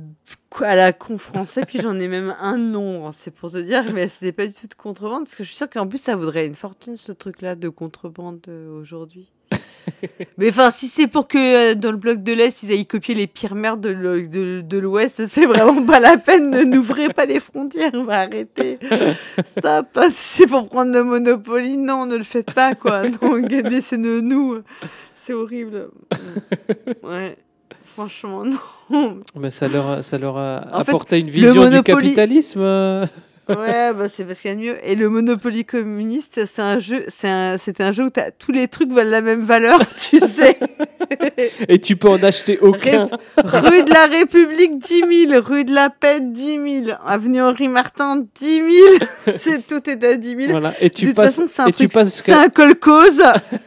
[0.50, 3.12] quoi, à la con français, puis j'en ai même un nom.
[3.12, 5.58] C'est pour te dire, mais c'était pas du tout de contrebande, parce que je suis
[5.58, 9.30] sûre qu'en plus, ça vaudrait une fortune, ce truc-là, de contrebande euh, aujourd'hui.
[10.38, 11.38] mais enfin, si c'est pour que
[11.72, 14.62] euh, dans le bloc de l'Est, ils aillent copier les pires merdes de l'o- de-
[14.62, 16.50] de l'Ouest, c'est vraiment pas la peine.
[16.50, 18.80] Ne n'ouvrez pas les frontières, on va arrêter.
[19.46, 19.88] Stop.
[20.10, 20.12] Si
[20.44, 23.04] c'est pour prendre le Monopoly, non, ne le faites pas, quoi.
[23.08, 24.60] Donc, laissez-nous, nous.
[25.14, 25.90] C'est horrible.
[27.04, 27.36] Ouais.
[27.84, 28.44] Franchement,
[28.90, 29.22] non.
[29.40, 32.62] Mais ça leur a, ça leur a En fait, apporté une vision du capitalisme.
[33.50, 33.56] Euh.
[33.56, 34.78] Ouais, bah c'est parce qu'il y a mieux.
[34.84, 38.68] Et le Monopoly communiste, c'est un jeu, c'est un, un jeu où t'as, tous les
[38.68, 40.58] trucs valent la même valeur, tu sais.
[41.68, 43.10] Et tu peux en acheter aucun.
[43.38, 45.42] Rue de la République, 10 000.
[45.44, 46.98] Rue de la Paix, 10 000.
[47.06, 48.66] Avenue Henri Martin, 10 000.
[49.36, 50.52] c'est, tout est à 10 000.
[50.52, 50.74] Voilà.
[50.82, 52.32] Et tu de toute passes- façon, c'est un truc, c'est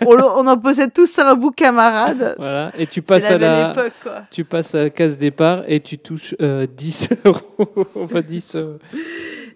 [0.07, 2.35] on, on en possède tous un bout camarade.
[2.39, 2.73] Voilà.
[2.79, 4.23] Et tu passes la à la, belle époque, quoi.
[4.31, 7.89] tu passes à la case départ et tu touches euh, 10 euros.
[7.95, 8.57] enfin 10.
[8.57, 8.79] euh,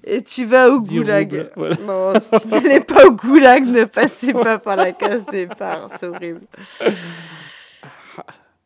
[0.04, 1.50] Et tu vas au 10 goulag.
[1.54, 1.76] voilà.
[1.76, 6.06] Non, si vous n'allez pas au goulag, ne passez pas par la case départ, c'est
[6.06, 6.42] horrible.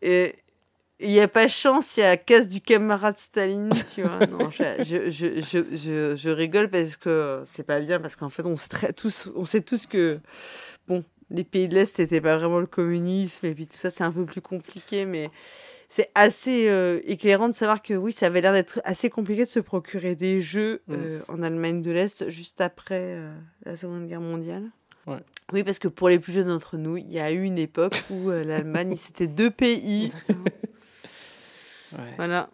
[0.02, 0.34] Et
[0.98, 4.26] il n'y a pas chance, il y a la case du camarade Staline, tu vois.
[4.26, 8.56] Non, je, je, je, je, rigole parce que c'est pas bien, parce qu'en fait, on
[8.56, 10.20] sait, très, tous, on sait tous que,
[10.88, 14.04] bon, les pays de l'Est n'étaient pas vraiment le communisme, et puis tout ça, c'est
[14.04, 15.30] un peu plus compliqué, mais
[15.88, 19.50] c'est assez euh, éclairant de savoir que oui, ça avait l'air d'être assez compliqué de
[19.50, 20.94] se procurer des jeux Mm.
[20.94, 23.32] euh, en Allemagne de l'Est juste après euh,
[23.64, 24.64] la Seconde Guerre mondiale.
[25.06, 25.18] Ouais.
[25.52, 28.02] Oui, parce que pour les plus jeunes d'entre nous, il y a eu une époque
[28.10, 30.12] où l'Allemagne, c'était deux pays.
[31.92, 32.12] Ouais.
[32.16, 32.50] Voilà.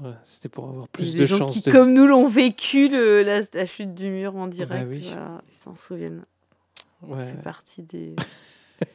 [0.00, 1.72] Ouais, C'était pour avoir plus de chances qui, de.
[1.72, 4.86] comme nous, l'ont vécu, le- la, la chute du mur en direct.
[4.88, 5.00] oui.
[5.10, 6.24] voilà, ils s'en souviennent.
[7.02, 7.18] Ouais.
[7.26, 8.14] Ça fait partie des.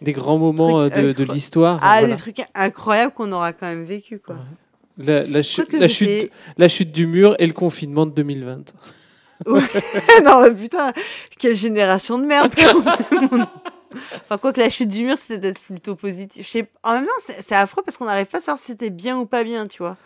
[0.00, 1.78] Des grands moments euh, de, l'histoire.
[1.82, 2.14] Ah, voilà.
[2.14, 4.36] des trucs incroyables qu'on aura quand même vécu, quoi.
[4.96, 8.74] La, chute, la chute du mur et le confinement de 2020.
[9.46, 9.62] Ouais.
[10.24, 10.92] non, mais putain,
[11.38, 13.46] quelle génération de merde, quand même.
[14.22, 16.46] Enfin, quoi que la chute du mur, c'était peut-être plutôt positif.
[16.46, 16.70] Je sais...
[16.84, 19.18] En même temps, c'est c'est affreux parce qu'on n'arrive pas à savoir si c'était bien
[19.18, 19.96] ou pas bien, tu vois.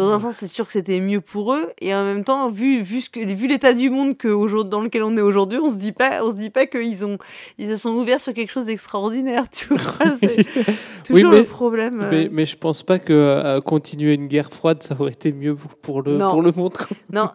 [0.00, 2.82] Dans un sens, c'est sûr que c'était mieux pour eux, et en même temps, vu,
[2.82, 5.76] vu, ce que, vu l'état du monde que dans lequel on est aujourd'hui, on se
[5.76, 7.18] dit pas, on se dit pas qu'ils ont,
[7.58, 10.06] ils se sont ouverts sur quelque chose d'extraordinaire, tu vois.
[10.20, 10.46] C'est
[11.04, 12.06] toujours le problème.
[12.10, 15.54] Mais, mais je pense pas que euh, continuer une guerre froide, ça aurait été mieux
[15.54, 16.30] pour, pour le, Non.
[16.32, 16.76] pour le monde.
[17.12, 17.30] Non,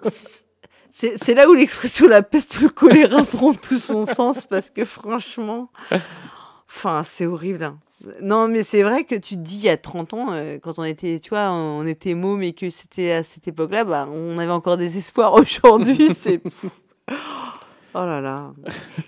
[0.92, 4.86] c'est là où l'expression la peste ou le choléra prend tout son sens parce que
[4.86, 5.70] franchement,
[6.70, 7.64] enfin, c'est horrible.
[7.64, 7.78] hein.
[8.22, 10.80] Non, mais c'est vrai que tu te dis il y a 30 ans, euh, quand
[10.80, 14.38] on était, tu vois, on était môme et que c'était à cette époque-là, bah, on
[14.38, 15.34] avait encore des espoirs.
[15.36, 16.42] Aujourd'hui, c'est.
[17.98, 18.52] Oh là là.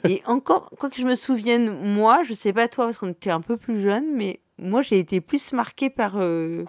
[0.08, 3.32] Et encore, quoi que je me souvienne, moi, je sais pas toi, parce qu'on était
[3.32, 6.64] un peu plus jeunes, mais moi, j'ai été plus marquée par euh,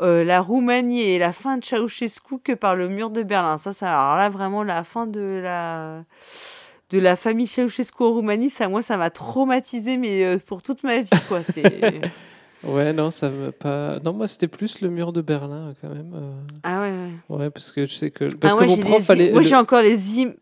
[0.00, 3.56] euh, la Roumanie et la fin de Ceausescu que par le mur de Berlin.
[3.56, 6.02] Ça, ça, alors là, vraiment, la fin de la
[6.90, 10.82] de la famille Ceausescu en Roumanie, ça, moi, ça m'a traumatisé, mais euh, pour toute
[10.82, 11.42] ma vie, quoi.
[11.42, 11.62] C'est
[12.62, 13.98] Ouais, non, ça me pas.
[14.00, 16.12] Non, moi, c'était plus le mur de Berlin, quand même.
[16.14, 16.30] euh.
[16.62, 16.90] ah ouais.
[16.90, 17.36] ouais.
[17.44, 18.24] Ouais, parce que je sais que.
[18.36, 19.32] Parce Ah, que moi, mon prof les allait.
[19.32, 20.34] moi, le- j'ai encore les im-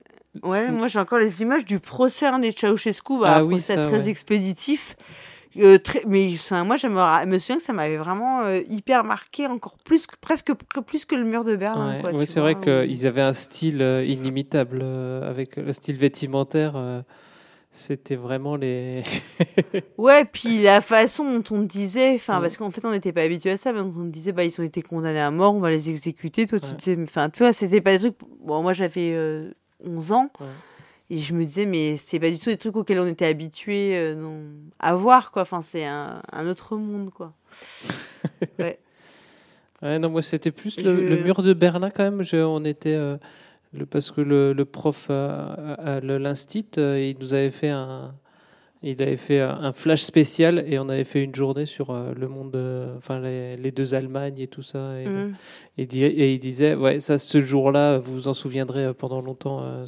[0.43, 3.75] Ouais, moi j'ai encore les images du procès des Ceausescu, bah, Ah un oui, procès
[3.77, 4.09] ça, très ouais.
[4.09, 4.95] expéditif.
[5.59, 9.47] Euh, très, mais enfin, moi je me, souviens que ça m'avait vraiment euh, hyper marqué,
[9.47, 11.95] encore plus que presque pr- plus que le mur de Berlin.
[11.97, 15.73] Ouais, quoi, ouais, tu c'est vrai qu'ils avaient un style euh, inimitable euh, avec le
[15.73, 16.75] style vestimentaire.
[16.77, 17.03] euh,
[17.73, 19.03] C'était vraiment les.
[19.99, 22.43] Ouais, puis la façon dont on disait, enfin, Ouais.
[22.43, 24.65] parce qu'en fait on n'était pas habitué à ça, mais on disait, bah ils ont
[24.65, 26.47] été condamnés à mort, on va les exécuter.
[26.47, 28.17] Toi, tu disais, enfin, tu vois, c'était pas des trucs.
[28.41, 29.53] Bon, moi j'avais euh,
[29.85, 30.31] 11 ans.
[31.11, 33.97] Et je me disais, mais c'est pas du tout des trucs auxquels on était habitué
[33.97, 34.41] euh,
[34.79, 35.43] à voir, quoi.
[35.43, 37.33] Enfin, c'est un, un autre monde, quoi.
[38.59, 38.79] Ouais.
[39.81, 42.23] Ouais, non, moi c'était plus le, Je- le mur de Berlin quand même.
[42.23, 43.17] Je- on était euh,
[43.73, 48.13] le, parce que le, le prof euh, à, l'instit, il nous avait fait un,
[48.83, 52.57] il avait fait un flash spécial et on avait fait une journée sur le monde,
[52.97, 55.01] enfin les, les deux Allemagnes et tout ça.
[55.01, 55.35] Et, Mhm.
[55.79, 59.87] et, il disait, ouais, ça, ce jour-là, vous vous en souviendrez pendant longtemps.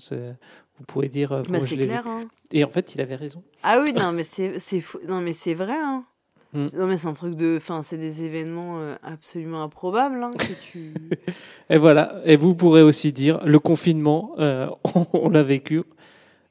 [0.81, 1.31] Vous pourrez dire.
[1.33, 2.25] euh, Bah, c'est clair, hein.
[2.53, 3.43] Et en fait, il avait raison.
[3.63, 5.77] Ah oui, non, mais c'est fou- non mais c'est vrai.
[5.79, 6.05] Hein.
[6.53, 6.67] Mm.
[6.77, 10.53] Non mais c'est un truc de, enfin c'est des événements euh, absolument improbables hein, que
[10.73, 10.93] tu.
[11.71, 12.21] Et voilà.
[12.25, 14.69] Et vous pourrez aussi dire le confinement, euh,
[15.13, 15.85] on, l'a vécu.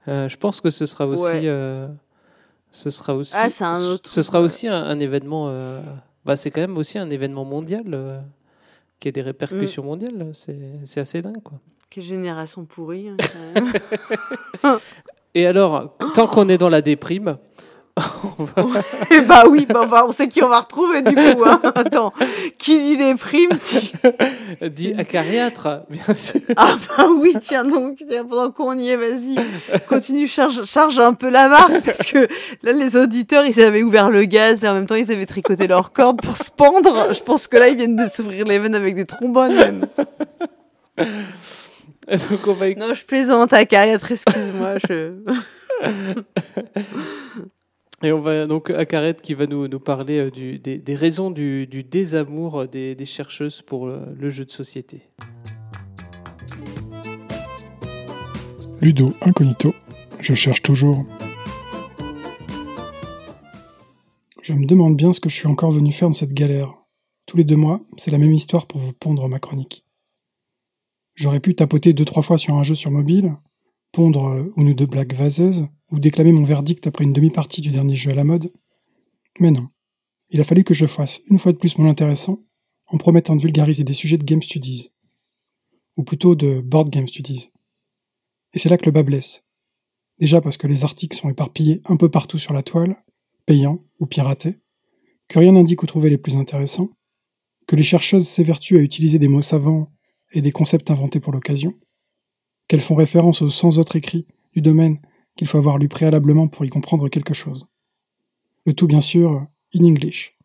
[0.07, 1.87] Euh, je pense que ce sera aussi, Ouais.
[2.71, 4.45] ce sera aussi, Ah, c'est un autre ce truc, sera ouais.
[4.45, 5.51] aussi un, un événement.
[6.23, 8.23] bah, c'est quand même aussi un événement mondial
[9.01, 9.85] qui a des répercussions Mm.
[9.85, 10.31] mondiales.
[10.85, 11.59] C'est assez dingue, quoi.
[11.89, 13.09] Quelle génération pourrie.
[13.09, 13.61] hein, quand
[14.63, 14.79] même.
[15.35, 17.37] Et alors, tant qu'on est dans la déprime,
[18.39, 18.63] on va-
[19.27, 21.43] bah oui, bah, on sait qui on va retrouver du coup.
[21.45, 21.59] Hein.
[21.75, 22.13] Attends,
[22.57, 23.91] qui dit déprime dit...
[24.69, 26.39] dit acariâtre, bien sûr.
[26.55, 29.35] Ah bah oui, tiens donc, tiens, pendant qu'on y est, vas-y,
[29.87, 32.27] continue, charge, charge un peu la marque, parce que
[32.63, 35.67] là, les auditeurs, ils avaient ouvert le gaz et en même temps, ils avaient tricoté
[35.67, 37.13] leurs cordes pour se pendre.
[37.13, 39.87] Je pense que là, ils viennent de s'ouvrir les veines avec des trombones même.
[42.29, 44.77] Donc on va Non, je plaisante à carrière, excuse-moi.
[44.87, 45.13] Je...
[48.01, 51.31] Et on va donc à qui va nous, nous parler euh, du, des, des raisons
[51.31, 55.01] du, du désamour des, des chercheuses pour le, le jeu de société.
[58.79, 59.75] Ludo incognito,
[60.21, 61.05] je cherche toujours.
[64.41, 66.73] Je me demande bien ce que je suis encore venu faire dans cette galère.
[67.25, 69.83] Tous les deux mois, c'est la même histoire pour vous pondre ma chronique.
[71.19, 73.35] J'aurais pu tapoter deux trois fois sur un jeu sur mobile,
[73.91, 77.71] pondre euh, une ou deux blagues vaseuses, ou déclamer mon verdict après une demi-partie du
[77.71, 78.53] dernier jeu à la mode.
[79.37, 79.67] Mais non.
[80.29, 82.39] Il a fallu que je fasse une fois de plus mon intéressant
[82.87, 84.93] en promettant de vulgariser des sujets de Game Studies.
[85.97, 87.49] Ou plutôt de Board Game Studies.
[88.53, 89.45] Et c'est là que le bas blesse.
[90.19, 92.95] Déjà parce que les articles sont éparpillés un peu partout sur la toile,
[93.45, 94.55] payants ou piratés,
[95.27, 96.91] que rien n'indique où trouver les plus intéressants,
[97.67, 99.91] que les chercheuses s'évertuent à utiliser des mots savants
[100.31, 101.73] et des concepts inventés pour l'occasion,
[102.67, 104.99] qu'elles font référence aux 100 autres écrits du domaine
[105.35, 107.67] qu'il faut avoir lu préalablement pour y comprendre quelque chose.
[108.65, 110.37] Le tout bien sûr in English,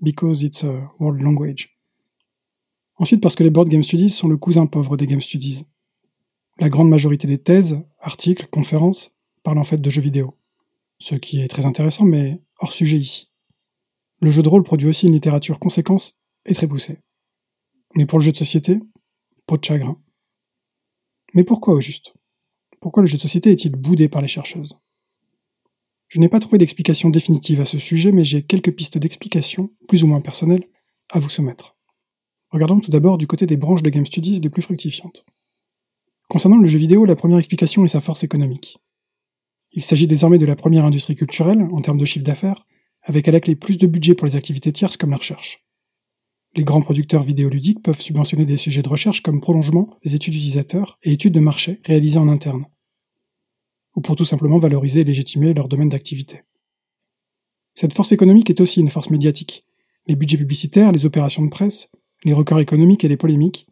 [0.00, 1.76] because it's a world language.
[2.96, 5.64] Ensuite parce que les board game studies sont le cousin pauvre des game studies.
[6.58, 10.36] La grande majorité des thèses, articles, conférences parlent en fait de jeux vidéo.
[10.98, 13.32] Ce qui est très intéressant mais hors sujet ici.
[14.20, 16.98] Le jeu de rôle produit aussi une littérature conséquence et très poussé.
[17.96, 18.78] Mais pour le jeu de société,
[19.58, 19.98] de chagrin.
[21.34, 22.14] Mais pourquoi au juste?
[22.80, 24.80] Pourquoi le jeu de société est-il boudé par les chercheuses?
[26.08, 30.02] Je n'ai pas trouvé d'explication définitive à ce sujet, mais j'ai quelques pistes d'explication, plus
[30.02, 30.66] ou moins personnelles,
[31.10, 31.76] à vous soumettre.
[32.50, 35.24] Regardons tout d'abord du côté des branches de Game Studies les plus fructifiantes.
[36.28, 38.78] Concernant le jeu vidéo, la première explication est sa force économique.
[39.72, 42.66] Il s'agit désormais de la première industrie culturelle, en termes de chiffre d'affaires,
[43.02, 45.64] avec à la clé plus de budget pour les activités tierces comme la recherche.
[46.56, 50.98] Les grands producteurs vidéoludiques peuvent subventionner des sujets de recherche comme prolongement des études utilisateurs
[51.02, 52.66] et études de marché réalisées en interne,
[53.94, 56.42] ou pour tout simplement valoriser et légitimer leur domaine d'activité.
[57.74, 59.64] Cette force économique est aussi une force médiatique.
[60.06, 61.92] Les budgets publicitaires, les opérations de presse,
[62.24, 63.68] les records économiques et les polémiques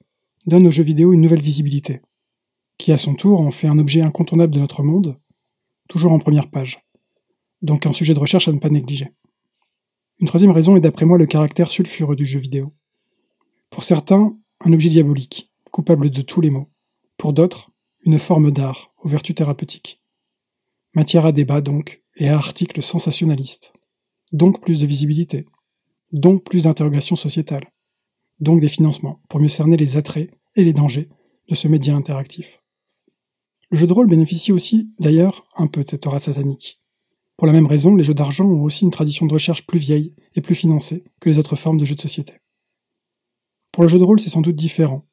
[0.46, 2.00] donnent aux jeux vidéo une nouvelle visibilité,
[2.78, 5.18] qui à son tour en fait un objet incontournable de notre monde,
[5.88, 6.80] toujours en première page,
[7.60, 9.08] donc un sujet de recherche à ne pas négliger.
[10.20, 12.74] Une troisième raison est d'après moi le caractère sulfureux du jeu vidéo.
[13.70, 16.68] Pour certains, un objet diabolique, coupable de tous les maux.
[17.16, 17.70] Pour d'autres,
[18.02, 20.02] une forme d'art, aux vertus thérapeutiques.
[20.94, 23.72] Matière à débat donc, et à articles sensationnalistes.
[24.32, 25.46] Donc plus de visibilité.
[26.10, 27.70] Donc plus d'interrogations sociétales.
[28.40, 31.08] Donc des financements, pour mieux cerner les attraits et les dangers
[31.48, 32.60] de ce média interactif.
[33.70, 36.82] Le jeu de rôle bénéficie aussi, d'ailleurs, un peu de cette aura satanique.
[37.38, 40.16] Pour la même raison, les jeux d'argent ont aussi une tradition de recherche plus vieille
[40.34, 42.34] et plus financée que les autres formes de jeux de société.
[43.72, 45.06] Pour le jeu de rôle, c'est sans doute différent.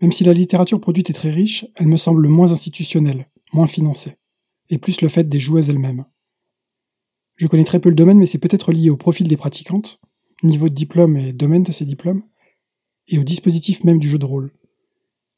[0.00, 4.14] Même si la littérature produite est très riche, elle me semble moins institutionnelle, moins financée,
[4.70, 6.04] et plus le fait des joueuses elles-mêmes.
[7.34, 10.00] Je connais très peu le domaine, mais c'est peut-être lié au profil des pratiquantes,
[10.44, 12.22] niveau de diplôme et domaine de ces diplômes,
[13.08, 14.52] et au dispositif même du jeu de rôle,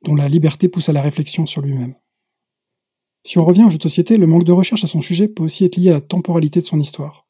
[0.02, 1.94] dont la liberté pousse à la réflexion sur lui-même.
[3.26, 5.42] Si on revient aux jeux de société, le manque de recherche à son sujet peut
[5.42, 7.26] aussi être lié à la temporalité de son histoire.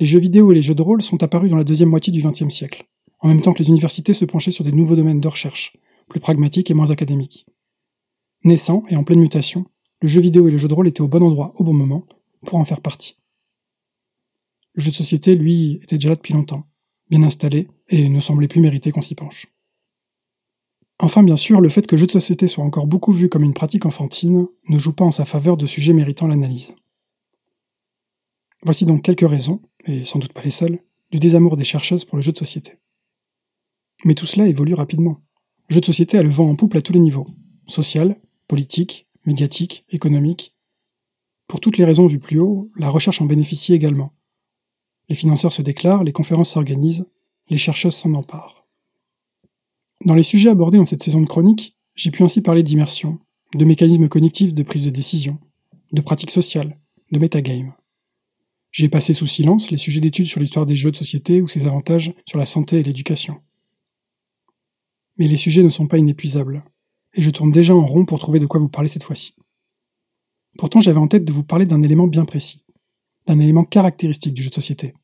[0.00, 2.20] Les jeux vidéo et les jeux de rôle sont apparus dans la deuxième moitié du
[2.20, 2.88] XXe siècle,
[3.20, 5.76] en même temps que les universités se penchaient sur des nouveaux domaines de recherche,
[6.08, 7.46] plus pragmatiques et moins académiques.
[8.44, 9.66] Naissant et en pleine mutation,
[10.00, 12.04] le jeu vidéo et le jeu de rôle étaient au bon endroit au bon moment
[12.44, 13.18] pour en faire partie.
[14.74, 16.64] Le jeu de société, lui, était déjà là depuis longtemps,
[17.10, 19.46] bien installé, et ne semblait plus mériter qu'on s'y penche.
[21.00, 23.44] Enfin, bien sûr, le fait que le jeu de société soit encore beaucoup vu comme
[23.44, 26.74] une pratique enfantine ne joue pas en sa faveur de sujets méritant l'analyse.
[28.64, 30.80] Voici donc quelques raisons, et sans doute pas les seules,
[31.12, 32.72] du désamour des chercheuses pour le jeu de société.
[34.04, 35.20] Mais tout cela évolue rapidement.
[35.68, 37.26] Le jeu de société a le vent en pouple à tous les niveaux
[37.68, 38.16] social,
[38.48, 40.56] politique, médiatique, économique.
[41.46, 44.12] Pour toutes les raisons vues plus haut, la recherche en bénéficie également.
[45.08, 47.08] Les financeurs se déclarent, les conférences s'organisent,
[47.48, 48.57] les chercheuses s'en emparent.
[50.04, 53.18] Dans les sujets abordés dans cette saison de chronique, j'ai pu ainsi parler d'immersion,
[53.54, 55.38] de mécanismes cognitifs de prise de décision,
[55.92, 56.78] de pratiques sociales,
[57.10, 57.74] de metagame.
[58.70, 61.66] J'ai passé sous silence les sujets d'études sur l'histoire des jeux de société ou ses
[61.66, 63.40] avantages sur la santé et l'éducation.
[65.16, 66.62] Mais les sujets ne sont pas inépuisables,
[67.14, 69.34] et je tourne déjà en rond pour trouver de quoi vous parler cette fois-ci.
[70.58, 72.64] Pourtant j'avais en tête de vous parler d'un élément bien précis,
[73.26, 74.94] d'un élément caractéristique du jeu de société.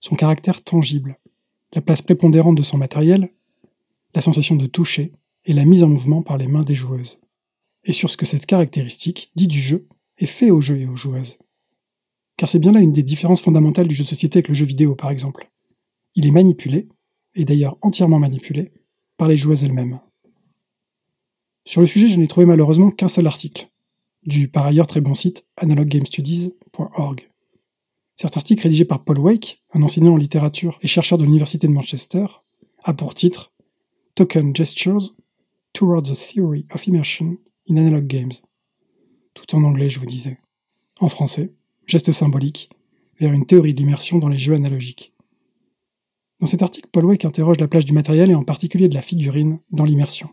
[0.00, 1.18] Son caractère tangible,
[1.74, 3.30] la place prépondérante de son matériel,
[4.14, 5.12] la sensation de toucher
[5.44, 7.20] et la mise en mouvement par les mains des joueuses.
[7.84, 10.96] Et sur ce que cette caractéristique dit du jeu est fait au jeu et aux
[10.96, 11.38] joueuses.
[12.36, 14.66] Car c'est bien là une des différences fondamentales du jeu de société avec le jeu
[14.66, 15.50] vidéo par exemple.
[16.14, 16.88] Il est manipulé,
[17.34, 18.72] et d'ailleurs entièrement manipulé,
[19.16, 20.00] par les joueuses elles-mêmes.
[21.64, 23.68] Sur le sujet, je n'ai trouvé malheureusement qu'un seul article,
[24.24, 27.28] du par ailleurs très bon site analoggamestudies.org.
[28.14, 31.72] Cet article rédigé par Paul Wake, un enseignant en littérature et chercheur de l'Université de
[31.72, 32.26] Manchester,
[32.84, 33.52] a pour titre
[34.14, 35.16] Token Gestures
[35.72, 38.32] Towards the Theory of Immersion in Analog Games.
[39.34, 40.38] Tout en anglais, je vous disais.
[41.00, 41.54] En français,
[41.86, 42.70] geste symbolique
[43.20, 45.12] vers une théorie de l'immersion dans les jeux analogiques.
[46.40, 49.58] Dans cet article, Paul interroge la place du matériel et en particulier de la figurine
[49.70, 50.28] dans l'immersion.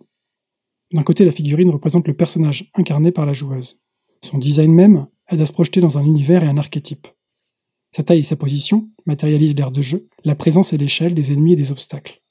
[0.92, 3.82] D'un côté, la figurine représente le personnage incarné par la joueuse.
[4.24, 7.08] Son design même aide à se projeter dans un univers et un archétype.
[7.92, 11.54] Sa taille et sa position matérialisent l'air de jeu, la présence et l'échelle des ennemis
[11.54, 12.22] et des obstacles.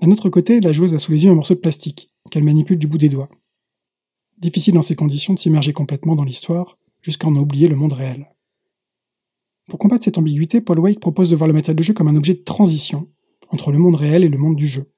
[0.00, 2.78] D'un autre côté, la joueuse a sous les yeux un morceau de plastique, qu'elle manipule
[2.78, 3.28] du bout des doigts.
[4.38, 8.34] Difficile dans ces conditions de s'immerger complètement dans l'histoire, jusqu'à en oublier le monde réel.
[9.68, 12.16] Pour combattre cette ambiguïté, Paul Wake propose de voir le matériel de jeu comme un
[12.16, 13.10] objet de transition
[13.50, 14.90] entre le monde réel et le monde du jeu.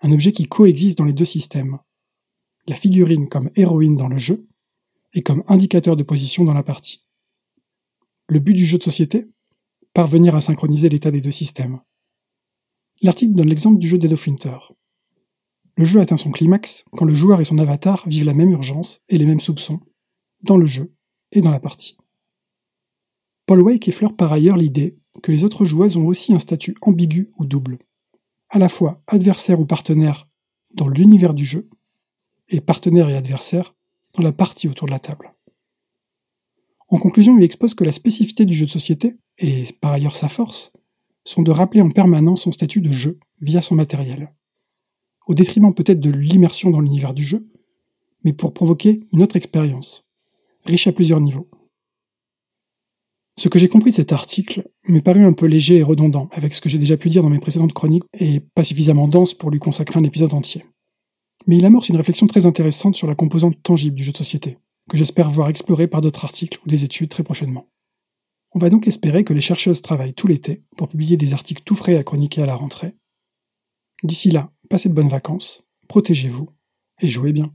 [0.00, 1.78] Un objet qui coexiste dans les deux systèmes.
[2.66, 4.46] La figurine comme héroïne dans le jeu
[5.12, 7.06] et comme indicateur de position dans la partie.
[8.28, 9.26] Le but du jeu de société?
[9.92, 11.80] Parvenir à synchroniser l'état des deux systèmes.
[13.04, 14.56] L'article donne l'exemple du jeu Dead of Winter.
[15.76, 19.02] Le jeu atteint son climax quand le joueur et son avatar vivent la même urgence
[19.10, 19.80] et les mêmes soupçons,
[20.42, 20.90] dans le jeu
[21.30, 21.98] et dans la partie.
[23.44, 27.30] Paul Wake effleure par ailleurs l'idée, que les autres joueuses ont aussi un statut ambigu
[27.36, 27.78] ou double,
[28.48, 30.26] à la fois adversaire ou partenaire
[30.72, 31.68] dans l'univers du jeu,
[32.48, 33.74] et partenaire et adversaire
[34.14, 35.34] dans la partie autour de la table.
[36.88, 40.30] En conclusion, il expose que la spécificité du jeu de société, et par ailleurs sa
[40.30, 40.72] force,
[41.24, 44.34] sont de rappeler en permanence son statut de jeu via son matériel,
[45.26, 47.48] au détriment peut-être de l'immersion dans l'univers du jeu,
[48.24, 50.10] mais pour provoquer une autre expérience,
[50.64, 51.48] riche à plusieurs niveaux.
[53.36, 56.54] Ce que j'ai compris de cet article m'est paru un peu léger et redondant avec
[56.54, 59.50] ce que j'ai déjà pu dire dans mes précédentes chroniques et pas suffisamment dense pour
[59.50, 60.64] lui consacrer un épisode entier.
[61.46, 64.58] Mais il amorce une réflexion très intéressante sur la composante tangible du jeu de société,
[64.88, 67.66] que j'espère voir explorée par d'autres articles ou des études très prochainement.
[68.54, 71.74] On va donc espérer que les chercheuses travaillent tout l'été pour publier des articles tout
[71.74, 72.94] frais à chroniquer à la rentrée.
[74.04, 76.48] D'ici là, passez de bonnes vacances, protégez-vous
[77.00, 77.52] et jouez bien.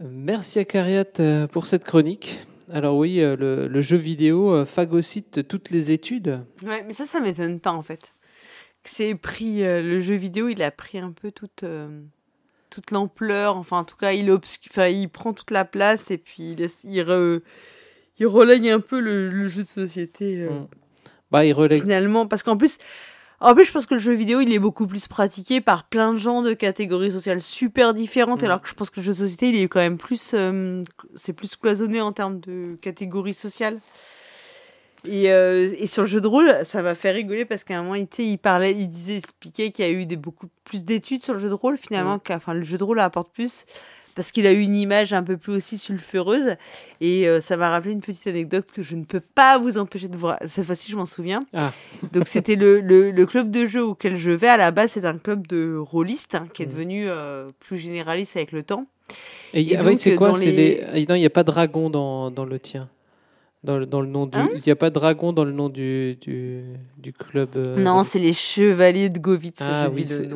[0.00, 2.40] Merci à Cariat euh, pour cette chronique.
[2.72, 6.44] Alors oui, euh, le, le jeu vidéo euh, phagocyte toutes les études.
[6.64, 8.12] Ouais, mais ça, ça m'étonne pas en fait.
[8.84, 12.02] C'est pris, euh, le jeu vidéo, il a pris un peu toute, euh,
[12.68, 13.56] toute l'ampleur.
[13.56, 16.58] Enfin, en tout cas, il, obscu- enfin, il prend toute la place et puis il,
[16.58, 17.42] laisse- il, re-
[18.22, 20.36] il relègue un peu le, le jeu de société.
[20.42, 20.66] euh, Mm.
[21.30, 21.82] Bah, il relègue.
[21.82, 22.78] Finalement, parce qu'en plus,
[23.40, 26.12] en plus, je pense que le jeu vidéo, il est beaucoup plus pratiqué par plein
[26.12, 28.44] de gens de catégories sociales super différentes, Mm.
[28.44, 30.82] alors que je pense que le jeu de société, il est quand même plus, euh,
[31.16, 33.78] c'est plus cloisonné en termes de catégories sociales.
[35.04, 37.82] Et, euh, et sur le jeu de rôle, ça m'a fait rigoler parce qu'à un
[37.82, 41.24] moment, il, il parlait, il disait, expliquait qu'il y a eu des, beaucoup plus d'études
[41.24, 42.20] sur le jeu de rôle, finalement, Mm.
[42.20, 43.64] qu'à- enfin, le jeu de rôle apporte plus
[44.14, 46.56] parce qu'il a eu une image un peu plus aussi sulfureuse.
[47.00, 50.08] Et euh, ça m'a rappelé une petite anecdote que je ne peux pas vous empêcher
[50.08, 50.38] de voir.
[50.46, 51.40] Cette fois-ci, je m'en souviens.
[51.54, 51.72] Ah.
[52.12, 54.48] Donc, c'était le, le, le club de jeu auquel je vais.
[54.48, 58.36] À la base, c'est un club de rôlistes hein, qui est devenu euh, plus généraliste
[58.36, 58.86] avec le temps.
[59.52, 60.32] Et, Et ah oui, c'est quoi?
[60.38, 60.80] les- des...
[60.86, 62.88] ah, Non, il n'y a pas de dragon dans, dans le tien.
[63.64, 64.36] Dans le, dans le nom du.
[64.38, 66.64] Hein Il n'y a pas de dragon dans le nom du, du,
[66.98, 67.50] du club.
[67.56, 69.60] euh, non, c'est les chevaliers de Govitz.
[69.62, 70.28] Ah oui, c'est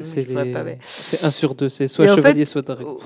[0.86, 2.98] c'est un sur deux, c'est soit Et en chevalier, fait, soit dragon.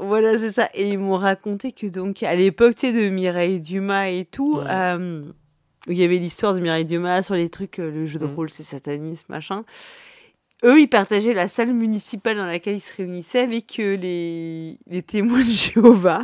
[0.00, 0.68] Voilà, c'est ça.
[0.74, 4.58] Et ils m'ont raconté que donc à l'époque, tu sais, de Mireille Dumas et tout,
[4.58, 4.64] Ouais.
[4.70, 5.22] euh,
[5.88, 8.26] où il y avait l'histoire de Mireille Dumas sur les trucs, euh, le jeu de
[8.26, 8.34] Mm.
[8.34, 9.64] rôle, c'est satanisme, machin.
[10.64, 15.02] Eux, ils partageaient la salle municipale dans laquelle ils se réunissaient avec euh, les, les
[15.02, 16.22] témoins de Jéhovah.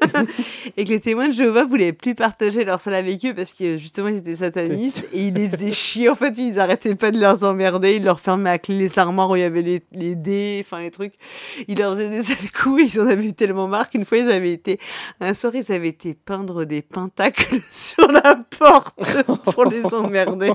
[0.76, 3.78] et que les témoins de Jéhovah voulaient plus partager leur salle avec eux parce que
[3.78, 6.08] justement ils étaient satanistes et ils les faisaient chier.
[6.08, 7.96] En fait, ils arrêtaient pas de leur emmerder.
[7.96, 10.80] Ils leur fermaient à clé les armoires où il y avait les, les dés, enfin
[10.80, 11.14] les trucs.
[11.68, 14.30] Ils leur faisaient des sales coups et ils en avaient tellement marre qu'une fois ils
[14.30, 14.78] avaient été,
[15.20, 18.98] un soir ils avaient été peindre des pentacles sur la porte
[19.42, 20.52] pour les emmerder.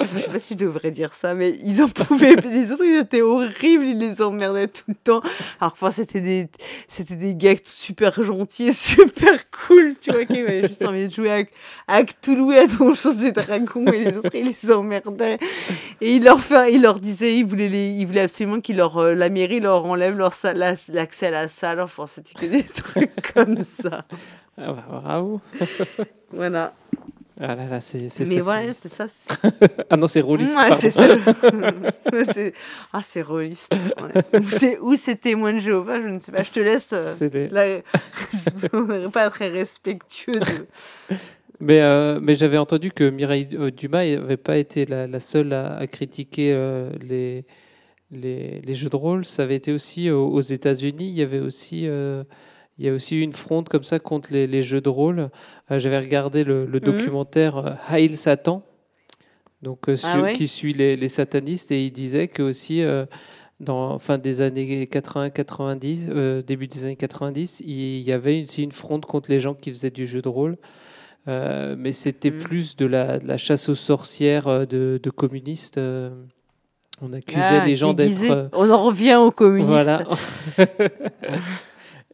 [0.00, 2.34] Je sais pas si je devrais dire ça, mais ils en pouvaient.
[2.36, 5.20] Les autres, ils étaient horribles, ils les emmerdaient tout le temps.
[5.60, 6.48] Alors, enfin, c'était des,
[6.88, 11.30] c'était des gars super gentils, super cool, tu vois, qui avaient juste envie de jouer
[11.30, 11.52] avec,
[11.88, 15.38] avec Toulouse et à Donjons et Dragons, et les autres, ils les emmerdaient.
[16.00, 18.98] Et ils leur, fait, ils leur disaient, ils voulaient, les, ils voulaient absolument qu'ils leur,
[18.98, 21.80] euh, la mairie leur enlève leur salle, la- l'accès à la salle.
[21.80, 24.04] Enfin, c'était que des trucs comme ça.
[24.58, 25.40] Ah bah, bravo.
[26.32, 26.74] Voilà.
[27.44, 29.06] Ah là là, c'est Mais ça voilà, qui- c'est ça.
[29.08, 29.36] c'est-
[29.90, 30.54] ah non, c'est rôliste.
[30.54, 30.76] Pardon.
[30.78, 31.08] c'est ça.
[32.92, 33.72] Ah, c'est rôliste.
[33.72, 34.78] ouais.
[34.80, 36.42] Ou c'est témoin de Jéhovah, je ne sais pas.
[36.42, 36.92] Je te laisse.
[36.92, 37.80] euh, là,
[38.72, 41.16] on pas très respectueux de.
[41.60, 45.52] Mais, euh, mais j'avais entendu que Mireille euh, Dumas n'avait pas été la, la seule
[45.52, 47.44] à, à critiquer euh, les,
[48.10, 49.24] les, les jeux de rôle.
[49.24, 51.08] Ça avait été aussi aux, aux États-Unis.
[51.08, 51.88] Il y avait aussi,
[52.78, 55.30] il y a aussi une fronde comme ça contre les, les jeux de rôle.
[55.70, 56.84] Euh, j'avais regardé le, le Mhm.
[56.84, 58.62] documentaire euh, Hail Satan,
[59.62, 63.04] donc euh, Ah ouais qui suit les, les satanistes, et il disait que aussi euh,
[63.60, 68.72] dans fin des années 80-90, euh, début des années 90, il y avait aussi une
[68.72, 70.56] fronde contre les gens qui faisaient du jeu de rôle.
[71.28, 72.38] Mais c'était Mm.
[72.38, 75.78] plus de la, de la chasse aux sorcières de, de communistes.
[77.00, 78.48] on accusait Ah, les gens d'être.
[78.52, 79.68] On en revient aux communistes.
[79.68, 80.02] Voilà.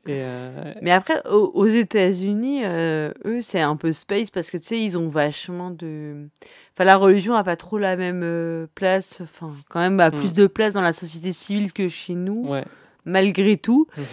[0.07, 4.57] Et, euh, Mais après, aux, aux États-Unis, euh, eux, c'est un peu space parce que
[4.57, 6.29] tu sais, ils ont vachement de.
[6.75, 9.21] Enfin, la religion a pas trop la même euh, place.
[9.23, 10.35] Enfin, quand même, a plus Mm.
[10.35, 12.65] de place dans la société civile que chez nous, ouais.
[13.05, 13.87] malgré tout.
[13.97, 14.05] Mhm.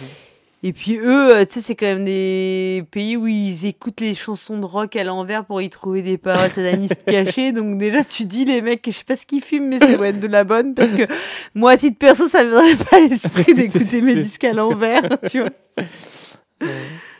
[0.66, 4.16] Et puis eux, euh, tu sais, c'est quand même des pays où ils écoutent les
[4.16, 7.52] chansons de rock à l'envers pour y trouver des paroles satanistes cachées.
[7.52, 10.08] Donc déjà, tu dis les mecs, je sais pas ce qu'ils fument, mais ça doit
[10.08, 11.04] être de la bonne parce que
[11.54, 15.02] moi, à titre perso, ça me viendrait pas à l'esprit d'écouter mes disques à l'envers,
[15.30, 15.50] tu vois.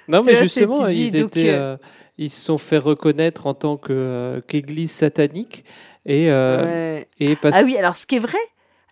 [0.08, 1.76] Non, mais justement, dis, ils étaient, euh, euh,
[2.18, 5.64] ils se sont fait reconnaître en tant que euh, qu'église satanique
[6.04, 7.08] et euh, Ouais.
[7.20, 8.38] et parce Ah oui, alors ce qui est vrai,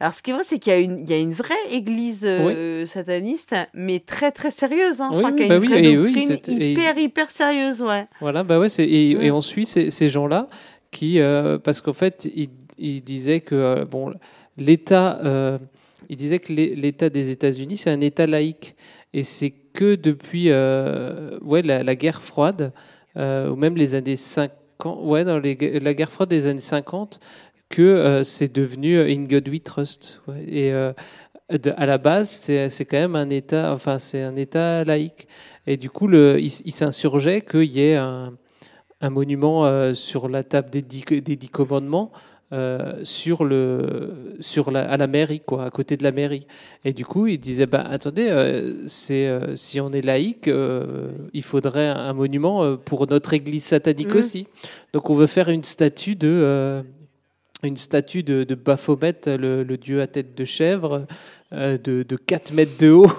[0.00, 1.54] alors ce qui est vrai, c'est qu'il y a une, il y a une vraie
[1.70, 5.60] église euh, sataniste, mais très très sérieuse, hein, Oui, enfin, oui, qui a bah une
[5.60, 8.06] oui, vraie oui, doctrine c'était- et- hyper hyper sérieuse, ouais.
[8.20, 10.48] Voilà, bah ouais, et, et on suit ces, ces gens-là
[10.90, 12.48] qui, euh, parce qu'en fait, il,
[12.78, 14.12] il disait que euh, bon,
[14.56, 15.58] l'État, euh,
[16.08, 18.74] il disait que l'É- l'État des États-Unis, c'est un État laïque,
[19.12, 22.72] et c'est que depuis, euh, ouais, la, la guerre froide,
[23.16, 27.20] euh, ou même les années 50, ouais, dans les, la guerre froide des années 50,
[27.74, 30.20] que euh, c'est devenu euh, In God We Trust.
[30.28, 30.44] ouais.
[30.46, 30.92] Et euh,
[31.50, 35.26] de- à la base, c'est quand même un État, enfin, c'est un État laïque.
[35.66, 38.32] Et du coup, le, il, s'insurgeait qu'il y ait un,
[39.00, 42.10] un monument euh, sur la table des dix, des dix commandements.
[42.52, 46.46] euh, sur le sur la, à la mairie quoi à côté de la mairie
[46.84, 49.26] et du coup il disait bah attendez euh, c'est
[49.56, 50.48] si on est laïque
[51.32, 54.18] il faudrait un monument pour notre église satanique Mhm.
[54.18, 54.46] aussi
[54.92, 56.84] donc on veut faire une statue de
[57.64, 61.06] une statue de, de Baphomet, le, le dieu à tête de chèvre,
[61.52, 63.10] euh, de, de 4 mètres de haut,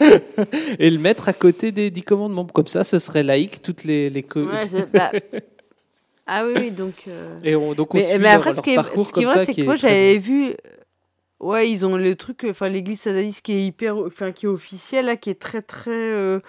[0.78, 2.44] et le mettre à côté des dix commandements.
[2.46, 4.10] Comme ça, ce serait laïque, toutes les...
[4.10, 5.12] les co- Ouais, c'est- bah,
[6.26, 6.94] Ah oui, oui, donc.
[7.08, 9.06] euh, Et on- donc on mais, suit mais leur- après, leur ce qui est, parcours
[9.06, 10.48] ce qui est comme vrai, c'est que moi, j'avais vu.
[10.50, 10.54] euh,
[11.40, 13.96] Ouais, ils ont le truc, enfin, l'église sataniste qui est hyper.
[13.98, 15.90] Enfin, qui est officielle, là, qui est très, très.
[15.90, 16.40] euh,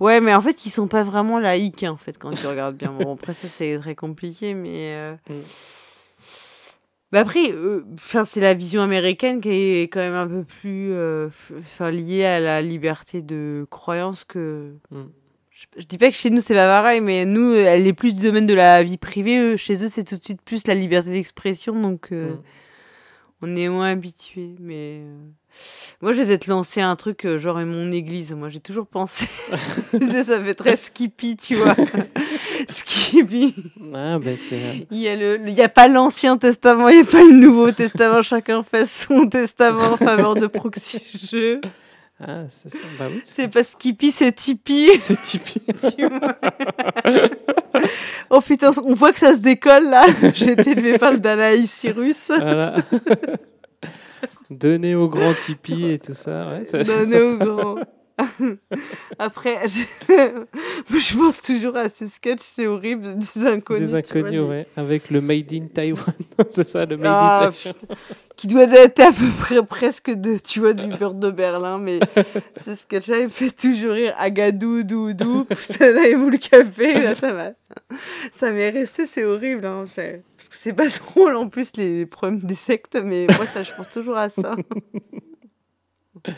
[0.00, 2.76] Ouais, mais en fait, ils sont pas vraiment laïques, hein, en fait, quand tu regardes
[2.76, 2.92] bien.
[2.92, 4.92] Bon, après, ça, c'est très compliqué, mais.
[4.94, 5.40] euh, Mm.
[7.12, 7.84] Mais après, euh,
[8.24, 11.28] c'est la vision américaine qui est quand même un peu plus euh,
[11.90, 14.72] liée à la liberté de croyance que.
[14.90, 15.02] Mm.
[15.50, 18.16] Je, je dis pas que chez nous c'est pas pareil, mais nous, elle est plus
[18.16, 19.56] du domaine de la vie privée.
[19.58, 22.42] chez eux, c'est tout de suite plus la liberté d'expression, donc euh, Mm.
[23.42, 24.54] on est moins habitué.
[24.58, 25.18] Mais euh,
[26.02, 28.32] moi, je vais peut-être lancer un truc euh, genre mon église.
[28.32, 29.26] Moi, j'ai toujours pensé.
[30.24, 31.76] ça fait très skippy, tu vois.
[32.68, 33.54] skippy.
[33.94, 34.88] Ah, ben, c'est...
[34.90, 37.32] Il y a le, il y a pas l'Ancien Testament, il y a pas le
[37.32, 38.20] Nouveau Testament.
[38.22, 41.00] Chacun fait son testament en faveur de proxy
[41.30, 41.60] jeu.
[42.20, 42.84] Ah, c'est ça.
[42.98, 45.00] Bah oui, C'est pas Skippy, c'est Tipeee.
[45.00, 45.62] C'est Tipeee.
[48.30, 50.06] Oh putain, on voit que ça se décolle là.
[50.34, 52.28] J'ai été élevé par le Cyrus.
[52.28, 52.76] Voilà.
[54.58, 56.48] Donner au grand Tipeee et tout ça.
[56.48, 57.76] Ouais, ça- Donner au grand.
[59.18, 61.16] Après, je...
[61.16, 63.90] pense toujours à ce sketch, c'est horrible, des inconnus.
[63.90, 64.66] Des vois, inconnus, ouais.
[64.76, 66.14] Avec le Made in Taiwan.
[66.50, 67.74] c'est ça, le Made Ah, in Taiwan.
[67.80, 67.94] putain.
[68.36, 72.00] qui doit être à peu près presque de, tu vois, du beurre de Berlin, mais
[72.60, 74.14] ce sketch-là, il fait toujours rire.
[74.18, 77.52] Agadou, doudou, vous le café, là, ça m'a,
[78.30, 80.22] ça m'est resté, c'est horrible, hein, c'est,
[80.52, 83.90] que c'est pas drôle, en plus, les problèmes des sectes, mais moi, ça, je pense
[83.90, 84.54] toujours à ça.
[86.24, 86.30] Ah,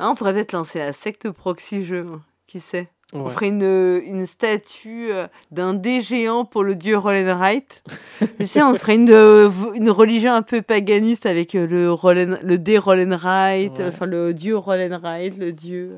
[0.10, 2.88] on pourrait peut-être lancer la secte proxy jeu, hein, qui sait.
[3.14, 7.82] On ferait une, une statue euh, d'un dé géant pour le dieu Rollenreit.
[8.40, 12.38] tu sais, on ferait une, euh, une religion un peu paganiste avec euh, le, Rollen,
[12.42, 13.86] le dé Rollenreit, Ouais.
[13.88, 15.96] enfin le dieu Rollenreit, le dieu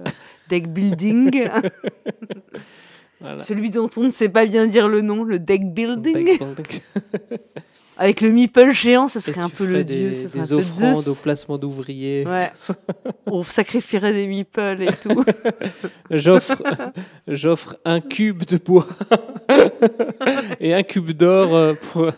[0.48, 1.48] deck building.
[3.24, 3.42] Voilà.
[3.42, 6.12] Celui dont on ne sait pas bien dire le nom, le deck building.
[6.26, 6.80] Deck building.
[7.96, 10.48] Avec le meeple géant, ce serait un peu le dieu, des, ce serait des un
[10.48, 11.09] peu offrandes Zeus.
[11.09, 12.26] au placement d'ouvriers.
[12.26, 12.51] Ouais.
[13.26, 15.24] On sacrifierait des meeples et tout.
[16.10, 16.60] J'offre,
[17.28, 18.86] j'offre un cube de bois
[20.60, 22.10] et un cube d'or euh, pour.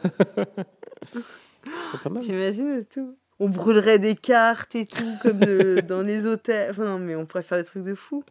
[1.05, 2.23] C'est pas mal.
[2.23, 6.71] T'imagines tout On brûlerait des cartes et tout, comme de- dans les hôtels.
[6.71, 8.25] Enfin, non, mais on pourrait faire des trucs de fou.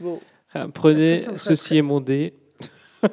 [0.00, 0.20] Bon.
[0.62, 2.34] Ah, Prenez, façon, ceci est mon dé.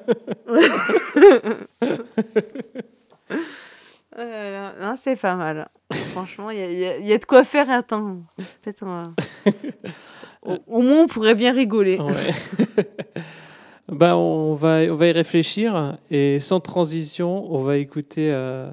[4.18, 5.70] Non, c'est pas mal.
[6.11, 7.70] Franchement, il y a, y y de quoi faire.
[7.70, 8.24] Attends,
[8.61, 9.14] peut-être on va-
[10.44, 11.98] au, au moins, on pourrait bien rigoler.
[11.99, 12.76] Ouais.
[13.91, 18.70] bah, on va, on va y réfléchir et sans transition, on va écouter euh,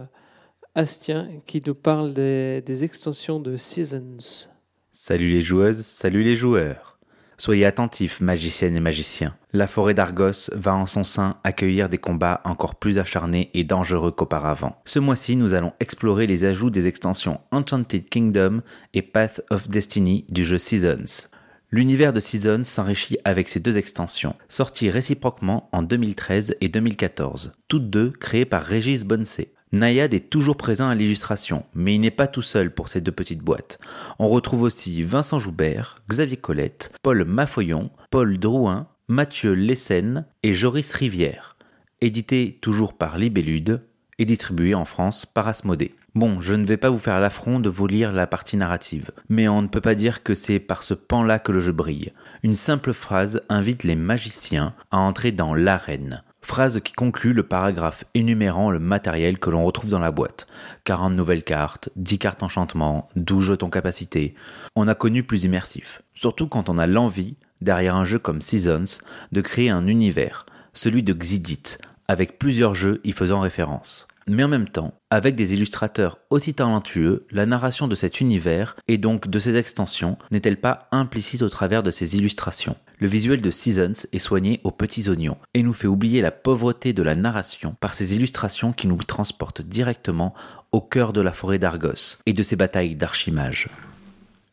[0.74, 4.48] Astien qui nous parle des, des extensions de Seasons.
[4.92, 6.98] Salut les joueuses, salut les joueurs.
[7.40, 9.34] Soyez attentifs, magiciennes et magiciens.
[9.54, 14.10] La forêt d'Argos va en son sein accueillir des combats encore plus acharnés et dangereux
[14.10, 14.76] qu'auparavant.
[14.84, 18.60] Ce mois-ci, nous allons explorer les ajouts des extensions Enchanted Kingdom
[18.92, 21.28] et Path of Destiny du jeu Seasons.
[21.70, 27.88] L'univers de Seasons s'enrichit avec ces deux extensions, sorties réciproquement en 2013 et 2014, toutes
[27.88, 29.54] deux créées par Régis Bonsey.
[29.72, 33.12] Nayad est toujours présent à l'illustration, mais il n'est pas tout seul pour ces deux
[33.12, 33.78] petites boîtes.
[34.18, 40.92] On retrouve aussi Vincent Joubert, Xavier Colette, Paul Maffoyon, Paul Drouin, Mathieu Lessen et Joris
[40.92, 41.56] Rivière.
[42.00, 43.82] Édité toujours par Libellude
[44.18, 45.94] et distribué en France par Asmodée.
[46.16, 49.46] Bon, je ne vais pas vous faire l'affront de vous lire la partie narrative, mais
[49.46, 52.12] on ne peut pas dire que c'est par ce pan-là que le jeu brille.
[52.42, 56.22] Une simple phrase invite les magiciens à entrer dans l'arène.
[56.50, 60.48] Phrase qui conclut le paragraphe énumérant le matériel que l'on retrouve dans la boîte.
[60.82, 64.34] 40 nouvelles cartes, 10 cartes enchantement, 12 jetons capacité.
[64.74, 66.02] On a connu plus immersif.
[66.12, 68.98] Surtout quand on a l'envie, derrière un jeu comme Seasons,
[69.30, 71.78] de créer un univers, celui de Xidit,
[72.08, 74.08] avec plusieurs jeux y faisant référence.
[74.32, 78.96] Mais en même temps, avec des illustrateurs aussi talentueux, la narration de cet univers et
[78.96, 82.76] donc de ses extensions n'est-elle pas implicite au travers de ces illustrations?
[83.00, 86.92] Le visuel de Seasons est soigné aux petits oignons et nous fait oublier la pauvreté
[86.92, 90.32] de la narration par ces illustrations qui nous transportent directement
[90.70, 93.68] au cœur de la forêt d'Argos et de ses batailles d'archimage.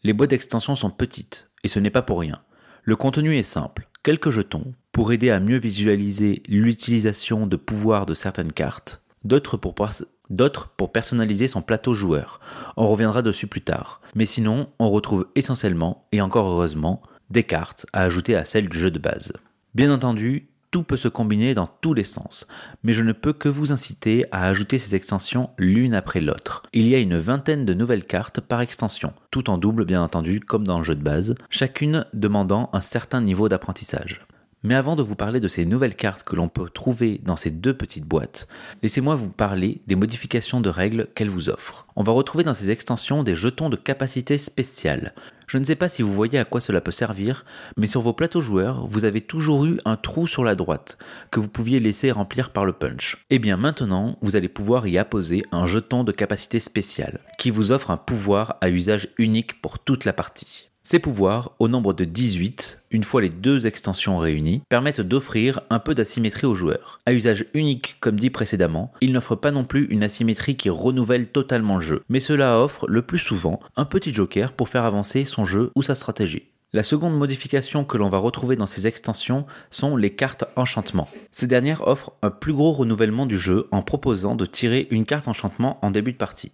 [0.03, 2.39] Les boîtes d'extension sont petites et ce n'est pas pour rien.
[2.81, 8.15] Le contenu est simple, quelques jetons pour aider à mieux visualiser l'utilisation de pouvoirs de
[8.15, 12.39] certaines cartes, d'autres pour, personnaliser son plateau joueur.
[12.75, 14.01] On reviendra dessus plus tard.
[14.15, 18.79] Mais sinon, on retrouve essentiellement, et encore heureusement, des cartes à ajouter à celles du
[18.79, 19.33] jeu de base.
[19.75, 22.45] Bien entendu, tout peut se combiner dans tous les sens,
[22.83, 26.63] mais je ne peux que vous inciter à ajouter ces extensions l'une après l'autre.
[26.73, 30.39] Il y a une vingtaine de nouvelles cartes par extension, tout en double bien entendu
[30.39, 34.25] comme dans le jeu de base, chacune demandant un certain niveau d'apprentissage.
[34.63, 37.51] Mais avant de vous parler de ces nouvelles cartes que l'on peut trouver dans ces
[37.51, 38.47] deux petites boîtes,
[38.81, 41.88] laissez-moi vous parler des modifications de règles qu'elles vous offrent.
[41.95, 45.13] On va retrouver dans ces extensions des jetons de capacité spéciale.
[45.47, 47.45] Je ne sais pas si vous voyez à quoi cela peut servir,
[47.77, 50.97] mais sur vos plateaux joueurs, vous avez toujours eu un trou sur la droite,
[51.29, 53.25] que vous pouviez laisser remplir par le punch.
[53.29, 57.71] Et bien maintenant, vous allez pouvoir y apposer un jeton de capacité spéciale, qui vous
[57.71, 60.69] offre un pouvoir à usage unique pour toute la partie.
[60.89, 65.80] Ces pouvoirs, au nombre de 18, une fois les deux extensions réunies, permettent d'offrir un
[65.80, 67.01] peu d'asymétrie aux joueurs.
[67.05, 71.27] À usage unique, comme dit précédemment, ils n'offrent pas non plus une asymétrie qui renouvelle
[71.27, 75.26] totalement le jeu, mais cela offre le plus souvent un petit joker pour faire avancer
[75.26, 76.47] son jeu ou sa stratégie.
[76.72, 81.09] La seconde modification que l'on va retrouver dans ces extensions sont les cartes enchantement.
[81.34, 85.27] Ces dernières offrent un plus gros renouvellement du jeu en proposant de tirer une carte
[85.27, 86.53] enchantement en début de partie.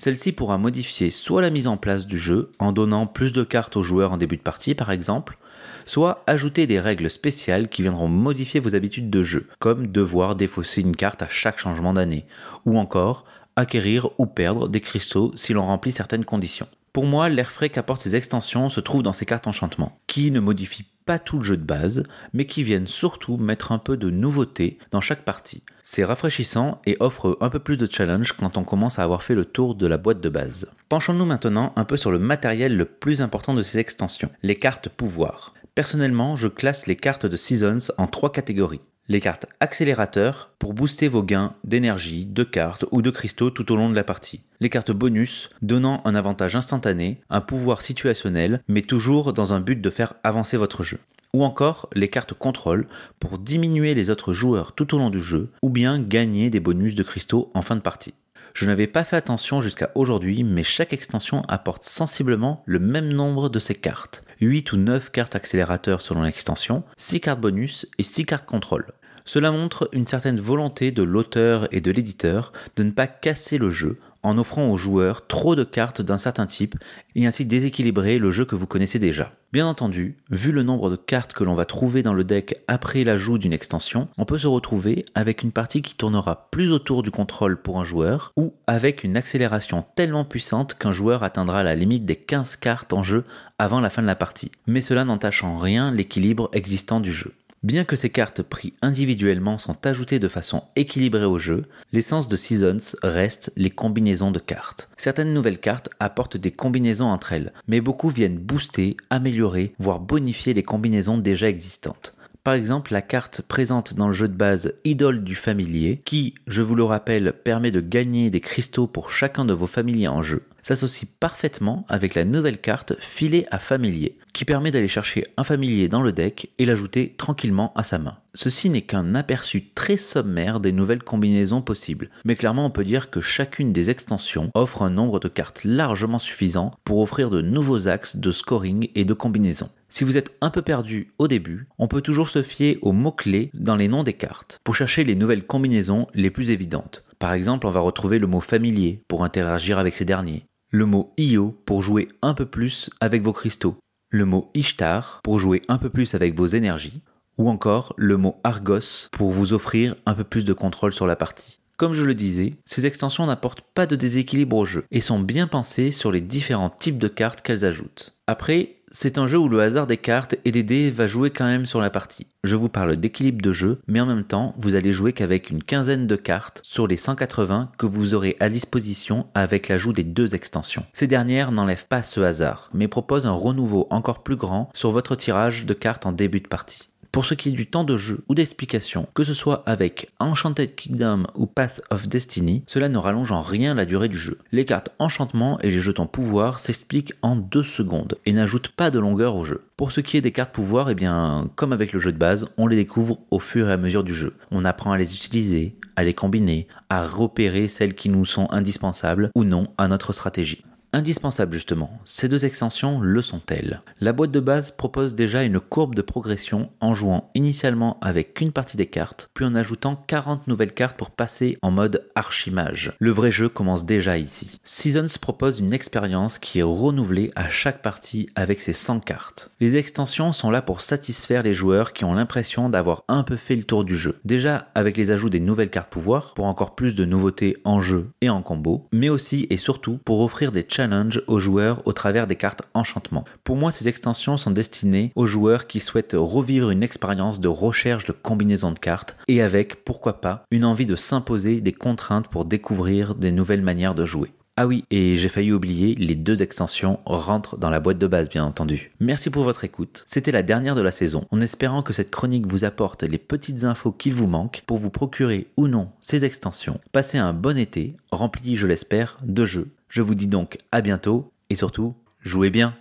[0.00, 3.76] Celle-ci pourra modifier soit la mise en place du jeu en donnant plus de cartes
[3.76, 5.38] aux joueurs en début de partie par exemple,
[5.86, 10.82] soit ajouter des règles spéciales qui viendront modifier vos habitudes de jeu, comme devoir défausser
[10.82, 12.26] une carte à chaque changement d'année,
[12.64, 13.24] ou encore
[13.56, 16.68] acquérir ou perdre des cristaux si l'on remplit certaines conditions.
[16.92, 20.40] Pour moi, l'air frais qu'apportent ces extensions se trouve dans ces cartes enchantement, qui ne
[20.40, 22.02] modifient pas tout le jeu de base,
[22.34, 25.62] mais qui viennent surtout mettre un peu de nouveauté dans chaque partie.
[25.82, 29.34] C'est rafraîchissant et offre un peu plus de challenge quand on commence à avoir fait
[29.34, 30.70] le tour de la boîte de base.
[30.90, 34.90] Penchons-nous maintenant un peu sur le matériel le plus important de ces extensions, les cartes
[34.90, 35.54] pouvoir.
[35.74, 41.08] Personnellement, je classe les cartes de Seasons en trois catégories les cartes accélérateurs pour booster
[41.08, 44.42] vos gains d'énergie, de cartes ou de cristaux tout au long de la partie.
[44.60, 49.80] Les cartes bonus donnant un avantage instantané, un pouvoir situationnel, mais toujours dans un but
[49.80, 50.98] de faire avancer votre jeu.
[51.34, 52.86] Ou encore les cartes contrôle
[53.18, 56.94] pour diminuer les autres joueurs tout au long du jeu, ou bien gagner des bonus
[56.94, 58.14] de cristaux en fin de partie.
[58.54, 63.48] Je n'avais pas fait attention jusqu'à aujourd'hui, mais chaque extension apporte sensiblement le même nombre
[63.48, 64.24] de ces cartes.
[64.40, 68.86] 8 ou 9 cartes accélérateurs selon l'extension, 6 cartes bonus et 6 cartes contrôle.
[69.24, 73.68] Cela montre une certaine volonté de l'auteur et de l'éditeur de ne pas casser le
[73.68, 73.98] jeu
[74.28, 76.76] en offrant aux joueurs trop de cartes d'un certain type
[77.14, 79.32] et ainsi déséquilibrer le jeu que vous connaissez déjà.
[79.50, 83.02] Bien entendu, vu le nombre de cartes que l'on va trouver dans le deck après
[83.02, 87.10] l'ajout d'une extension, on peut se retrouver avec une partie qui tournera plus autour du
[87.10, 92.04] contrôle pour un joueur ou avec une accélération tellement puissante qu'un joueur atteindra la limite
[92.04, 93.24] des 15 cartes en jeu
[93.58, 94.52] avant la fin de la partie.
[94.66, 97.32] Mais cela n'entache en rien l'équilibre existant du jeu.
[97.64, 102.36] Bien que ces cartes prises individuellement sont ajoutées de façon équilibrée au jeu, l'essence de
[102.36, 104.88] Seasons reste les combinaisons de cartes.
[104.96, 110.54] Certaines nouvelles cartes apportent des combinaisons entre elles, mais beaucoup viennent booster, améliorer, voire bonifier
[110.54, 112.14] les combinaisons déjà existantes.
[112.44, 116.62] Par exemple, la carte présente dans le jeu de base Idole du familier, qui, je
[116.62, 120.44] vous le rappelle, permet de gagner des cristaux pour chacun de vos familiers en jeu,
[120.68, 125.88] s'associe parfaitement avec la nouvelle carte Filet à familier, qui permet d'aller chercher un familier
[125.88, 128.18] dans le deck et l'ajouter tranquillement à sa main.
[128.34, 133.08] Ceci n'est qu'un aperçu très sommaire des nouvelles combinaisons possibles, mais clairement on peut dire
[133.08, 137.88] que chacune des extensions offre un nombre de cartes largement suffisant pour offrir de nouveaux
[137.88, 139.70] axes de scoring et de combinaisons.
[139.88, 143.50] Si vous êtes un peu perdu au début, on peut toujours se fier aux mots-clés
[143.54, 147.06] dans les noms des cartes pour chercher les nouvelles combinaisons les plus évidentes.
[147.18, 151.14] Par exemple, on va retrouver le mot familier pour interagir avec ces derniers, le mot
[151.16, 153.78] Io pour jouer un peu plus avec vos cristaux,
[154.10, 157.02] le mot Ishtar pour jouer un peu plus avec vos énergies,
[157.38, 161.16] ou encore le mot Argos pour vous offrir un peu plus de contrôle sur la
[161.16, 161.60] partie.
[161.78, 165.46] Comme je le disais, ces extensions n'apportent pas de déséquilibre au jeu et sont bien
[165.46, 168.18] pensées sur les différents types de cartes qu'elles ajoutent.
[168.26, 171.44] Après, c'est un jeu où le hasard des cartes et des dés va jouer quand
[171.44, 172.26] même sur la partie.
[172.44, 175.62] Je vous parle d'équilibre de jeu, mais en même temps, vous allez jouer qu'avec une
[175.62, 180.34] quinzaine de cartes sur les 180 que vous aurez à disposition avec l'ajout des deux
[180.34, 180.84] extensions.
[180.92, 185.16] Ces dernières n'enlèvent pas ce hasard, mais proposent un renouveau encore plus grand sur votre
[185.16, 186.90] tirage de cartes en début de partie.
[187.18, 190.76] Pour ce qui est du temps de jeu ou d'explication, que ce soit avec Enchanted
[190.76, 194.38] Kingdom ou Path of Destiny, cela ne rallonge en rien la durée du jeu.
[194.52, 199.00] Les cartes enchantement et les jetons pouvoir s'expliquent en deux secondes et n'ajoutent pas de
[199.00, 199.64] longueur au jeu.
[199.76, 202.46] Pour ce qui est des cartes pouvoir, eh bien, comme avec le jeu de base,
[202.56, 204.36] on les découvre au fur et à mesure du jeu.
[204.52, 209.32] On apprend à les utiliser, à les combiner, à repérer celles qui nous sont indispensables
[209.34, 210.62] ou non à notre stratégie.
[210.94, 213.82] Indispensable justement, ces deux extensions le sont-elles?
[214.00, 218.52] La boîte de base propose déjà une courbe de progression en jouant initialement avec qu'une
[218.52, 222.92] partie des cartes, puis en ajoutant 40 nouvelles cartes pour passer en mode archimage.
[223.00, 224.60] Le vrai jeu commence déjà ici.
[224.64, 229.50] Seasons propose une expérience qui est renouvelée à chaque partie avec ses 100 cartes.
[229.60, 233.56] Les extensions sont là pour satisfaire les joueurs qui ont l'impression d'avoir un peu fait
[233.56, 234.18] le tour du jeu.
[234.24, 238.08] Déjà avec les ajouts des nouvelles cartes pouvoir, pour encore plus de nouveautés en jeu
[238.22, 242.28] et en combo, mais aussi et surtout pour offrir des challenge aux joueurs au travers
[242.28, 243.24] des cartes enchantement.
[243.42, 248.04] Pour moi, ces extensions sont destinées aux joueurs qui souhaitent revivre une expérience de recherche
[248.04, 252.44] de combinaisons de cartes et avec, pourquoi pas, une envie de s'imposer des contraintes pour
[252.44, 254.30] découvrir des nouvelles manières de jouer.
[254.60, 258.28] Ah oui, et j'ai failli oublier, les deux extensions rentrent dans la boîte de base
[258.28, 258.90] bien entendu.
[258.98, 260.02] Merci pour votre écoute.
[260.08, 263.62] C'était la dernière de la saison, en espérant que cette chronique vous apporte les petites
[263.62, 266.80] infos qu'il vous manque pour vous procurer ou non ces extensions.
[266.90, 269.68] Passez un bon été, rempli, je l'espère, de jeux.
[269.88, 271.94] Je vous dis donc à bientôt, et surtout,
[272.24, 272.74] jouez bien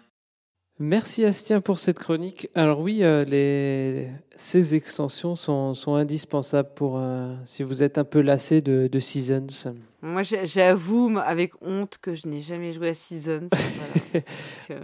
[0.80, 2.50] Merci Astien pour cette chronique.
[2.54, 4.10] Alors oui, euh, les...
[4.36, 9.00] ces extensions sont, sont indispensables pour euh, si vous êtes un peu lassé de, de
[9.00, 9.76] Seasons.
[10.04, 13.48] Moi, j'avoue avec honte que je n'ai jamais joué à Seasons.
[13.52, 13.94] voilà.
[14.14, 14.24] Donc,
[14.70, 14.80] euh,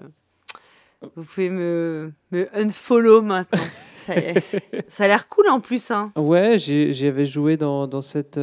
[1.16, 3.62] vous pouvez me, me unfollow maintenant.
[3.96, 4.14] Ça,
[5.04, 5.92] a l'air cool en plus.
[5.92, 6.12] Hein.
[6.16, 8.40] Ouais, j'y avais joué dans, dans cette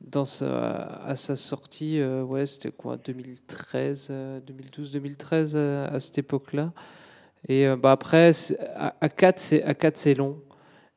[0.00, 2.00] dans sa, à sa sortie.
[2.00, 4.12] euh, ouais, c'était quoi 2013,
[4.46, 6.72] 2012, 2013 euh, à cette époque-là.
[7.48, 8.32] Et euh, bah après,
[8.74, 10.38] à, à 4 c'est à 4 c'est long.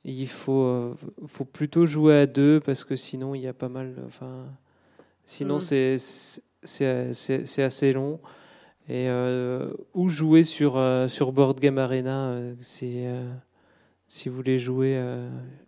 [0.06, 0.96] Il faut euh,
[1.28, 3.96] faut plutôt jouer à 2 parce que sinon il y a pas mal.
[4.08, 4.46] Enfin,
[5.26, 5.98] sinon Mm.
[6.64, 8.20] c'est assez long.
[8.92, 9.08] Et
[9.94, 12.56] ou jouer sur sur Board Game Arena, euh,
[14.08, 14.98] si vous voulez jouer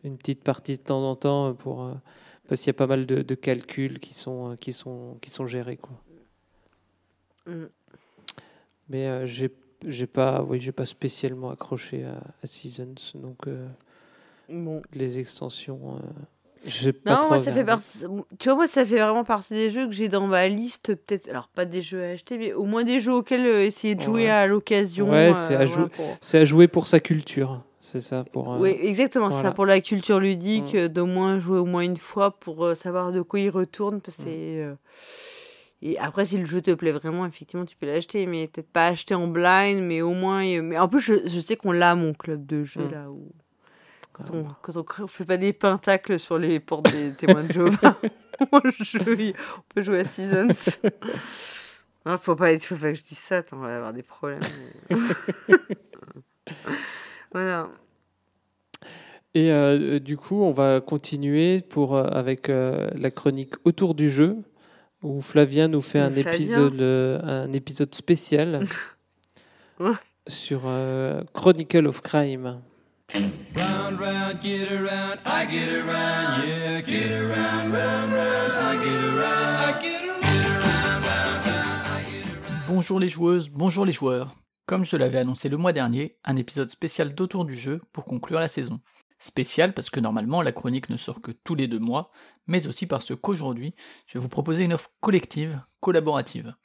[0.03, 1.91] une petite partie de temps en temps pour
[2.51, 5.29] parce qu'il y a pas mal de, de calculs qui sont euh, qui sont qui
[5.29, 5.93] sont gérés quoi.
[7.47, 7.63] Mm.
[8.89, 9.49] Mais euh, j'ai
[9.87, 13.69] j'ai pas oui j'ai pas spécialement accroché à, à Seasons donc euh,
[14.49, 14.81] Bon.
[14.91, 17.99] les extensions euh, pas Non, trop moi, ça fait partie.
[18.37, 20.93] Tu vois, moi, ça fait vraiment partie des jeux que j'ai dans ma liste.
[20.93, 23.95] Peut-être, alors pas des jeux à acheter, mais au moins des jeux auxquels euh, essayer
[23.95, 24.29] de jouer Ouais.
[24.29, 25.09] à l'occasion.
[25.09, 28.57] Ouais, c'est à voilà, pour- c'est à jouer pour sa culture c'est ça pour euh,
[28.59, 29.49] Oui, exactement, c'est voilà.
[29.49, 30.77] ça pour la culture ludique, Mm.
[30.77, 33.99] euh, d'au moins jouer au moins une fois pour euh, savoir de quoi il retourne.
[34.01, 34.75] Parce euh,
[35.81, 38.87] Et après, si le jeu te plaît vraiment, effectivement, tu peux l'acheter, mais peut-être pas
[38.87, 40.43] acheter en blind, mais au moins.
[40.61, 42.91] Mais en plus, je, je sais qu'on l'a, mon club de jeu, Mm.
[42.91, 43.31] là, où.
[44.13, 47.97] Quand on, quand on fait pas des pentacles sur les portes des témoins de Jéhovah,
[48.51, 49.31] on, on
[49.73, 50.71] peut jouer à Seasons.
[52.03, 54.41] Ah, faut pas, faut pas que je dise ça, attends, on va avoir des problèmes.
[57.31, 57.69] Voilà.
[59.33, 64.09] Et euh, du coup, on va continuer pour, euh, avec euh, la chronique autour du
[64.09, 64.37] jeu,
[65.03, 66.31] où Flavien nous fait un Flavien.
[66.33, 68.65] épisode, euh, un épisode spécial
[69.79, 69.93] Ouais.
[70.27, 72.61] sur euh, Chronicle of Crime.
[73.13, 79.57] Round, round, get around, I get around, yeah, get around, round, round, I get around,
[79.59, 82.67] I get around, round, round, I get around.
[82.67, 84.35] Bonjour les joueuses, bonjour les joueurs.
[84.71, 88.39] Comme je l'avais annoncé le mois dernier, un épisode spécial d'Autour du jeu pour conclure
[88.39, 88.79] la saison.
[89.19, 92.09] Spécial parce que normalement la chronique ne sort que tous les deux mois,
[92.47, 93.75] mais aussi parce qu'aujourd'hui,
[94.07, 96.55] je vais vous proposer une offre collective, collaborative.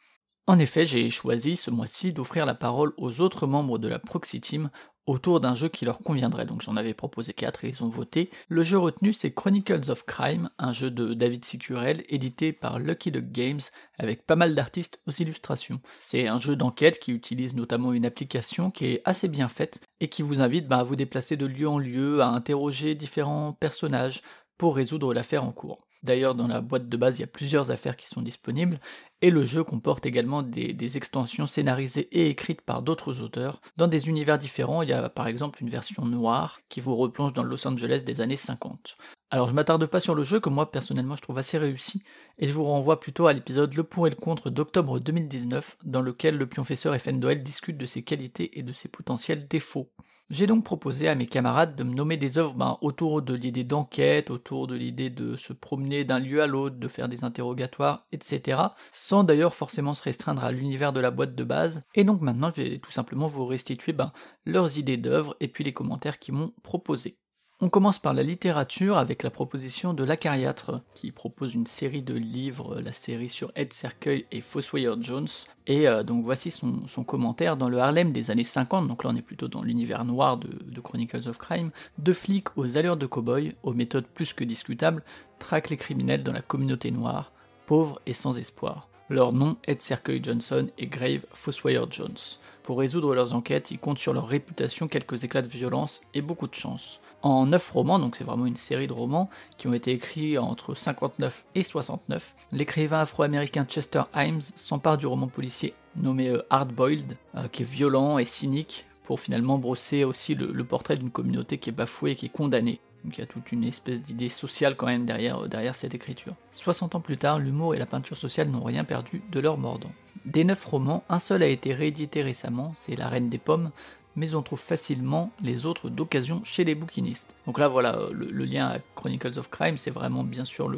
[0.47, 4.41] En effet, j'ai choisi ce mois-ci d'offrir la parole aux autres membres de la Proxy
[4.41, 4.71] Team
[5.07, 6.45] autour d'un jeu qui leur conviendrait.
[6.47, 8.31] Donc j'en avais proposé quatre et ils ont voté.
[8.49, 13.11] Le jeu retenu c'est Chronicles of Crime, un jeu de David Sicurel édité par Lucky
[13.11, 13.61] Luke Games
[13.99, 15.81] avec pas mal d'artistes aux illustrations.
[16.01, 20.09] C'est un jeu d'enquête qui utilise notamment une application qui est assez bien faite et
[20.09, 24.23] qui vous invite bah, à vous déplacer de lieu en lieu, à interroger différents personnages
[24.59, 25.86] pour résoudre l'affaire en cours.
[26.07, 28.79] D'ailleurs, dans la boîte de base, il y a plusieurs affaires qui sont disponibles,
[29.23, 33.61] et le jeu comporte également des, extensions scénarisées et écrites par d'autres auteurs.
[33.77, 37.33] Dans des univers différents, il y a par exemple une version noire qui vous replonge
[37.33, 38.97] dans Los Angeles des années 50.
[39.33, 42.05] Alors je m'attarde pas sur le jeu que moi personnellement je trouve assez réussi,
[42.39, 46.03] et je vous renvoie plutôt à l'épisode Le pour et le contre d'octobre 2019, dans
[46.03, 49.91] lequel le pionfesseur et Fendoel discute de ses qualités et de ses potentiels défauts.
[50.29, 53.63] J'ai donc proposé à mes camarades de me nommer des œuvres ben, autour de l'idée
[53.63, 58.07] d'enquête, autour de l'idée de se promener d'un lieu à l'autre, de faire des interrogatoires,
[58.11, 58.61] etc.
[58.93, 61.85] Sans d'ailleurs forcément se restreindre à l'univers de la boîte de base.
[61.95, 64.13] Et donc maintenant, je vais tout simplement vous restituer ben,
[64.45, 67.19] leurs idées d'œuvres et puis les commentaires qu'ils m'ont proposés.
[67.59, 72.13] On commence par la littérature avec la proposition de l'Acariâtre, qui propose une série de
[72.13, 75.27] livres, la série sur Ed Cercueil et Fossoyeur Jones.
[75.67, 79.17] Et euh, donc voici son, commentaire dans le Harlem des années 50, donc là on
[79.17, 81.71] est plutôt dans l'univers noir de, de, Chronicles of Crime.
[81.97, 85.03] Deux flics aux allures de cow-boy, aux méthodes plus que discutables,
[85.39, 87.33] traquent les criminels dans la communauté noire,
[87.65, 88.91] pauvres et sans espoir.
[89.09, 92.19] Leur nom, Ed Cercueil Johnson et Grave Fossoyeur Jones.
[92.65, 96.49] Pour résoudre leurs enquêtes, ils comptent sur leur réputation, quelques éclats de violence et beaucoup
[96.49, 99.29] de chance en 9 romans, donc c'est vraiment une série de romans
[99.59, 102.35] qui ont été écrits entre 59 et 69.
[102.53, 107.67] L'écrivain afro-américain Chester Himes s'empare du roman policier nommé euh, Hard Boiled, euh, qui est
[107.67, 112.17] violent et cynique, pour finalement brosser aussi le, portrait d'une communauté qui est bafouée et
[112.17, 112.81] qui est condamnée.
[113.05, 115.95] Donc il y a toute une espèce d'idée sociale quand même derrière, euh, derrière cette
[115.95, 116.35] écriture.
[116.53, 119.93] 60 ans plus tard, l'humour et la peinture sociale n'ont rien perdu de leur mordant.
[120.25, 123.71] Des neuf romans, un seul a été réédité récemment, c'est La Reine des Pommes,
[124.17, 127.35] mais on trouve facilement les autres d'occasion chez les bouquinistes.
[127.47, 130.73] Donc là voilà, euh, le, lien à Chronicles of Crime, c'est vraiment bien sûr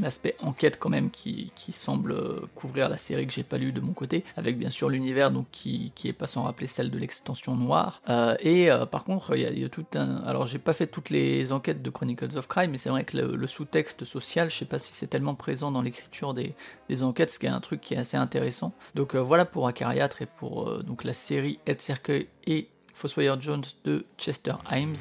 [0.00, 3.80] l'aspect enquête quand même qui, semble euh, couvrir la série que j'ai pas lu de
[3.80, 6.98] mon côté, avec bien sûr l'univers donc qui, qui est pas sans rappeler celle de
[6.98, 8.00] l'extension noire.
[8.08, 10.16] Euh, et par contre, il y, a tout un...
[10.24, 13.16] Alors j'ai pas fait toutes les enquêtes de Chronicles of Crime, mais c'est vrai que
[13.18, 16.54] le, sous-texte social, je sais pas si c'est tellement présent dans l'écriture des,
[17.02, 18.72] enquêtes, ce qui est un truc qui est assez intéressant.
[18.94, 24.06] Donc voilà pour Acariâtre et pour donc la série Ed Cercueil et Fossoyeur Jones de
[24.16, 24.96] Chester Himes.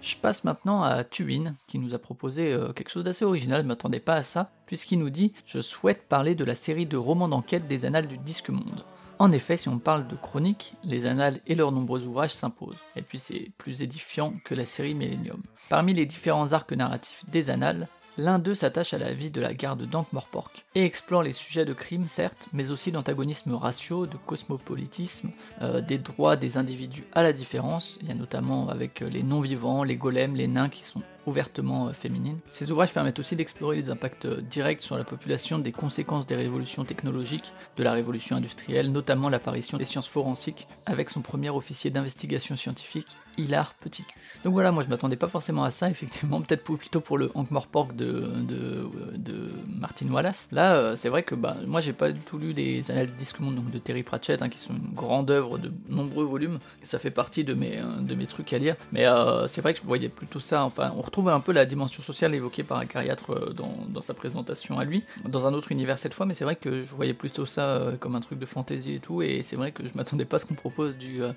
[0.00, 3.68] Je passe maintenant à Tuin, qui nous a proposé euh, quelque chose d'assez original, ne
[3.68, 7.28] m'attendais pas à ça, puisqu'il nous dit Je souhaite parler de la série de romans
[7.28, 8.82] d'enquête des annales du Disque Monde.
[9.18, 13.02] En effet, si on parle de chronique, les annales et leurs nombreux ouvrages s'imposent, et
[13.02, 15.42] puis c'est plus édifiant que la série Millennium.
[15.70, 17.88] Parmi les différents arcs narratifs des annales,
[18.18, 21.72] l'un d'eux s'attache à la vie de la garde d'Ankh-Morpork, et explore les sujets de
[21.72, 25.30] crime certes, mais aussi d'antagonisme ratio, de cosmopolitisme,
[25.62, 29.82] euh, des droits des individus à la différence, il y a notamment avec les non-vivants,
[29.82, 32.38] les golems, les nains qui sont ouvertement euh, féminine.
[32.46, 36.36] Ces ouvrages permettent aussi d'explorer les impacts euh, directs sur la population des conséquences des
[36.36, 41.90] révolutions technologiques, de la révolution industrielle, notamment l'apparition des sciences forensiques, avec son premier officier
[41.90, 43.08] d'investigation scientifique,
[43.38, 44.14] Hilar Petitu.
[44.44, 47.50] Donc voilà, moi je m'attendais pas forcément à ça, effectivement, peut-être plutôt pour le Hank
[47.50, 50.48] Morpork de, de, de, Martin Wallace.
[50.52, 53.16] Là, euh, c'est vrai que bah, moi j'ai pas du tout lu des annales du
[53.16, 56.58] disque monde donc de Terry Pratchett, hein, qui sont une grande œuvre de nombreux volumes,
[56.82, 59.04] ça fait partie de mes, de mes trucs à lire, mais
[59.46, 62.34] c'est vrai que je voyais plutôt ça, enfin, on retrouve un peu la dimension sociale
[62.34, 66.26] évoquée par Acariâtre euh, dans, sa présentation à lui, dans un autre univers cette fois,
[66.26, 69.00] mais c'est vrai que je voyais plutôt ça euh, comme un truc de fantasy et
[69.00, 71.32] tout, et c'est vrai que je m'attendais pas à ce qu'on propose du, euh,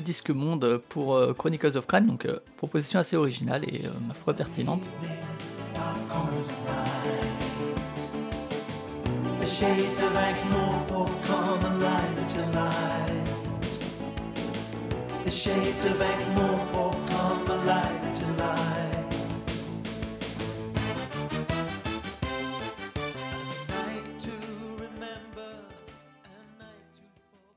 [0.00, 2.26] disque monde pour Chronicles of Crime, donc
[2.56, 4.82] proposition assez originale et ma foi pertinente.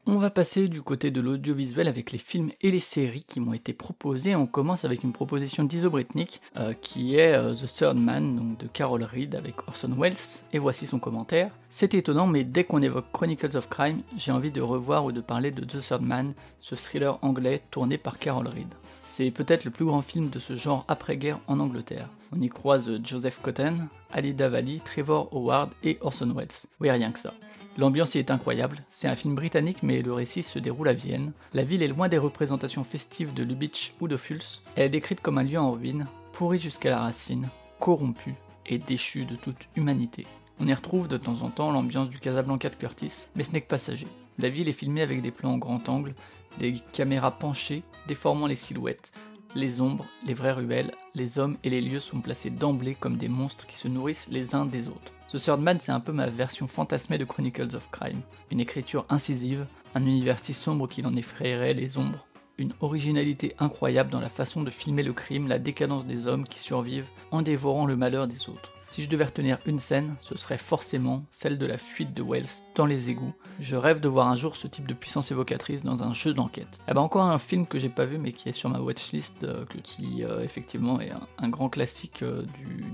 [0.06, 3.54] On va passer du côté de l'audiovisuel avec les films et les séries qui m'ont
[3.54, 4.36] été proposés.
[4.36, 8.68] On commence avec une proposition d'Isobretnik euh, qui est euh, The Third Man, donc de
[8.68, 10.44] Carol Reed avec Orson Welles.
[10.52, 11.52] Et voici son commentaire.
[11.70, 15.22] C'est étonnant, mais dès qu'on évoque Chronicles of Crime, j'ai envie de revoir ou de
[15.22, 18.74] parler de The Third Man, ce thriller anglais tourné par Carol Reed.
[19.00, 22.10] C'est peut-être le plus grand film de ce genre après-guerre en Angleterre.
[22.36, 26.68] On y croise Joseph Cotton, Ali Davali, Trevor Howard et Orson Welles.
[26.82, 27.34] Oui, rien que ça.
[27.76, 31.32] L'ambiance y est incroyable, c'est un film britannique mais le récit se déroule à Vienne.
[31.56, 35.22] La ville est loin des représentations festives de Lubitsch ou de Fulz, elle est décrite
[35.22, 38.36] comme un lieu en ruine, pourri jusqu'à la racine, corrompu
[38.68, 40.28] et déchu de toute humanité.
[40.60, 43.62] On y retrouve de temps en temps l'ambiance du Casablanca de Curtis, mais ce n'est
[43.62, 44.08] que passager.
[44.38, 46.14] La ville est filmée avec des plans en grand angle,
[46.60, 49.12] des caméras penchées déformant les silhouettes,
[49.56, 53.28] les ombres, les vraies ruelles, les hommes et les lieux sont placés d'emblée comme des
[53.28, 55.14] monstres qui se nourrissent les uns des autres.
[55.32, 58.22] The Third Man, c'est un peu ma version fantasmée de Chronicles of Crime.
[58.52, 59.66] Une écriture incisive,
[59.96, 62.28] un univers si sombre qu'il en effrayerait les ombres,
[62.58, 66.60] une originalité incroyable dans la façon de filmer le crime, la décadence des hommes qui
[66.60, 68.72] survivent en dévorant le malheur des autres.
[68.94, 72.46] Si je devais retenir une scène, ce serait forcément celle de la fuite de Wells
[72.76, 73.34] dans les égouts.
[73.60, 76.80] Je rêve de voir un jour ce type de puissance évocatrice dans un jeu d'enquête.
[76.88, 79.46] Eh ben encore un film que j'ai pas vu mais qui est sur ma watchlist,
[79.46, 81.10] euh, qui euh, effectivement est
[81.40, 82.46] un, grand classique euh,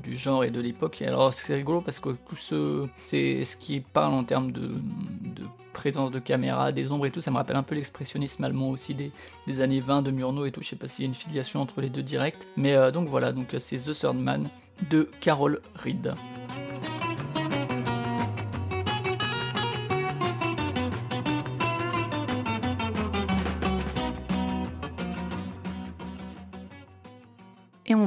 [0.01, 1.01] du, genre et de l'époque.
[1.01, 4.75] Alors c'est rigolo parce que tout ce, c'est ce qui parle en termes de,
[5.73, 8.95] présence de caméra, des ombres et tout, ça me rappelle un peu l'expressionnisme allemand aussi
[8.95, 9.11] des,
[9.59, 10.61] années 20 de Murnau et tout.
[10.61, 13.33] Je sais pas s'il y a une filiation entre les deux directs, mais donc voilà,
[13.33, 14.49] donc c'est The Third Man
[14.89, 16.13] de Carol Reed.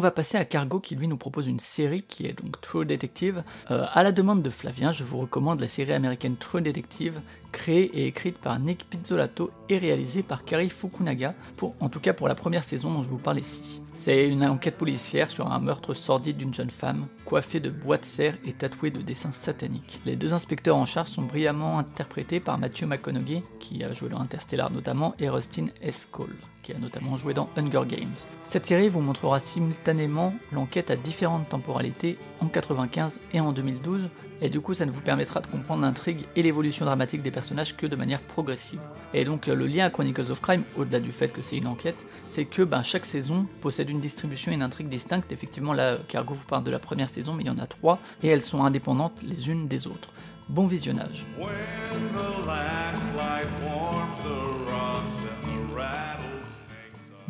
[0.03, 3.45] Va passer à Cargo qui lui nous propose une série qui est donc True Detective.
[3.71, 7.21] Euh, à la demande de Flavien, je vous recommande la série américaine True Detective,
[7.53, 12.15] créée et écrite par Nick Pizzolatto et réalisée par Kari Fukunaga, pour, en tout cas
[12.15, 13.81] pour la première saison dont je vous parle ici.
[13.95, 18.05] C'est une enquête policière sur un meurtre sordide d'une jeune femme, coiffée de bois de
[18.05, 20.01] serre et tatouée de dessins sataniques.
[20.05, 24.21] Les deux inspecteurs en charge sont brillamment interprétés par Matthew McConaughey, qui a joué dans
[24.21, 26.09] Interstellar notamment, et Rustin S.
[26.11, 28.15] Cole qui a notamment joué dans Hunger Games.
[28.45, 34.09] Cette série vous montrera simultanément l'enquête à différentes temporalités en 95 et en 2012,
[34.41, 37.77] et du coup ça ne vous permettra de comprendre l'intrigue et l'évolution dramatique des personnages
[37.77, 38.81] que de manière progressive.
[39.15, 42.07] Et donc le lien à Chronicles of Crime, au-delà du fait que c'est une enquête,
[42.25, 45.33] c'est que ben, chaque saison possède une distribution et une intrigue distincte.
[45.33, 47.99] Effectivement là, Cargo vous parle de la première saison, mais il y en a trois,
[48.23, 50.11] et elles sont indépendantes les unes des autres.
[50.49, 51.25] Bon visionnage.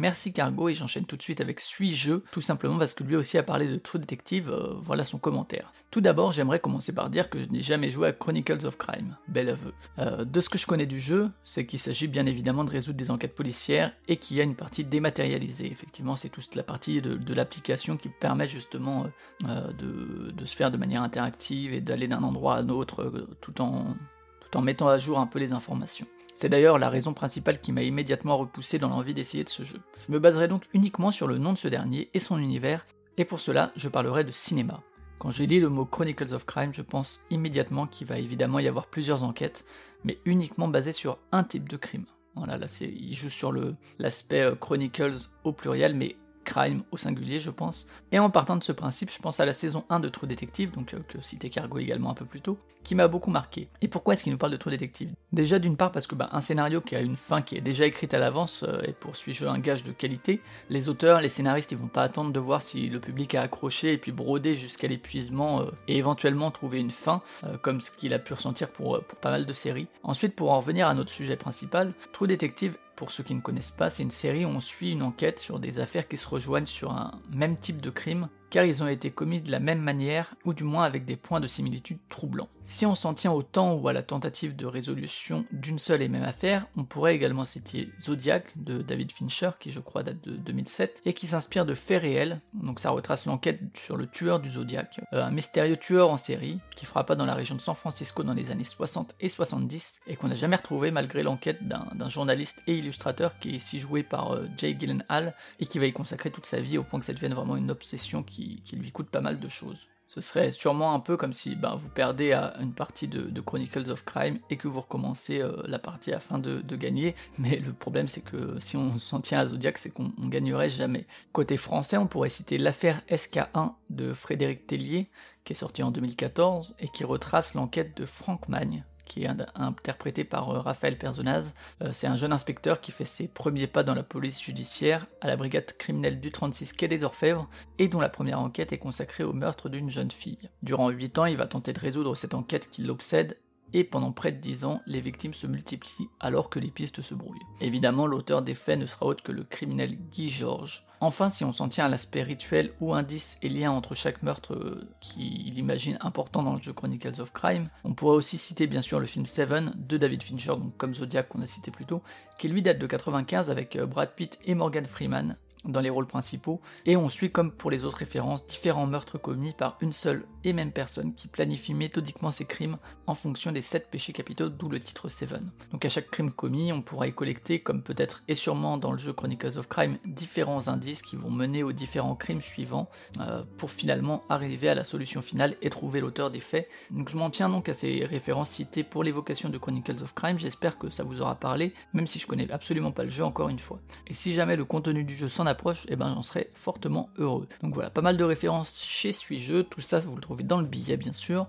[0.03, 3.39] Merci Cargo et j'enchaîne tout de suite avec Suis-je, tout simplement parce que lui aussi
[3.39, 5.73] a parlé de True Detective, euh, voilà son commentaire.
[5.93, 9.17] Tout d'abord, j'aimerais commencer par dire que je n'ai jamais joué à Chronicles of Crime,
[9.29, 9.73] bel aveu.
[10.01, 12.97] Euh, de ce que je connais du jeu, c'est qu'il s'agit bien évidemment de résoudre
[12.97, 15.71] des enquêtes policières et qu'il y a une partie dématérialisée.
[15.71, 19.07] Effectivement, c'est toute la partie de, l'application qui permet justement
[19.45, 23.29] euh, de, de, se faire de manière interactive et d'aller d'un endroit à un autre
[23.41, 23.95] tout en,
[24.41, 26.09] tout en mettant à jour un peu les informations.
[26.35, 29.81] C'est d'ailleurs la raison principale qui m'a immédiatement repoussé dans l'envie d'essayer de ce jeu.
[30.07, 32.87] Je me baserai donc uniquement sur le nom de ce dernier et son univers,
[33.17, 34.83] et pour cela je parlerai de cinéma.
[35.19, 38.67] Quand je lis le mot Chronicles of Crime, je pense immédiatement qu'il va évidemment y
[38.67, 39.65] avoir plusieurs enquêtes,
[40.03, 42.07] mais uniquement basées sur un type de crime.
[42.35, 43.53] Voilà, là il joue sur
[43.99, 47.87] l'aspect euh, Chronicles au pluriel, mais crime au singulier, je pense.
[48.11, 50.71] Et en partant de ce principe, je pense à la saison 1 de True Detective,
[50.73, 53.69] donc euh, que citait Cargo également un peu plus tôt, qui m'a beaucoup marqué.
[53.81, 56.29] Et pourquoi est-ce qu'il nous parle de True Detective Déjà d'une part parce que bah,
[56.33, 59.37] un scénario qui a une fin qui est déjà écrite à l'avance euh, et poursuit
[59.47, 62.89] un gage de qualité, les auteurs, les scénaristes, ils vont pas attendre de voir si
[62.89, 67.23] le public a accroché et puis broder jusqu'à l'épuisement euh, et éventuellement trouver une fin,
[67.63, 69.87] comme ce qu'il a pu ressentir pour, pour pas mal de séries.
[70.03, 73.71] Ensuite, pour en revenir à notre sujet principal, True Detective pour ceux qui ne connaissent
[73.71, 76.67] pas, c'est une série où on suit une enquête sur des affaires qui se rejoignent
[76.67, 80.35] sur un même type de crime, car ils ont été commis de la même manière,
[80.45, 82.51] ou du moins avec des points de similitude troublants.
[82.67, 86.09] Si on s'en tient au temps ou à la tentative de résolution d'une seule et
[86.09, 90.37] même affaire, on pourrait également citer Zodiac de David Fincher, qui je crois date de
[90.37, 94.51] 2007, et qui s'inspire de faits réels, donc ça retrace l'enquête sur le tueur du
[94.51, 98.23] Zodiac, euh, un mystérieux tueur en série, qui frappa dans la région de San Francisco
[98.23, 102.63] dans les années 60 et 70, et qu'on n'a jamais retrouvé malgré l'enquête d'un journaliste
[102.67, 106.31] et illustrateur qui est ici joué par euh, Jay Gyllenhaal, et qui va y consacrer
[106.31, 109.11] toute sa vie au point que ça devienne vraiment une obsession qui, qui lui coûte
[109.11, 109.89] pas mal de choses.
[110.15, 113.91] Ce serait sûrement un peu comme si ben, vous perdez à une partie de, Chronicles
[113.91, 117.15] of Crime et que vous recommencez euh, la partie afin de, de, gagner.
[117.39, 121.07] Mais le problème, c'est que si on s'en tient à Zodiac, c'est qu'on gagnerait jamais.
[121.33, 125.09] Côté français, on pourrait citer l'affaire SK1 de Frédéric Tellier,
[125.45, 130.25] qui est sorti en 2014 et qui retrace l'enquête de Franck Magne, qui est interprété
[130.25, 131.53] par euh, Raphaël Perzonaz.
[131.83, 135.27] Euh, c'est un jeune inspecteur qui fait ses premiers pas dans la police judiciaire à
[135.27, 137.49] la brigade criminelle du 36 Quai des Orfèvres
[137.79, 140.51] et dont la première enquête est consacrée au meurtre d'une jeune fille.
[140.63, 143.37] Durant 8 ans, il va tenter de résoudre cette enquête qui l'obsède
[143.75, 147.15] et pendant près de 10 ans, les victimes se multiplient alors que les pistes se
[147.15, 147.39] brouillent.
[147.61, 150.85] Évidemment, l'auteur des faits ne sera autre que le criminel Guy Georges.
[151.01, 154.55] Enfin, si on s'en tient à l'aspect rituel ou indice et lien entre chaque meurtre
[154.55, 158.83] euh, qu'il imagine important dans le jeu Chronicles of Crime, on pourrait aussi citer bien
[158.83, 162.03] sûr le film Seven de David Fincher, comme Zodiac qu'on a cité plus tôt,
[162.39, 166.07] qui lui date de 95 avec euh, Brad Pitt et Morgan Freeman, dans les rôles
[166.07, 170.25] principaux, et on suit comme pour les autres références différents meurtres commis par une seule
[170.45, 174.69] et même personne qui planifie méthodiquement ses crimes en fonction des 7 péchés capitaux, d'où
[174.69, 175.51] le titre Seven.
[175.71, 178.99] Donc à chaque crime commis, on pourra y collecter, comme peut-être et sûrement dans le
[178.99, 182.89] jeu Chronicles of Crime, différents indices qui vont mener aux différents crimes suivants
[183.21, 186.69] euh, pour finalement arriver à la solution finale et trouver l'auteur des faits.
[186.91, 190.39] Donc je m'en tiens donc à ces références citées pour l'évocation de Chronicles of Crime,
[190.39, 193.49] j'espère que ça vous aura parlé, même si je connais absolument pas le jeu encore
[193.49, 193.81] une fois.
[194.07, 197.49] Et si jamais le contenu du jeu s'en approche, eh ben j'en serais fortement heureux.
[197.63, 200.97] Donc voilà, pas mal de références chez Suis-Jeu, tout ça vous le dans le billet
[200.97, 201.49] bien sûr.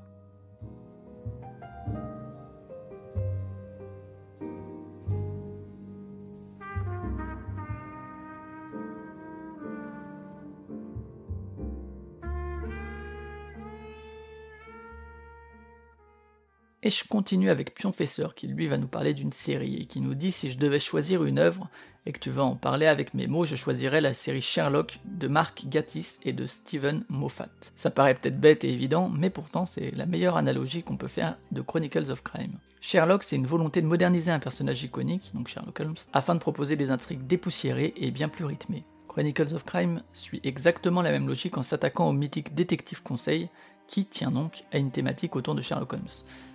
[16.86, 20.16] Et je continue avec Pionfesseur qui lui va nous parler d'une série et qui nous
[20.16, 21.70] dit si je devais choisir une œuvre
[22.06, 25.30] et que tu vas en parler avec mes mots, je choisirais la série Sherlock de
[25.30, 27.48] Mark Gatiss et de Stephen Moffat.
[27.78, 31.38] Ça paraît peut-être bête et évident, mais pourtant c'est la meilleure analogie qu'on peut faire
[31.54, 32.60] de Chronicles of Crime.
[32.82, 36.76] Sherlock, c'est une volonté de moderniser un personnage iconique, donc Sherlock Holmes, afin de proposer
[36.76, 38.84] des intrigues dépoussiérées et bien plus rythmées.
[39.08, 43.48] Chronicles of Crime suit exactement la même logique en s'attaquant au mythique détective conseil,
[43.88, 46.08] qui tient donc à une thématique autour de Sherlock Holmes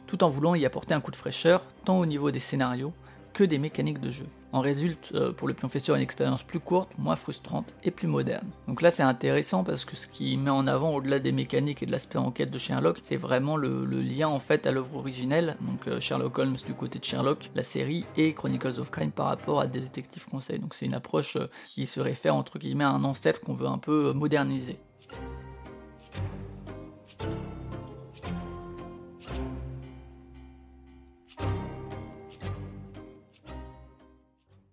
[0.08, 2.92] tout en voulant y apporter un coup de fraîcheur, tant au niveau des scénarios
[3.34, 4.26] que des mécaniques de jeu.
[4.50, 8.48] En résulte euh, pour le pionfesseur une expérience plus courte, moins frustrante et plus moderne.
[8.66, 11.86] Donc là c'est intéressant parce que ce qui met en avant au-delà des mécaniques et
[11.86, 15.86] de l'aspect enquête de Sherlock, c'est vraiment le, lien en fait à l'œuvre originelle, donc
[15.86, 19.60] euh, Sherlock Holmes du côté de Sherlock, la série, et Chronicles of Crime par rapport
[19.60, 20.58] à des détectives conseils.
[20.58, 23.68] Donc c'est une approche euh, qui se réfère entre guillemets à un ancêtre qu'on veut
[23.68, 24.78] un peu moderniser.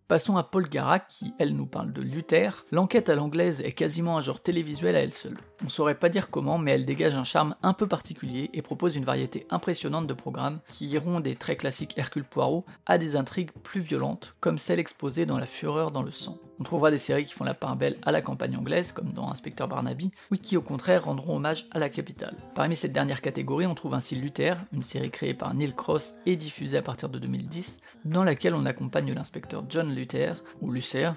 [0.07, 2.63] Passons à Paul Gara qui, elle, nous parle de Luther.
[2.71, 5.37] L'enquête à l'anglaise est quasiment un genre télévisuel à elle seule.
[5.63, 8.95] On saurait pas dire comment, mais elle dégage un charme un peu particulier et propose
[8.95, 13.51] une variété impressionnante de programmes qui iront des très classiques Hercule Poirot à des intrigues
[13.63, 16.37] plus violentes, comme celle exposée dans La Fureur dans le sang.
[16.59, 19.29] On trouvera des séries qui font la part belle à la campagne anglaise, comme dans
[19.29, 22.37] Inspecteur Barnaby, ou qui au contraire rendront hommage à la capitale.
[22.53, 26.37] Parmi cette dernière catégorie, on trouve ainsi Luther, une série créée par Neil Cross et
[26.37, 31.11] diffusée à partir de 2010, dans laquelle on accompagne l'inspecteur John Luther, ou Lucer,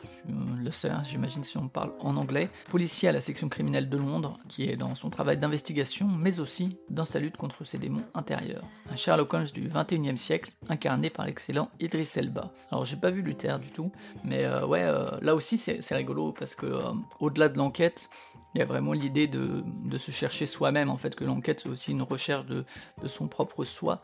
[0.59, 4.69] Lucer j'imagine si on parle en anglais, policier à la section criminelle de Londres, qui
[4.69, 8.65] est dans son travail d'investigation, mais aussi dans sa lutte contre ses démons intérieurs.
[8.91, 12.53] Un Sherlock Holmes du 21e siècle, incarné par l'excellent Idris Elba.
[12.71, 13.93] Alors j'ai pas vu Luther du tout,
[14.25, 18.11] mais euh, ouais, euh, là aussi c'est rigolo parce que euh, au-delà de l'enquête,
[18.55, 19.63] il y a vraiment l'idée de,
[19.99, 22.65] se chercher soi-même en fait, que l'enquête c'est aussi une recherche de,
[23.07, 24.03] son propre soi,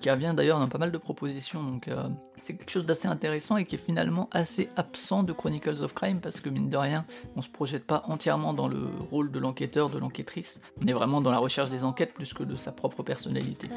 [0.00, 1.88] qui revient d'ailleurs dans pas mal de propositions, donc
[2.42, 6.20] c'est quelque chose d'assez intéressant et qui est finalement assez absent de Chronicles of Crime
[6.20, 7.04] parce que mine de rien,
[7.36, 11.20] on se projette pas entièrement dans le rôle de l'enquêteur, de l'enquêtrice, on est vraiment
[11.20, 13.68] dans la recherche des enquêtes plus que de sa propre personnalité.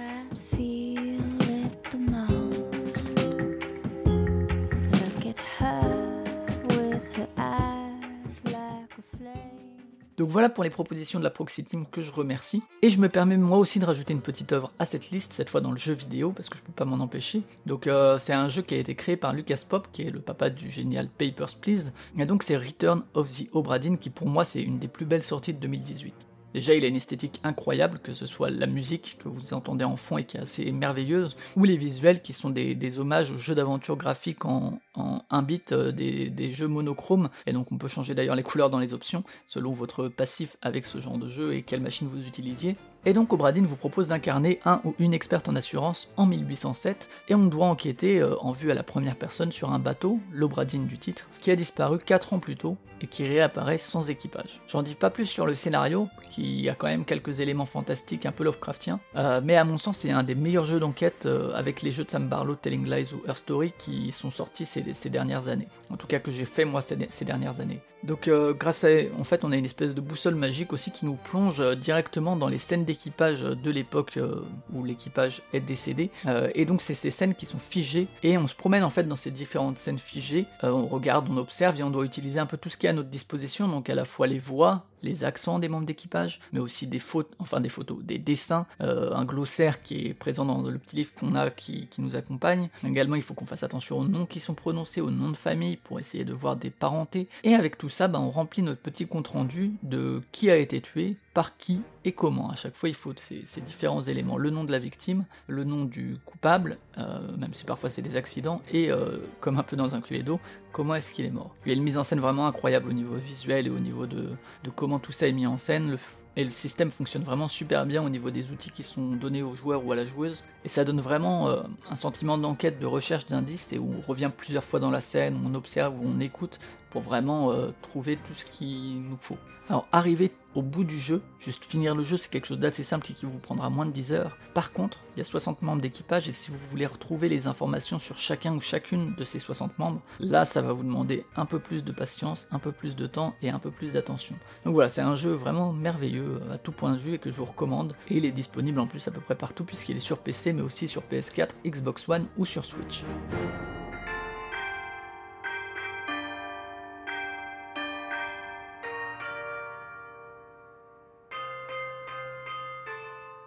[10.18, 12.64] Donc voilà pour les propositions de la Proxy Team que je remercie.
[12.82, 15.50] Et je me permets moi aussi de rajouter une petite œuvre à cette liste, cette
[15.50, 17.42] fois dans le jeu vidéo, parce que je peux pas m'en empêcher.
[17.66, 20.22] Donc euh, c'est un jeu qui a été créé par Lucas Pop, qui est le
[20.22, 21.92] papa du génial Papers, Please.
[22.18, 25.06] Et donc c'est Return of the Obra Dinn, qui pour moi c'est une des plus
[25.06, 26.28] belles sorties de 2018.
[26.56, 29.98] Déjà, il a une esthétique incroyable, que ce soit la musique que vous entendez en
[29.98, 33.56] fond et qui est assez merveilleuse, ou les visuels qui sont des, hommages aux jeux
[33.56, 38.16] d'aventure graphiques en, en 1 bit, euh, des, jeux monochromes, et donc on peut changer
[38.16, 41.62] d'ailleurs les couleurs dans les options, selon votre passif avec ce genre de jeu et
[41.62, 42.78] quelle machine vous utilisiez.
[43.08, 47.36] Et donc Obradine vous propose d'incarner un ou une experte en assurance en 1807, et
[47.36, 50.98] on doit enquêter euh, en vue à la première personne sur un bateau, l'Obradine du
[50.98, 54.62] titre, qui a disparu 4 ans plus tôt et qui réapparaît sans équipage.
[54.68, 58.32] J'en dis pas plus sur le scénario, qui a quand même quelques éléments fantastiques un
[58.32, 61.84] peu Lovecraftiens, euh, mais à mon ssens c'est un des meilleurs jeux d'enquête euh, avec
[61.84, 65.48] les jeux de Sam Barlow, Telling Lies ou Her Story qui sont sortis ces, dernières
[65.48, 65.68] années.
[65.92, 67.82] En tout cas que j'ai fait moi ces, dernières années.
[68.06, 68.90] Donc grâce à...
[69.18, 72.48] En fait on a une espèce de boussole magique aussi qui nous plonge directement dans
[72.48, 76.10] les scènes équipage de l'époque euh, où l'équipage est décédé.
[76.26, 79.04] Euh, et donc c'est ces scènes qui sont figées et on se promène en fait
[79.04, 80.46] dans ces différentes scènes figées.
[80.64, 82.90] Euh, on regarde, on observe et on doit utiliser un peu tout ce qui est
[82.90, 86.60] à notre disposition, donc à la fois les voix, les accents des membres d'équipage, mais
[86.60, 90.78] aussi des photos, enfin des photos, des dessins, un glossaire qui est présent dans le
[90.78, 92.70] petit livre qu'on a qui, qui, nous accompagne.
[92.86, 95.78] Également, il faut qu'on fasse attention aux noms qui sont prononcés, aux noms de famille
[95.78, 97.28] pour essayer de voir des parentés.
[97.44, 100.82] Et avec tout ça, bah, on remplit notre petit compte rendu de qui a été
[100.82, 102.52] tué, par qui et comment.
[102.52, 104.38] À chaque fois, il faut ces, différents éléments.
[104.38, 108.16] Le nom de la victime, le nom du coupable, euh, même si parfois c'est des
[108.16, 110.40] accidents, et euh, comme un peu dans un Cluedo,
[110.72, 111.54] comment est-ce qu'il est mort.
[111.66, 114.06] Il y a une mise en scène vraiment incroyable au niveau visuel et au niveau
[114.06, 114.30] de,
[114.76, 115.98] comment tout ça est mis en scène.
[116.38, 119.54] Et le système fonctionne vraiment super bien au niveau des outils qui sont donnés aux
[119.54, 120.44] joueurs ou à la joueuse.
[120.64, 124.32] Et ça donne vraiment euh, un sentiment d'enquête, de recherche d'indices, et où on revient
[124.36, 126.60] plusieurs fois dans la scène, on observe, où on écoute,
[126.90, 129.38] pour vraiment euh, trouver tout ce qu'il nous faut.
[129.68, 133.12] Alors arriver au bout du jeu, juste finir le jeu, c'est quelque chose d'assez simple
[133.12, 134.38] et qui vous prendra moins de 10 heures.
[134.54, 138.00] Par contre, il y a 60 membres d'équipage et si vous voulez retrouver les informations
[138.00, 141.60] sur chacun ou chacune de ces 60 membres, là ça va vous demander un peu
[141.60, 144.36] plus de patience, un peu plus de temps et un peu plus d'attention.
[144.64, 147.30] Donc voilà, c'est un jeu vraiment merveilleux merveilleux à tout point de vue et que
[147.30, 147.96] je vous recommande.
[148.10, 150.62] Et il est disponible en plus à peu près partout puisqu'il est sur PC mais
[150.62, 153.04] aussi sur PS4, Xbox One ou sur Switch.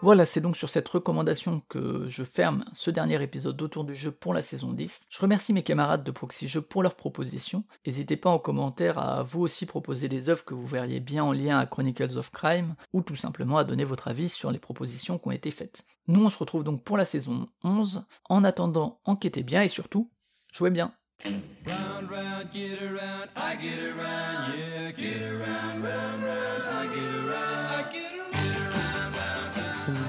[0.00, 4.12] Voilà, c'est donc sur cette recommandation que je ferme ce dernier épisode d'Autour du jeu
[4.12, 5.08] pour la saison 10.
[5.10, 7.64] Je remercie mes camarades de Proxy Jeux pour leurs propositions.
[7.84, 11.32] N'hésitez pas en commentaire à vous aussi proposer des œuvres que vous verriez bien en
[11.32, 15.18] lien à Chronicles of Crime, ou tout simplement à donner votre avis sur les propositions
[15.18, 15.84] qui ont été faites.
[16.06, 18.06] Nous on se retrouve donc pour la saison 11.
[18.28, 20.12] En attendant, enquêtez bien et surtout,
[20.52, 20.94] jouez bien.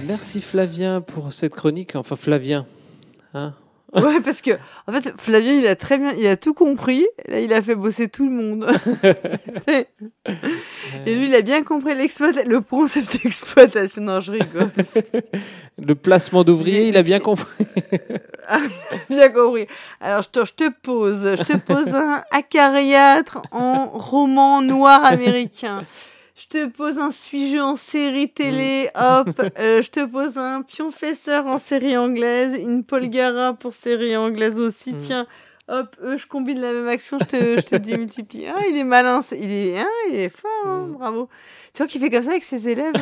[0.10, 1.96] Merci Flavien pour cette chronique.
[1.96, 2.66] Enfin Flavien.
[3.36, 3.54] Hein
[3.94, 4.52] Ouais, parce que
[4.88, 7.06] en fait, Flavien, il a très bien, il a tout compris.
[7.28, 8.68] Là, il a fait bosser tout le monde.
[11.06, 14.02] Et lui, il a bien compris le concept d'exploitation.
[14.02, 14.72] Non, je rigole.
[15.78, 17.68] Le placement d'ouvriers, il a bien compris.
[19.10, 19.68] bien compris.
[20.02, 25.84] Alors, je te, je te pose, je te pose un acariâtre en roman noir américain.
[26.40, 29.30] Je te pose un sujet en série télé, hop.
[29.60, 34.96] Euh, je te pose un pionfesseur en série anglaise, une Polgara pour série anglaise aussi.
[35.02, 35.28] Tiens,
[35.68, 38.46] hop, je combine la même action, je te, je te démultiplie.
[38.48, 41.28] Ah, il est malin, il est, hein, il est fort, hein, bravo.
[41.74, 42.94] Tu vois qu'il fait comme ça avec ses élèves.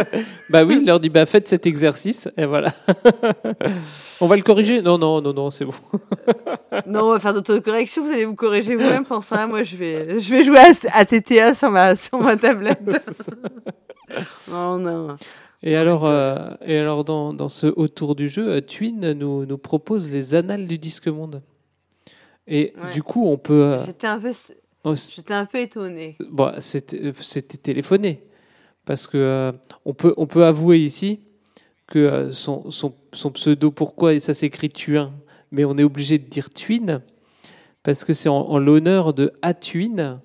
[0.50, 2.72] bah oui, il leur dit bah faites cet exercice et voilà.
[4.20, 5.72] On va le corriger Non non non non, c'est bon.
[6.86, 9.46] non, on va faire d'autocorrection, vous allez vous corriger vous-même pour ça.
[9.46, 12.80] Moi, je vais, je vais jouer à, à TTA sur ma, sur ma tablette.
[14.50, 15.16] non, non.
[15.62, 19.58] Et alors, euh, et alors dans, dans ce autour du jeu, euh, Twin nous, nous
[19.58, 21.42] propose les annales du disque monde.
[22.46, 22.92] Et Ouais.
[22.92, 23.52] du coup, on peut.
[23.72, 24.32] euh, J'étais un peu,
[24.92, 26.16] s- j'étais un peu étonnée.
[26.30, 28.22] bon, c'était euh, c'était téléphoné.
[28.84, 29.52] Parce que euh,
[29.86, 31.20] on, peut, on peut avouer ici
[31.86, 35.14] que euh, son, son, son pseudo, pourquoi, et ça s'écrit Tuin,
[35.50, 37.00] mais on est obligé de dire Twin,
[37.82, 40.20] parce que c'est en, en l'honneur de Atwin,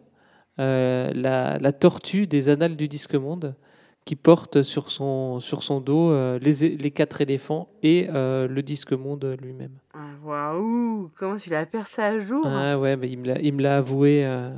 [0.60, 3.56] euh, la, la tortue des annales du disque monde,
[4.06, 8.64] qui porte sur son, sur son dos euh, les, les quatre éléphants et euh, le
[8.64, 9.78] disque monde lui-même.
[9.94, 14.26] Ah, Waouh, comment tu l'as percé à jour Ah ouais, mais il me l'a, avoué.
[14.26, 14.50] euh,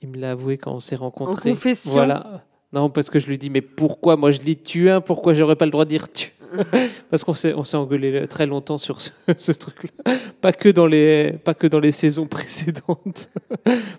[0.00, 1.50] il me l'a avoué quand on s'est rencontrés.
[1.50, 2.44] confession Voilà.
[2.72, 4.16] Non, parce que je lui dis, mais pourquoi?
[4.16, 6.32] Moi je lis tu un, pourquoi j'aurais pas le droit de dire tu?
[7.10, 10.14] Parce qu'on s'est, on s'est engueulé très longtemps sur ce, ce truc-là.
[10.40, 13.30] Pas que dans les, pas que dans les saisons précédentes,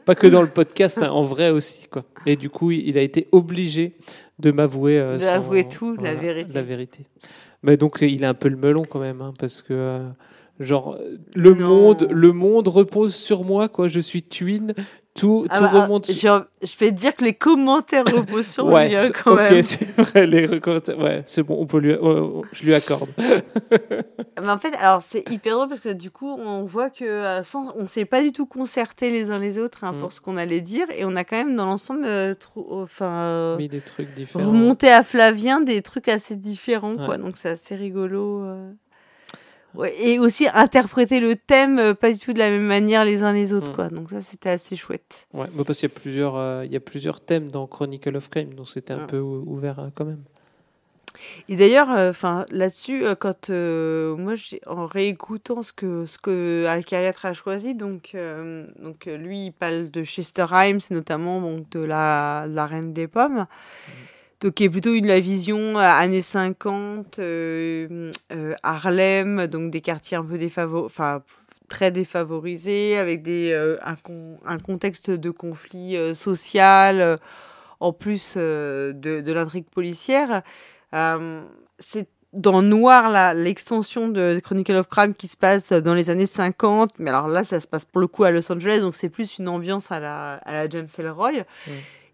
[0.06, 2.04] pas que dans le podcast, hein, en vrai aussi quoi.
[2.26, 3.96] Et du coup, il a été obligé
[4.40, 4.98] de m'avouer.
[4.98, 6.52] euh, son- D'avouer tout, la vérité.
[6.54, 7.06] La vérité.
[7.64, 10.08] Mais donc il a un peu le melon quand même, hein, parce que euh,
[10.60, 10.98] genre
[11.36, 13.88] le monde, le monde repose sur moi quoi.
[13.88, 14.74] Je suis twin,
[15.14, 16.06] tout, Ah tout bah, remonte.
[16.10, 19.40] ah, j'ai- je vais te dire que les commentaires reposent sur ouais, lui quand ok,
[19.40, 19.62] même.
[19.64, 20.26] c'est vrai.
[20.26, 21.94] Les recommanda- ouais, c'est bon, on peut lui,
[22.54, 23.10] je lui accorde.
[24.42, 27.44] Mais en fait, alors c'est hyper drôle parce que du coup, on voit que euh,
[27.44, 30.00] sans, on s'est pas du tout concerté les uns les autres hein, Mm.
[30.00, 32.34] pour ce qu'on allait dire et on a quand même dans l'ensemble, euh,
[32.72, 34.46] enfin, euh, Oui, des trucs différents.
[34.48, 37.18] remonté à Flavien des trucs assez différents, quoi.
[37.18, 38.44] Donc c'est assez rigolo.
[39.98, 43.34] Et aussi interpréter le thème euh, pas du tout de la même manière les uns
[43.34, 43.76] les autres, Mm.
[43.76, 43.90] quoi.
[43.90, 45.28] Donc ça, c'était assez chouette.
[45.34, 48.16] Ouais, bah, parce qu'il y a plusieurs, euh, il y a plusieurs thèmes dans Chronicle
[48.16, 49.08] of Crime, donc c'était un Mm.
[49.08, 50.22] peu ou- ouvert euh, quand même.
[51.50, 54.34] Et d'ailleurs, enfin là-dessus, quand moi,
[54.66, 58.16] en réécoutant ce que ce que Alcariatre a choisi, donc
[58.82, 63.46] donc lui, il parle de Chester Himes, notamment donc de la la Reine des Pommes,
[64.42, 69.82] donc qui est plutôt une la vision euh, années 50, euh, euh, Harlem, donc des
[69.82, 71.22] quartiers un peu défavorisés, enfin
[71.70, 77.18] très défavorisés, avec des euh, un, con- un contexte de conflit euh, social, euh,
[77.80, 80.42] en plus de, de l'intrigue policière.
[81.80, 86.26] C'est dans Noir, là, l'extension de Chronicle of Crime qui se passe dans les années
[86.26, 89.10] 50, mais alors là, ça se passe pour le coup à Los Angeles, donc c'est
[89.10, 91.32] plus une ambiance à la, à la James Ellroy.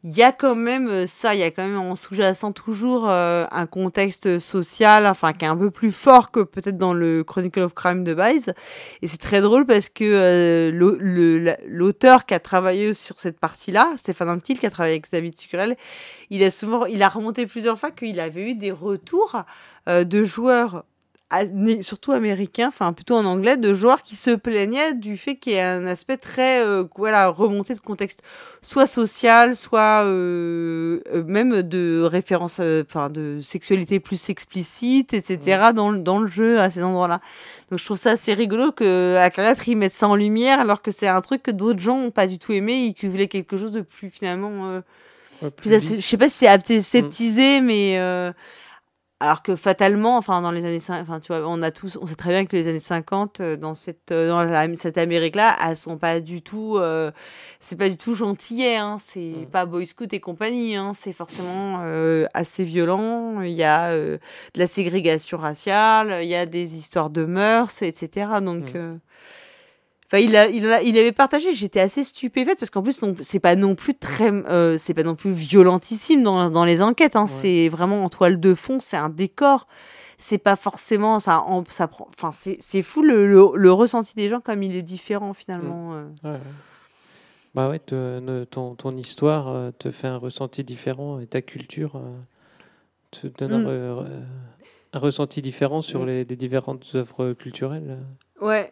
[0.10, 3.10] Il y a quand même euh, ça, il y a quand même en sous-jacent toujours
[3.10, 7.26] euh, un contexte social, enfin qui est un peu plus fort que peut-être dans le
[7.26, 8.54] Chronicle of Crime de Baez.
[9.02, 14.30] Et c'est très drôle parce que euh, l'auteur qui a travaillé sur cette partie-là, Stéphane
[14.30, 15.76] Anctil, qui a travaillé avec David Sucrel,
[16.30, 19.44] il a souvent, il a remonté plusieurs fois qu'il avait eu des retours
[19.90, 20.86] euh, de joueurs
[21.82, 25.56] surtout américains, enfin plutôt en anglais, de joueurs qui se plaignaient du fait qu'il y
[25.56, 28.22] ait un aspect très euh, voilà remonté de contexte,
[28.62, 35.74] soit social, soit euh, euh, même de référence, euh, enfin de sexualité plus explicite, etc.
[35.74, 37.20] dans le dans le jeu à ces endroits-là.
[37.70, 40.82] Donc je trouve ça assez rigolo que à Clariette ils mettent ça en lumière alors
[40.82, 43.28] que c'est un truc que d'autres gens ont pas du tout aimé et qui voulaient
[43.28, 44.82] quelque chose de plus finalement euh,
[45.58, 48.32] Plus assez- je sais pas si c'est aseptisé, mais euh,
[49.20, 52.06] alors que fatalement, enfin dans les années 50, enfin tu vois, on a tous, on
[52.06, 55.56] sait très bien que les années 50 euh, dans cette euh, dans la- cette Amérique-là,
[55.66, 57.12] elles sont pas du tout, euh,
[57.60, 61.80] c'est pas du tout gentillet, hein, c'est pas Boy Scout et compagnie, hein, c'est forcément
[61.82, 63.42] euh, assez violent.
[63.42, 64.18] Il y a euh,
[64.54, 68.40] de la ségrégation raciale, il y a des histoires de mœurs, etc.
[68.42, 68.96] Donc euh,
[70.10, 73.40] Enfin, il, a, il, a- il avait partagé, j'étais assez stupéfaite parce qu'en plus, c'est
[73.42, 77.16] pas non plus très, euh, c'est pas non plus violentissime dans, dans les enquêtes.
[77.18, 79.68] Hein, C'est vraiment en toile de fond, c'est un décor.
[80.18, 81.42] C'est pas forcément ça.
[81.42, 84.82] en- ça prend, enfin, c'est fou le, le, le ressenti des gens comme il est
[84.82, 85.94] différent finalement.
[85.94, 86.06] euh.
[86.24, 86.40] Ouais, ouais.
[87.54, 92.00] Bah ouais, te- ton, ton histoire euh, te fait un ressenti différent et ta culture
[93.12, 94.26] te donne un, Mm.
[94.94, 97.98] un ressenti différent sur les, les différentes œuvres culturelles.
[98.42, 98.72] Ouais,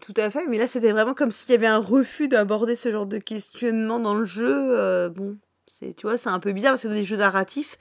[0.00, 0.46] tout à fait.
[0.48, 3.98] Mais là, c'était vraiment comme s'il y avait un refus d'aborder ce genre de questionnement
[3.98, 4.78] dans le jeu.
[4.78, 7.78] euh, bon, c'est, tu vois, c'est un peu bizarre parce que dans des jeux narratifs,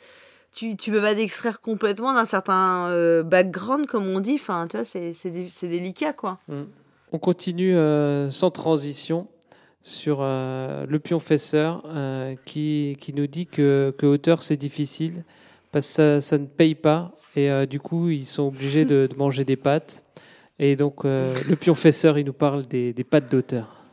[0.53, 4.35] tu, tu peux pas t'extraire complètement d'un certain euh, background, comme on dit.
[4.35, 6.40] Enfin, tu vois, c'est, c'est, dé- c'est délicat, quoi.
[7.11, 9.27] On continue euh, sans transition
[9.81, 15.26] sur le pionfesseur euh, qui, nous dit que, que auteur c'est difficile
[15.73, 19.57] parce que ça, ne paye pas et du coup ils sont obligés de manger des
[19.57, 20.03] pâtes.
[20.60, 23.84] Et donc euh, le pionfesseur il nous parle des, des pâtes d'auteur.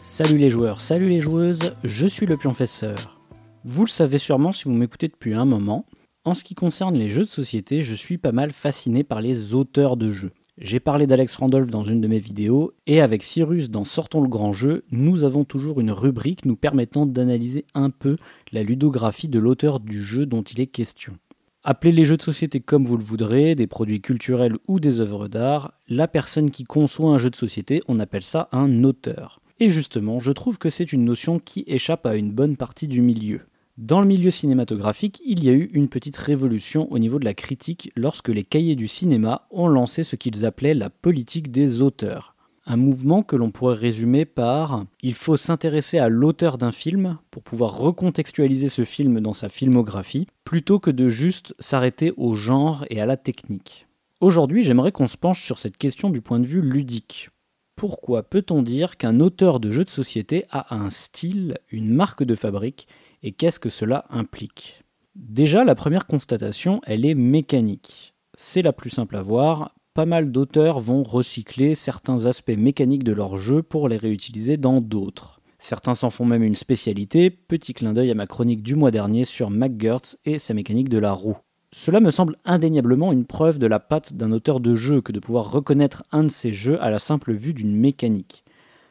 [0.00, 3.20] Salut les joueurs, salut les joueuses, je suis le pionfesseur.
[3.64, 5.86] Vous le savez sûrement si vous m'écoutez depuis un moment,
[6.24, 9.54] en ce qui concerne les jeux de société, je suis pas mal fasciné par les
[9.54, 10.32] auteurs de jeux.
[10.60, 14.28] J'ai parlé d'Alex Randolph dans une de mes vidéos, et avec Cyrus dans Sortons le
[14.28, 18.16] grand jeu, nous avons toujours une rubrique nous permettant d'analyser un peu
[18.50, 21.16] la ludographie de l'auteur du jeu dont il est question.
[21.62, 25.28] Appelez les jeux de société comme vous le voudrez, des produits culturels ou des œuvres
[25.28, 29.40] d'art, la personne qui conçoit un jeu de société, on appelle ça un auteur.
[29.60, 33.00] Et justement, je trouve que c'est une notion qui échappe à une bonne partie du
[33.00, 33.42] milieu.
[33.78, 37.32] Dans le milieu cinématographique, il y a eu une petite révolution au niveau de la
[37.32, 42.32] critique lorsque les cahiers du cinéma ont lancé ce qu'ils appelaient la politique des auteurs.
[42.66, 47.44] Un mouvement que l'on pourrait résumer par il faut s'intéresser à l'auteur d'un film pour
[47.44, 53.00] pouvoir recontextualiser ce film dans sa filmographie, plutôt que de juste s'arrêter au genre et
[53.00, 53.86] à la technique.
[54.20, 57.30] Aujourd'hui, j'aimerais qu'on se penche sur cette question du point de vue ludique.
[57.76, 62.34] Pourquoi peut-on dire qu'un auteur de jeu de société a un style, une marque de
[62.34, 62.88] fabrique,
[63.22, 64.84] et qu'est-ce que cela implique?
[65.14, 68.14] Déjà, la première constatation, elle est mécanique.
[68.36, 69.74] C'est la plus simple à voir.
[69.94, 74.80] Pas mal d'auteurs vont recycler certains aspects mécaniques de leur jeu pour les réutiliser dans
[74.80, 75.40] d'autres.
[75.58, 79.24] Certains s'en font même une spécialité, petit clin d'œil à ma chronique du mois dernier
[79.24, 81.36] sur McGurts et sa mécanique de la roue.
[81.72, 85.18] Cela me semble indéniablement une preuve de la patte d'un auteur de jeu que de
[85.18, 88.44] pouvoir reconnaître un de ses jeux à la simple vue d'une mécanique.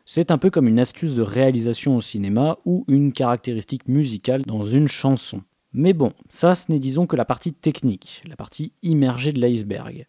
[0.10, 4.66] C'est un peu comme une astuce de réalisation au cinéma ou une caractéristique musicale dans
[4.66, 5.42] une chanson.
[5.74, 10.08] Mais bon, ça ce n'est disons que la partie technique, la partie immergée de l'iceberg.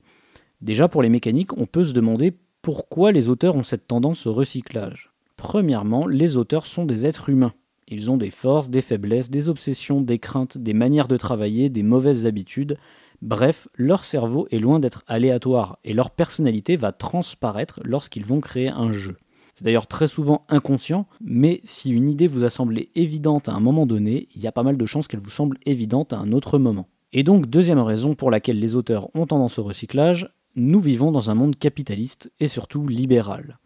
[0.60, 4.32] Déjà pour les mécaniques, on peut se demander pourquoi les auteurs ont cette tendance au
[4.32, 5.10] recyclage.
[5.36, 7.54] Premièrement, les auteurs sont des êtres humains.
[7.88, 11.82] Ils ont des forces, des faiblesses, des obsessions, des craintes, des manières de travailler, des
[11.82, 12.78] mauvaises habitudes.
[13.20, 18.68] Bref, leur cerveau est loin d'être aléatoire et leur personnalité va transparaître lorsqu'ils vont créer
[18.68, 19.16] un jeu.
[19.58, 23.58] C'est d'ailleurs très souvent inconscient, mais si une idée vous a semblé évidente à un
[23.58, 26.30] moment donné, il y a pas mal de chances qu'elle vous semble évidente à un
[26.30, 26.86] autre moment.
[27.12, 31.30] Et donc, deuxième raison pour laquelle les auteurs ont tendance au recyclage, nous vivons dans
[31.30, 33.58] un monde capitaliste et surtout libéral.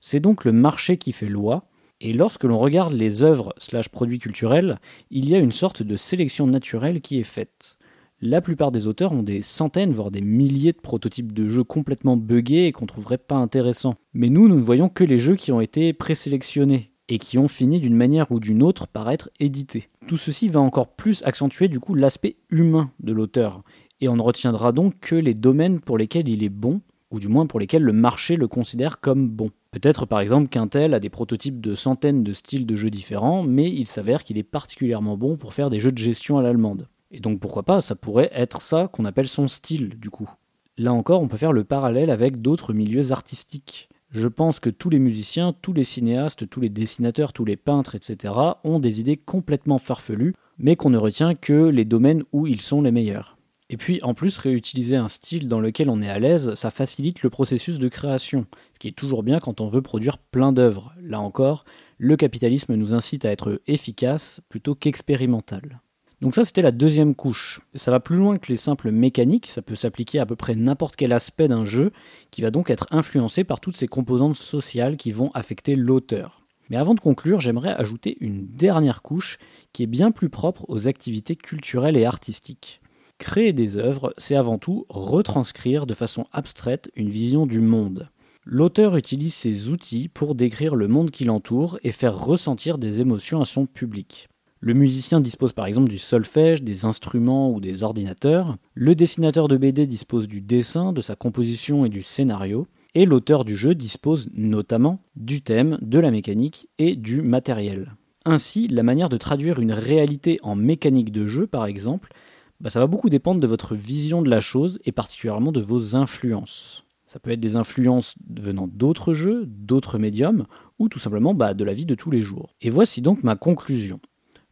[0.00, 1.62] C'est donc le marché qui fait loi,
[2.00, 4.80] et lorsque l'on regarde les œuvres slash produits culturels,
[5.12, 7.78] il y a une sorte de sélection naturelle qui est faite.
[8.22, 12.16] La plupart des auteurs ont des centaines, voire des milliers de prototypes de jeux complètement
[12.16, 13.96] buggés et qu'on trouverait pas intéressants.
[14.14, 17.46] Mais nous, nous ne voyons que les jeux qui ont été présélectionnés et qui ont
[17.46, 19.90] fini d'une manière ou d'une autre par être édités.
[20.08, 23.62] Tout ceci va encore plus accentuer du coup l'aspect humain de l'auteur,
[24.00, 26.80] et on ne retiendra donc que les domaines pour lesquels il est bon,
[27.10, 29.50] ou du moins pour lesquels le marché le considère comme bon.
[29.72, 33.42] Peut-être par exemple qu'un tel a des prototypes de centaines de styles de jeux différents,
[33.42, 36.88] mais il s'avère qu'il est particulièrement bon pour faire des jeux de gestion à l'allemande.
[37.10, 40.30] Et donc pourquoi pas, ça pourrait être ça qu'on appelle son style du coup.
[40.78, 43.88] Là encore, on peut faire le parallèle avec d'autres milieux artistiques.
[44.10, 47.94] Je pense que tous les musiciens, tous les cinéastes, tous les dessinateurs, tous les peintres,
[47.94, 48.34] etc.
[48.62, 52.82] ont des idées complètement farfelues, mais qu'on ne retient que les domaines où ils sont
[52.82, 53.36] les meilleurs.
[53.68, 57.22] Et puis en plus, réutiliser un style dans lequel on est à l'aise, ça facilite
[57.22, 60.94] le processus de création, ce qui est toujours bien quand on veut produire plein d'œuvres.
[61.00, 61.64] Là encore,
[61.98, 65.80] le capitalisme nous incite à être efficace plutôt qu'expérimental.
[66.22, 67.60] Donc ça, c'était la deuxième couche.
[67.74, 70.96] Ça va plus loin que les simples mécaniques, ça peut s'appliquer à peu près n'importe
[70.96, 71.90] quel aspect d'un jeu,
[72.30, 76.46] qui va donc être influencé par toutes ces composantes sociales qui vont affecter l'auteur.
[76.70, 79.38] Mais avant de conclure, j'aimerais ajouter une dernière couche
[79.72, 82.80] qui est bien plus propre aux activités culturelles et artistiques.
[83.18, 88.10] Créer des œuvres, c'est avant tout retranscrire de façon abstraite une vision du monde.
[88.44, 93.40] L'auteur utilise ces outils pour décrire le monde qui l'entoure et faire ressentir des émotions
[93.40, 94.28] à son public.
[94.60, 98.56] Le musicien dispose par exemple du solfège, des instruments ou des ordinateurs.
[98.74, 102.66] Le dessinateur de BD dispose du dessin, de sa composition et du scénario.
[102.94, 107.96] Et l'auteur du jeu dispose notamment du thème, de la mécanique et du matériel.
[108.24, 112.12] Ainsi, la manière de traduire une réalité en mécanique de jeu, par exemple,
[112.58, 115.94] bah, ça va beaucoup dépendre de votre vision de la chose et particulièrement de vos
[115.94, 116.84] influences.
[117.06, 120.46] Ça peut être des influences venant d'autres jeux, d'autres médiums,
[120.78, 122.54] ou tout simplement bah, de la vie de tous les jours.
[122.62, 124.00] Et voici donc ma conclusion.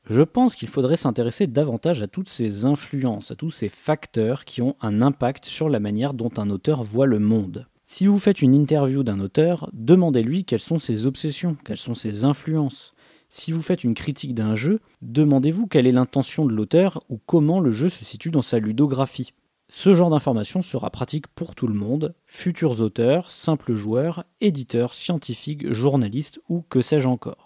[0.08, 4.60] Je pense qu'il faudrait s'intéresser davantage à toutes ces influences, à tous ces facteurs qui
[4.60, 7.66] ont un impact sur la manière dont un auteur voit le monde.
[7.86, 12.24] Si vous faites une interview d'un auteur, demandez-lui quelles sont ses obsessions, quelles sont ses
[12.24, 12.92] influences.
[13.30, 17.60] Si vous faites une critique d'un jeu, demandez-vous quelle est l'intention de l'auteur ou comment
[17.60, 19.32] le jeu se situe dans sa ludographie.
[19.68, 25.72] Ce genre d'information sera pratique pour tout le monde, futurs auteurs, simples joueurs, éditeurs, scientifiques,
[25.72, 27.43] journalistes ou que sais-je encore.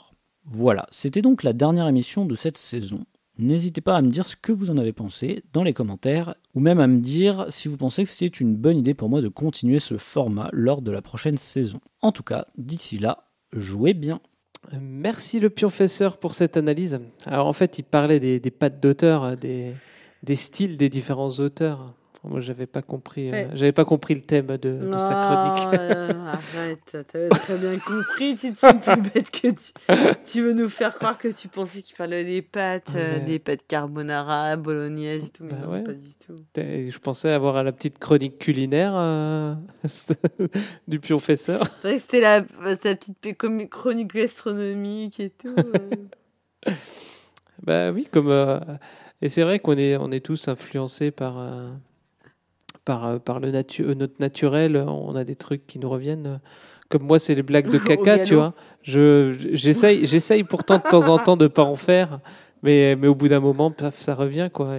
[0.50, 3.04] Voilà, c'était donc la dernière émission de cette saison.
[3.38, 6.60] N'hésitez pas à me dire ce que vous en avez pensé dans les commentaires, ou
[6.60, 9.28] même à me dire si vous pensez que c'était une bonne idée pour moi de
[9.28, 11.80] continuer ce format lors de la prochaine saison.
[12.00, 14.20] En tout cas, d'ici là, jouez bien.
[14.80, 16.98] Merci le pionfesseur pour cette analyse.
[17.26, 19.74] Alors en fait, il parlait des, pattes d'auteur, des,
[20.24, 21.94] des styles des différents auteurs.
[22.24, 23.30] Moi, j'avais pas compris.
[23.32, 25.80] Euh, j'avais pas compris le thème de, de sa chronique.
[25.80, 28.36] Euh, arrête, t'avais très bien compris.
[28.36, 29.72] Tu es plus bête que tu.
[30.26, 33.66] Tu veux nous faire croire que tu pensais qu'il parlait des pâtes, euh, des pâtes
[33.68, 36.34] carbonara, bolognaise et tout, mais bah pas du tout.
[36.56, 39.56] Je pensais avoir la petite chronique culinaire
[40.88, 41.62] du professeur.
[41.98, 43.38] C'était la ta petite
[43.70, 45.54] chronique gastronomique et tout.
[47.62, 48.60] bah oui, comme
[49.22, 51.38] et c'est vrai qu'on est on est tous influencés par
[52.88, 56.40] par, euh, par le natu euh, notre naturel, on a des trucs qui nous reviennent.
[56.88, 58.54] Comme moi, c'est les blagues de caca, tu vois.
[58.82, 62.20] Je, j'essaye, j'essaye pourtant de temps en temps de pas en faire,
[62.62, 64.78] mais, mais au bout d'un moment, paf, ça revient, quoi.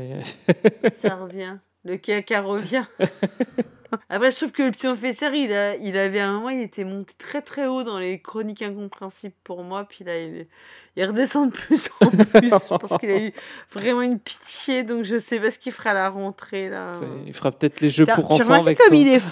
[0.98, 1.58] ça revient.
[1.86, 2.86] Le caca revient.
[4.10, 7.14] Après, je trouve que le professeur, il, a, il avait un moment, il était monté
[7.18, 10.48] très très haut dans les chroniques incompréhensibles pour moi, puis là, il,
[10.96, 13.34] il redescend de plus en plus parce qu'il a eu
[13.72, 16.92] vraiment une pitié, donc je sais pas ce qu'il fera à la rentrée là.
[17.26, 18.98] Il fera peut-être les jeux pour enfants avec comme toi.
[18.98, 19.22] il est.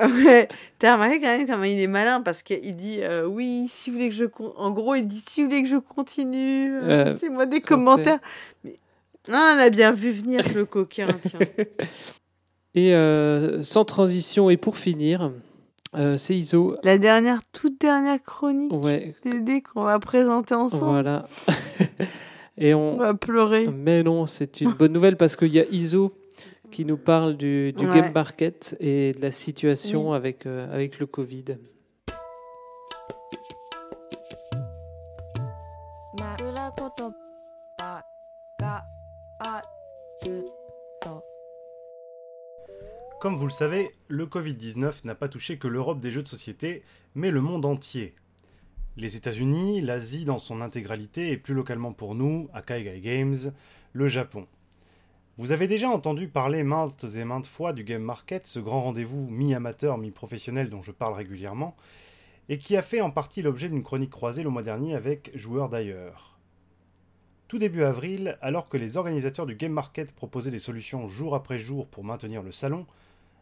[0.00, 0.44] Euh,
[0.78, 3.96] t'as remarqué quand même comment il est malin parce qu'il dit euh, oui, si vous
[3.96, 4.24] voulez que je
[4.56, 8.18] en gros il dit si vous voulez que je continue, euh, c'est moi des commentaires.
[8.64, 8.78] Mais...
[9.30, 11.08] Ah, on a bien vu venir le coquin.
[11.28, 11.40] Tiens.
[12.74, 12.92] Et
[13.64, 15.32] sans transition et pour finir,
[15.96, 16.76] euh, c'est Iso.
[16.82, 19.14] La dernière, toute dernière chronique ouais.
[19.62, 20.92] qu'on va présenter ensemble.
[20.92, 21.26] Voilà.
[22.60, 22.96] Et on...
[22.96, 23.68] va pleurer.
[23.68, 26.12] Mais non, c'est une bonne nouvelle parce qu'il y a Iso
[26.72, 31.06] qui nous parle du, du game market et de la situation avec, euh, avec le
[31.06, 31.44] Covid.
[43.20, 46.84] Comme vous le savez, le Covid-19 n'a pas touché que l'Europe des jeux de société,
[47.14, 48.14] mais le monde entier.
[48.96, 53.52] Les États-Unis, l'Asie dans son intégralité et plus localement pour nous, à Kaigai Games,
[53.92, 54.46] le Japon.
[55.36, 59.28] Vous avez déjà entendu parler maintes et maintes fois du Game Market, ce grand rendez-vous
[59.28, 61.76] mi-amateur, mi-professionnel dont je parle régulièrement,
[62.48, 65.68] et qui a fait en partie l'objet d'une chronique croisée le mois dernier avec Joueurs
[65.68, 66.37] d'ailleurs.
[67.48, 71.58] Tout début avril, alors que les organisateurs du Game Market proposaient des solutions jour après
[71.58, 72.84] jour pour maintenir le salon,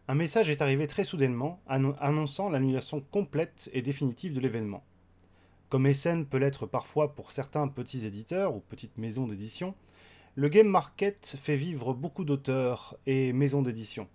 [0.07, 4.85] un message est arrivé très soudainement annonçant l'annulation complète et définitive de l'événement.
[5.71, 9.75] Comme SN peut l'être parfois pour certains petits éditeurs ou petites maisons d'édition,
[10.37, 14.07] le Game Market fait vivre beaucoup d'auteurs et maisons d'édition,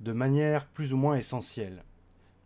[0.00, 1.84] de manière plus ou moins essentielle.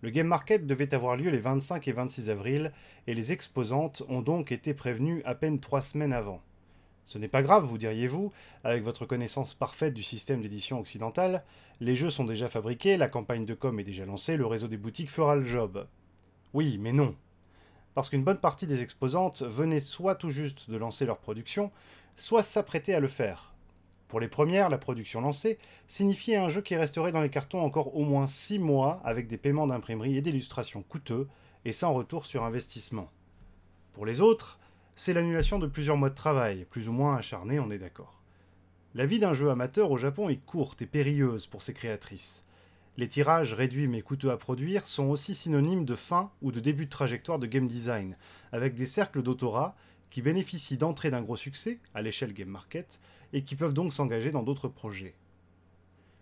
[0.02, 2.70] Le Game Market devait avoir lieu les 25 et 26 avril,
[3.06, 6.43] et les exposantes ont donc été prévenues à peine trois semaines avant.
[7.05, 8.33] Ce n'est pas grave, vous diriez-vous,
[8.65, 11.45] avec votre connaissance parfaite du système d'édition occidental,
[11.81, 14.77] les jeux sont déjà fabriqués, la campagne de com est déjà lancée, le réseau des
[14.77, 15.87] boutiques fera le job.
[16.55, 17.16] Oui, mais non.
[17.95, 21.70] Parce qu'une bonne partie des exposantes venaient soit tout juste de lancer leur production,
[22.16, 23.53] soit s'apprêter à le faire.
[24.09, 25.59] Pour les premières, la production lancée
[25.89, 29.39] signifiait un jeu qui resterait dans les cartons encore au moins 6 mois avec des
[29.39, 31.29] paiements d'imprimerie et d'illustration coûteux
[31.65, 33.11] et sans retour sur investissement.
[33.93, 34.59] Pour les autres,
[34.97, 38.20] c'est l'annulation de plusieurs mois de travail, plus ou moins acharnés, on est d'accord.
[38.94, 42.44] La vie d'un jeu amateur au Japon est courte et périlleuse pour ses créatrices.
[42.98, 46.85] Les tirages réduits mais coûteux à produire sont aussi synonymes de fin ou de début
[46.85, 48.16] de trajectoire de game design,
[48.52, 49.74] avec des cercles d'autorat
[50.10, 53.01] qui bénéficient d'entrée d'un gros succès, à l'échelle game market,
[53.32, 55.14] et qui peuvent donc s'engager dans d'autres projets.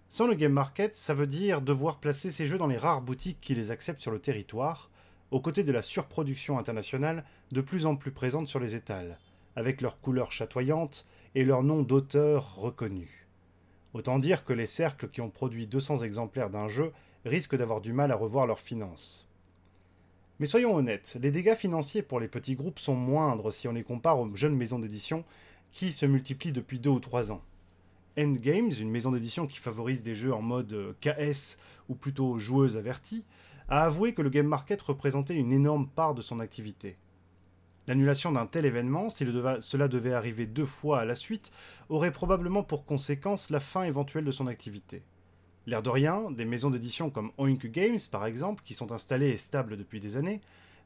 [0.09, 3.41] Sans le game market, ça veut dire devoir placer ces jeux dans les rares boutiques
[3.41, 4.91] qui les acceptent sur le territoire,
[5.31, 9.19] aux côtés de la surproduction internationale de plus en plus présente sur les étals,
[9.57, 13.27] avec leurs couleurs chatoyantes et leurs noms d'auteurs reconnus.
[13.93, 16.93] Autant dire que les cercles qui ont produit 200 exemplaires d'un jeu
[17.25, 19.27] risquent d'avoir du mal à revoir leurs finances.
[20.39, 23.83] Mais soyons honnêtes, les dégâts financiers pour les petits groupes sont moindres si on les
[23.83, 25.25] compare aux jeunes maisons d'édition
[25.73, 27.43] qui se multiplient depuis deux ou trois ans.
[28.19, 31.59] Endgames, une maison d'édition qui favorise des jeux en mode KS
[31.89, 33.25] ou plutôt joueuse avertie,
[33.71, 36.97] a avoué que le game market représentait une énorme part de son activité.
[37.87, 39.25] L'annulation d'un tel événement, si
[39.61, 41.51] cela devait arriver deux fois à la suite,
[41.89, 45.03] aurait probablement pour conséquence la fin éventuelle de son activité.
[45.67, 49.37] L'air de rien, des maisons d'édition comme Oink Games, par exemple, qui sont installées et
[49.37, 50.41] stables depuis des années,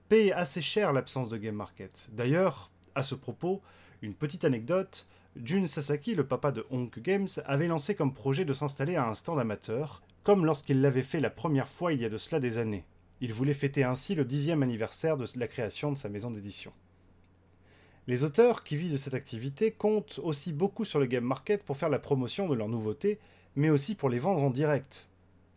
[0.08, 2.08] payent assez cher l'absence de game market.
[2.12, 3.62] D'ailleurs, à ce propos,
[4.02, 5.06] une petite anecdote,
[5.42, 9.14] Jun Sasaki, le papa de Honk Games, avait lancé comme projet de s'installer à un
[9.14, 12.58] stand amateur, comme lorsqu'il l'avait fait la première fois il y a de cela des
[12.58, 12.84] années.
[13.20, 16.72] Il voulait fêter ainsi le dixième anniversaire de la création de sa maison d'édition.
[18.06, 21.76] Les auteurs qui vivent de cette activité comptent aussi beaucoup sur le game market pour
[21.76, 23.18] faire la promotion de leurs nouveautés,
[23.54, 25.08] mais aussi pour les vendre en direct.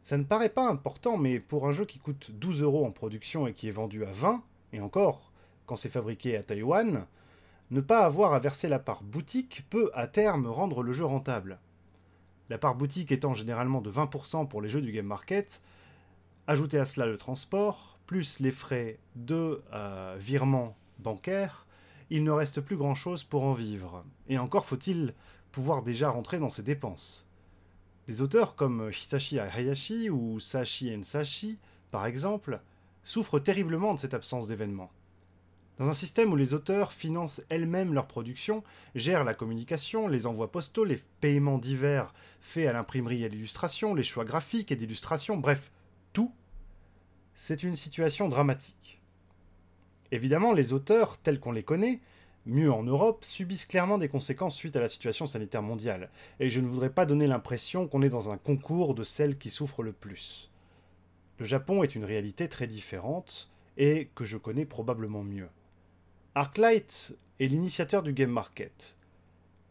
[0.04, 3.48] Ça ne paraît pas important, mais pour un jeu qui coûte 12 euros en production
[3.48, 4.42] et qui est vendu à 20,
[4.72, 5.34] et encore,
[5.66, 7.06] quand c'est fabriqué à Taïwan,
[7.72, 11.60] ne pas avoir à verser la part boutique peut à terme rendre le jeu rentable.
[12.50, 15.62] La part boutique étant généralement de 20% pour les jeux du game market,
[16.48, 21.66] ajoutez à cela le transport, plus les frais de euh, virement bancaire,
[22.10, 24.04] il ne reste plus grand-chose pour en vivre.
[24.30, 25.14] Et encore faut-il
[25.52, 27.28] pouvoir déjà rentrer dans ses dépenses.
[28.08, 31.58] Des auteurs comme Hisashi Hayashi ou Sashi Sashi,
[31.92, 32.62] par exemple,
[33.04, 34.92] souffrent terriblement de cette absence d'événements.
[35.80, 38.64] Dans un système où les auteurs financent elles-mêmes leur production,
[38.96, 43.94] gèrent la communication, les envois postaux, les paiements divers faits à l'imprimerie et à l'illustration,
[43.94, 45.72] les choix graphiques et d'illustration, bref,
[46.14, 46.34] tout,
[47.36, 49.00] c'est une situation dramatique.
[50.12, 52.00] Évidemment, les auteurs, tels qu'on les connaît,
[52.48, 56.10] mieux en Europe, subissent clairement des conséquences suite à la situation sanitaire mondiale,
[56.40, 59.52] et je ne voudrais pas donner l'impression qu'on est dans un concours de celles qui
[59.52, 60.50] souffrent le plus.
[61.38, 65.50] Le Japon est une réalité très différente, et que je connais probablement mieux.
[66.40, 68.96] Arclight est l'initiateur du game market,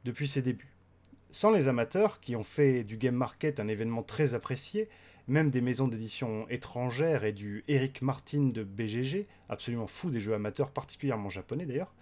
[0.05, 0.75] depuis ses débuts.
[1.31, 4.89] Sans les amateurs, qui ont fait du game market un événement très apprécié,
[5.29, 10.35] même des maisons d'édition étrangères et du Eric Martin de BGG, absolument fou des jeux
[10.35, 11.95] amateurs, particulièrement japonais d'ailleurs,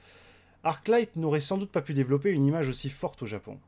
[0.63, 3.61] Arclight n'aurait sans doute pas pu développer une image aussi forte au Japon.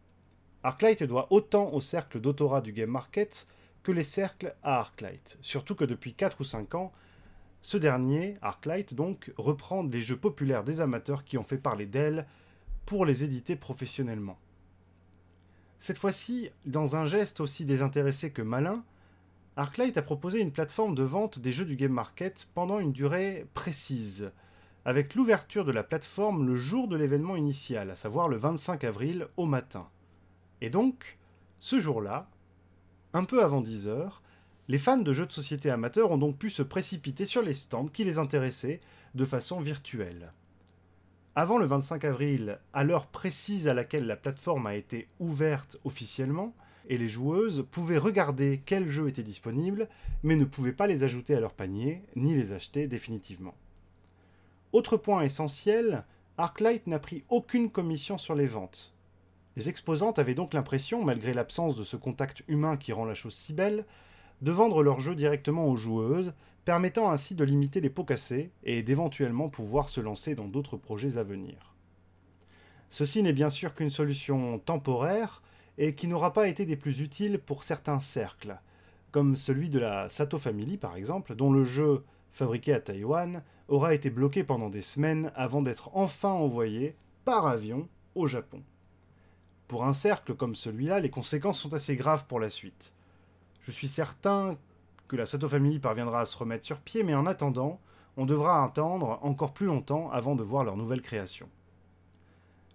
[0.62, 3.48] Arclight doit autant au cercle d'autorat du game market
[3.82, 6.90] que les cercles à Arclight, surtout que depuis 4 ou 5 ans,
[7.66, 12.24] ce dernier, Arclight donc, reprend les jeux populaires des amateurs qui ont fait parler d'elle
[12.84, 14.38] pour les éditer professionnellement.
[15.80, 18.84] Cette fois-ci, dans un geste aussi désintéressé que malin,
[19.56, 23.48] Arclight a proposé une plateforme de vente des jeux du game market pendant une durée
[23.52, 24.30] précise,
[24.84, 29.26] avec l'ouverture de la plateforme le jour de l'événement initial, à savoir le 25 avril
[29.36, 29.88] au matin.
[30.60, 31.18] Et donc,
[31.58, 32.30] ce jour-là,
[33.12, 34.22] un peu avant 10 heures,
[34.68, 37.86] les fans de jeux de société amateurs ont donc pu se précipiter sur les stands
[37.86, 38.80] qui les intéressaient
[39.14, 40.32] de façon virtuelle.
[41.34, 46.54] Avant le 25 avril, à l'heure précise à laquelle la plateforme a été ouverte officiellement,
[46.88, 49.88] et les joueuses pouvaient regarder quels jeux étaient disponibles,
[50.22, 53.54] mais ne pouvaient pas les ajouter à leur panier, ni les acheter définitivement.
[54.72, 56.04] Autre point essentiel,
[56.38, 58.94] Arclight n'a pris aucune commission sur les ventes.
[59.56, 63.34] Les exposantes avaient donc l'impression, malgré l'absence de ce contact humain qui rend la chose
[63.34, 63.84] si belle,
[64.42, 66.32] de vendre leurs jeux directement aux joueuses,
[66.64, 71.16] permettant ainsi de limiter les pots cassés et d'éventuellement pouvoir se lancer dans d'autres projets
[71.16, 71.74] à venir.
[72.90, 75.42] Ceci n'est bien sûr qu'une solution temporaire,
[75.78, 78.58] et qui n'aura pas été des plus utiles pour certains cercles,
[79.10, 83.94] comme celui de la Sato Family par exemple, dont le jeu, fabriqué à Taïwan, aura
[83.94, 88.62] été bloqué pendant des semaines avant d'être enfin envoyé, par avion, au Japon.
[89.68, 92.94] Pour un cercle comme celui-là, les conséquences sont assez graves pour la suite.
[93.66, 94.52] Je suis certain
[95.08, 97.80] que la Sato Family parviendra à se remettre sur pied, mais en attendant,
[98.16, 101.48] on devra attendre encore plus longtemps avant de voir leur nouvelle création.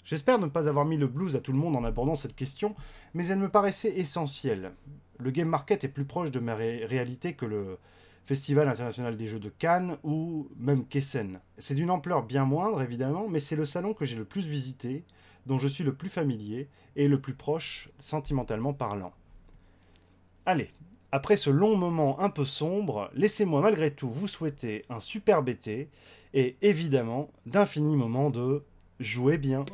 [0.03, 2.75] J'espère ne pas avoir mis le blues à tout le monde en abordant cette question,
[3.13, 4.73] mais elle me paraissait essentielle.
[5.17, 7.77] Le game market est plus proche de ma réalité que le
[8.25, 11.39] Festival international des jeux de Cannes ou même Kessen.
[11.57, 15.05] C'est d'une ampleur bien moindre évidemment, mais c'est le salon que j'ai le plus visité,
[15.45, 19.13] dont je suis le plus familier et le plus proche sentimentalement parlant.
[20.45, 20.71] Allez,
[21.11, 25.89] après ce long moment un peu sombre, laissez-moi malgré tout vous souhaiter un superbe été
[26.33, 28.63] et évidemment d'infinis moments de
[28.99, 29.65] jouer bien.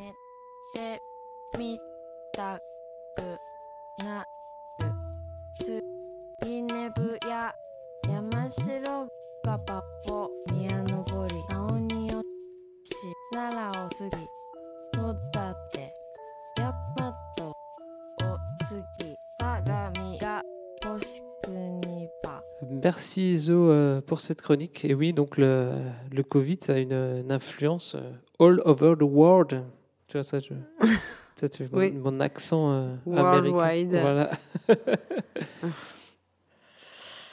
[22.88, 24.85] Merci Zo euh, pour cette chronique.
[24.85, 25.73] Et oui, donc le,
[26.09, 29.65] le Covid, a une, une influence euh, all over the world.
[30.07, 30.53] Tu vois ça, je,
[31.35, 31.91] ça, tu vois, Oui.
[31.91, 33.99] mon, mon accent euh, américain.
[33.99, 34.31] Voilà.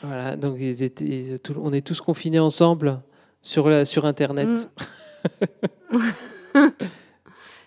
[0.02, 3.01] voilà, donc ils étaient, ils- tout- on est tous confinés ensemble
[3.40, 4.68] sur, la, sur Internet.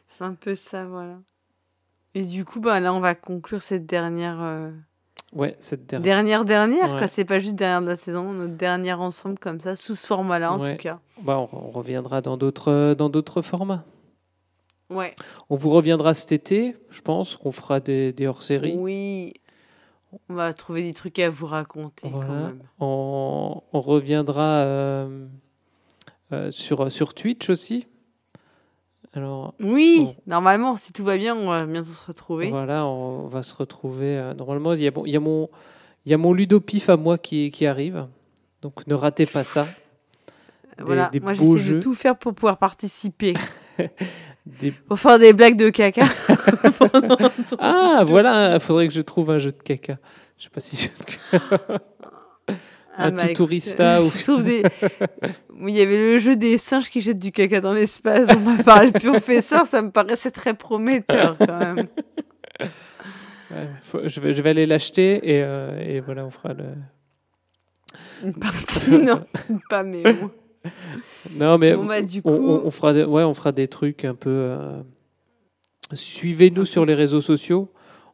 [0.07, 1.21] C'est un peu ça, voilà.
[2.15, 4.41] Et du coup, bah, là, on va conclure cette dernière.
[4.41, 4.71] euh,
[5.33, 6.03] Ouais, cette dernière.
[6.03, 6.97] Dernière, dernière, Ouais.
[6.99, 7.07] quoi.
[7.07, 10.53] C'est pas juste dernière de la saison, notre dernière ensemble comme ça, sous ce format-là,
[10.53, 10.77] en Ouais.
[10.77, 10.99] tout cas.
[11.21, 13.83] Bah, on, on reviendra dans d'autres dans d'autres formats.
[14.89, 15.13] Ouais.
[15.49, 18.75] On vous reviendra cet été, je pense qu'on fera des, des hors-séries.
[18.77, 19.33] Oui.
[20.29, 22.33] On va trouver des trucs à vous raconter, quand Voilà.
[22.33, 22.59] même.
[22.79, 25.27] On, on reviendra euh,
[26.31, 27.85] euh, sur, sur Twitch aussi.
[29.13, 32.49] Alors, Oui, normalement, si tout va bien, on va bientôt se retrouver.
[32.49, 34.17] voilà, on va se retrouver.
[34.17, 35.49] euh, normalement, il y, a, bon- il y, a mon-
[36.05, 38.07] il y a mon ludopif à moi qui, qui arrive.
[38.61, 39.65] Donc ne ratez pas ça.
[40.77, 43.33] Des- voilà, des moi j'essaie de tout faire pour pouvoir participer.
[44.45, 46.05] Des- Pour faire des blagues de caca.
[47.59, 49.97] Ah, voilà, il faudrait que je trouve un jeu de caca.
[50.37, 51.37] Je sais pas si je...
[52.97, 54.63] Ah un bah, tuturista ou des-
[55.67, 58.27] Il y avait le jeu des singes qui jettent du caca dans l'espace.
[58.35, 61.87] On m'a parlé le professeur, ça me paraissait très prometteur quand même.
[63.51, 66.65] Ouais, faut- je, vais, je vais aller l'acheter et, euh, et voilà, on fera le.
[68.23, 69.23] Une partie, non,
[69.69, 70.29] pas mais bon.
[71.31, 73.67] Non, mais Bon, bah, du on, coup- on- on fera, des- ouais, on fera des
[73.67, 74.29] trucs un peu.
[74.31, 74.81] euh,
[75.93, 77.71] Suivez-nous sur les réseaux sociaux.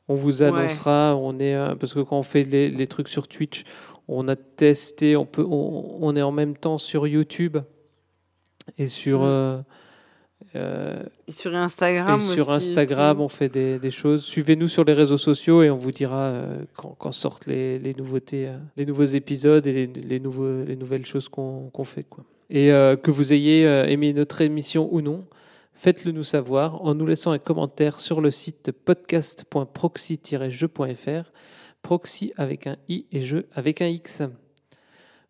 [0.08, 1.16] On vous annoncera.
[1.16, 3.64] On est euh, parce que quand on fait les, les trucs sur Twitch,
[4.08, 5.16] on a testé.
[5.16, 5.46] On peut.
[5.48, 7.58] On, on est en même temps sur YouTube
[8.78, 9.24] et sur.
[9.24, 9.60] Euh,
[10.56, 14.24] euh, Et sur Instagram et sur aussi, Instagram, on fait des, des choses.
[14.24, 17.94] Suivez-nous sur les réseaux sociaux et on vous dira euh, quand, quand sortent les, les
[17.94, 22.04] nouveautés, euh, les nouveaux épisodes et les, les, nouveaux, les nouvelles choses qu'on fait.
[22.04, 22.24] Quoi.
[22.50, 22.70] Et
[23.02, 25.26] que vous ayez aimé notre émission ou non,
[25.74, 31.32] faites-le nous savoir en nous laissant un commentaire sur le site podcast.proxy-jeu.fr.
[31.84, 34.24] Proxy avec un i et jeu avec un x.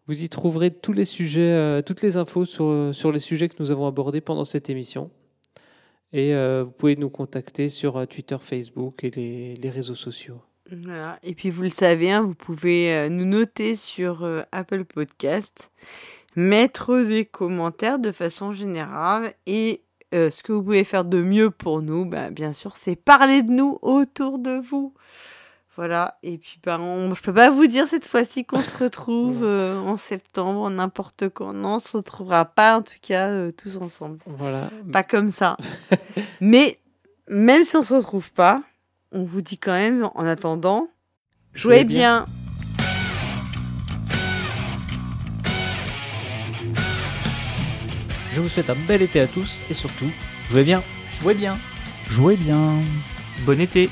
[0.07, 3.55] Vous y trouverez tous les sujets, euh, toutes les infos sur, sur les sujets que
[3.59, 5.11] nous avons abordés pendant cette émission.
[6.11, 10.41] Et euh, vous pouvez nous contacter sur euh, Twitter, Facebook et les, les réseaux sociaux.
[11.23, 15.69] Et puis vous le savez, hein, vous pouvez nous noter sur Apple Podcast,
[16.35, 19.83] mettre des commentaires de façon générale et
[20.13, 23.51] ce que vous pouvez faire de mieux pour nous, bah, bien sûr, c'est parler de
[23.51, 24.95] nous autour de vous.
[25.75, 27.15] Voilà, et puis bah, on...
[27.15, 31.51] je peux pas vous dire cette fois-ci qu'on se retrouve euh, en septembre, n'importe quand.
[31.53, 34.19] Non, on se retrouvera pas en tout cas euh, tous ensemble.
[34.27, 34.69] Voilà.
[34.91, 35.57] Pas comme ça.
[36.41, 36.77] Mais
[37.27, 38.61] même si on se retrouve pas,
[39.11, 40.89] on vous dit quand même en attendant,
[41.55, 42.25] jouez, Jouez bien.
[42.25, 42.43] bien.
[48.33, 50.09] Je vous souhaite un bel été à tous et surtout,
[50.51, 50.83] jouez bien.
[51.19, 51.57] Jouez bien.
[52.09, 52.73] Jouez bien.
[53.45, 53.89] Bon été.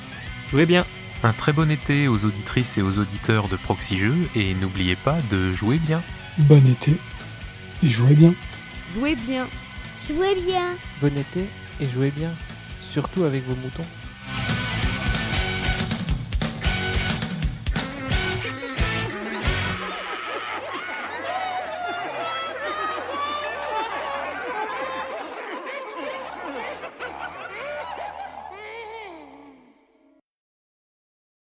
[0.50, 0.86] Jouez bien.
[1.24, 5.18] Un très bon été aux auditrices et aux auditeurs de Proxy Jeux et n'oubliez pas
[5.30, 6.02] de jouer bien.
[6.40, 6.96] Bon été.
[7.84, 8.34] Et jouez bien.
[8.96, 9.48] Jouez bien.
[10.08, 10.74] Jouez bien.
[11.00, 11.46] Bon été
[11.80, 12.32] et jouez bien,
[12.82, 13.86] surtout avec vos moutons.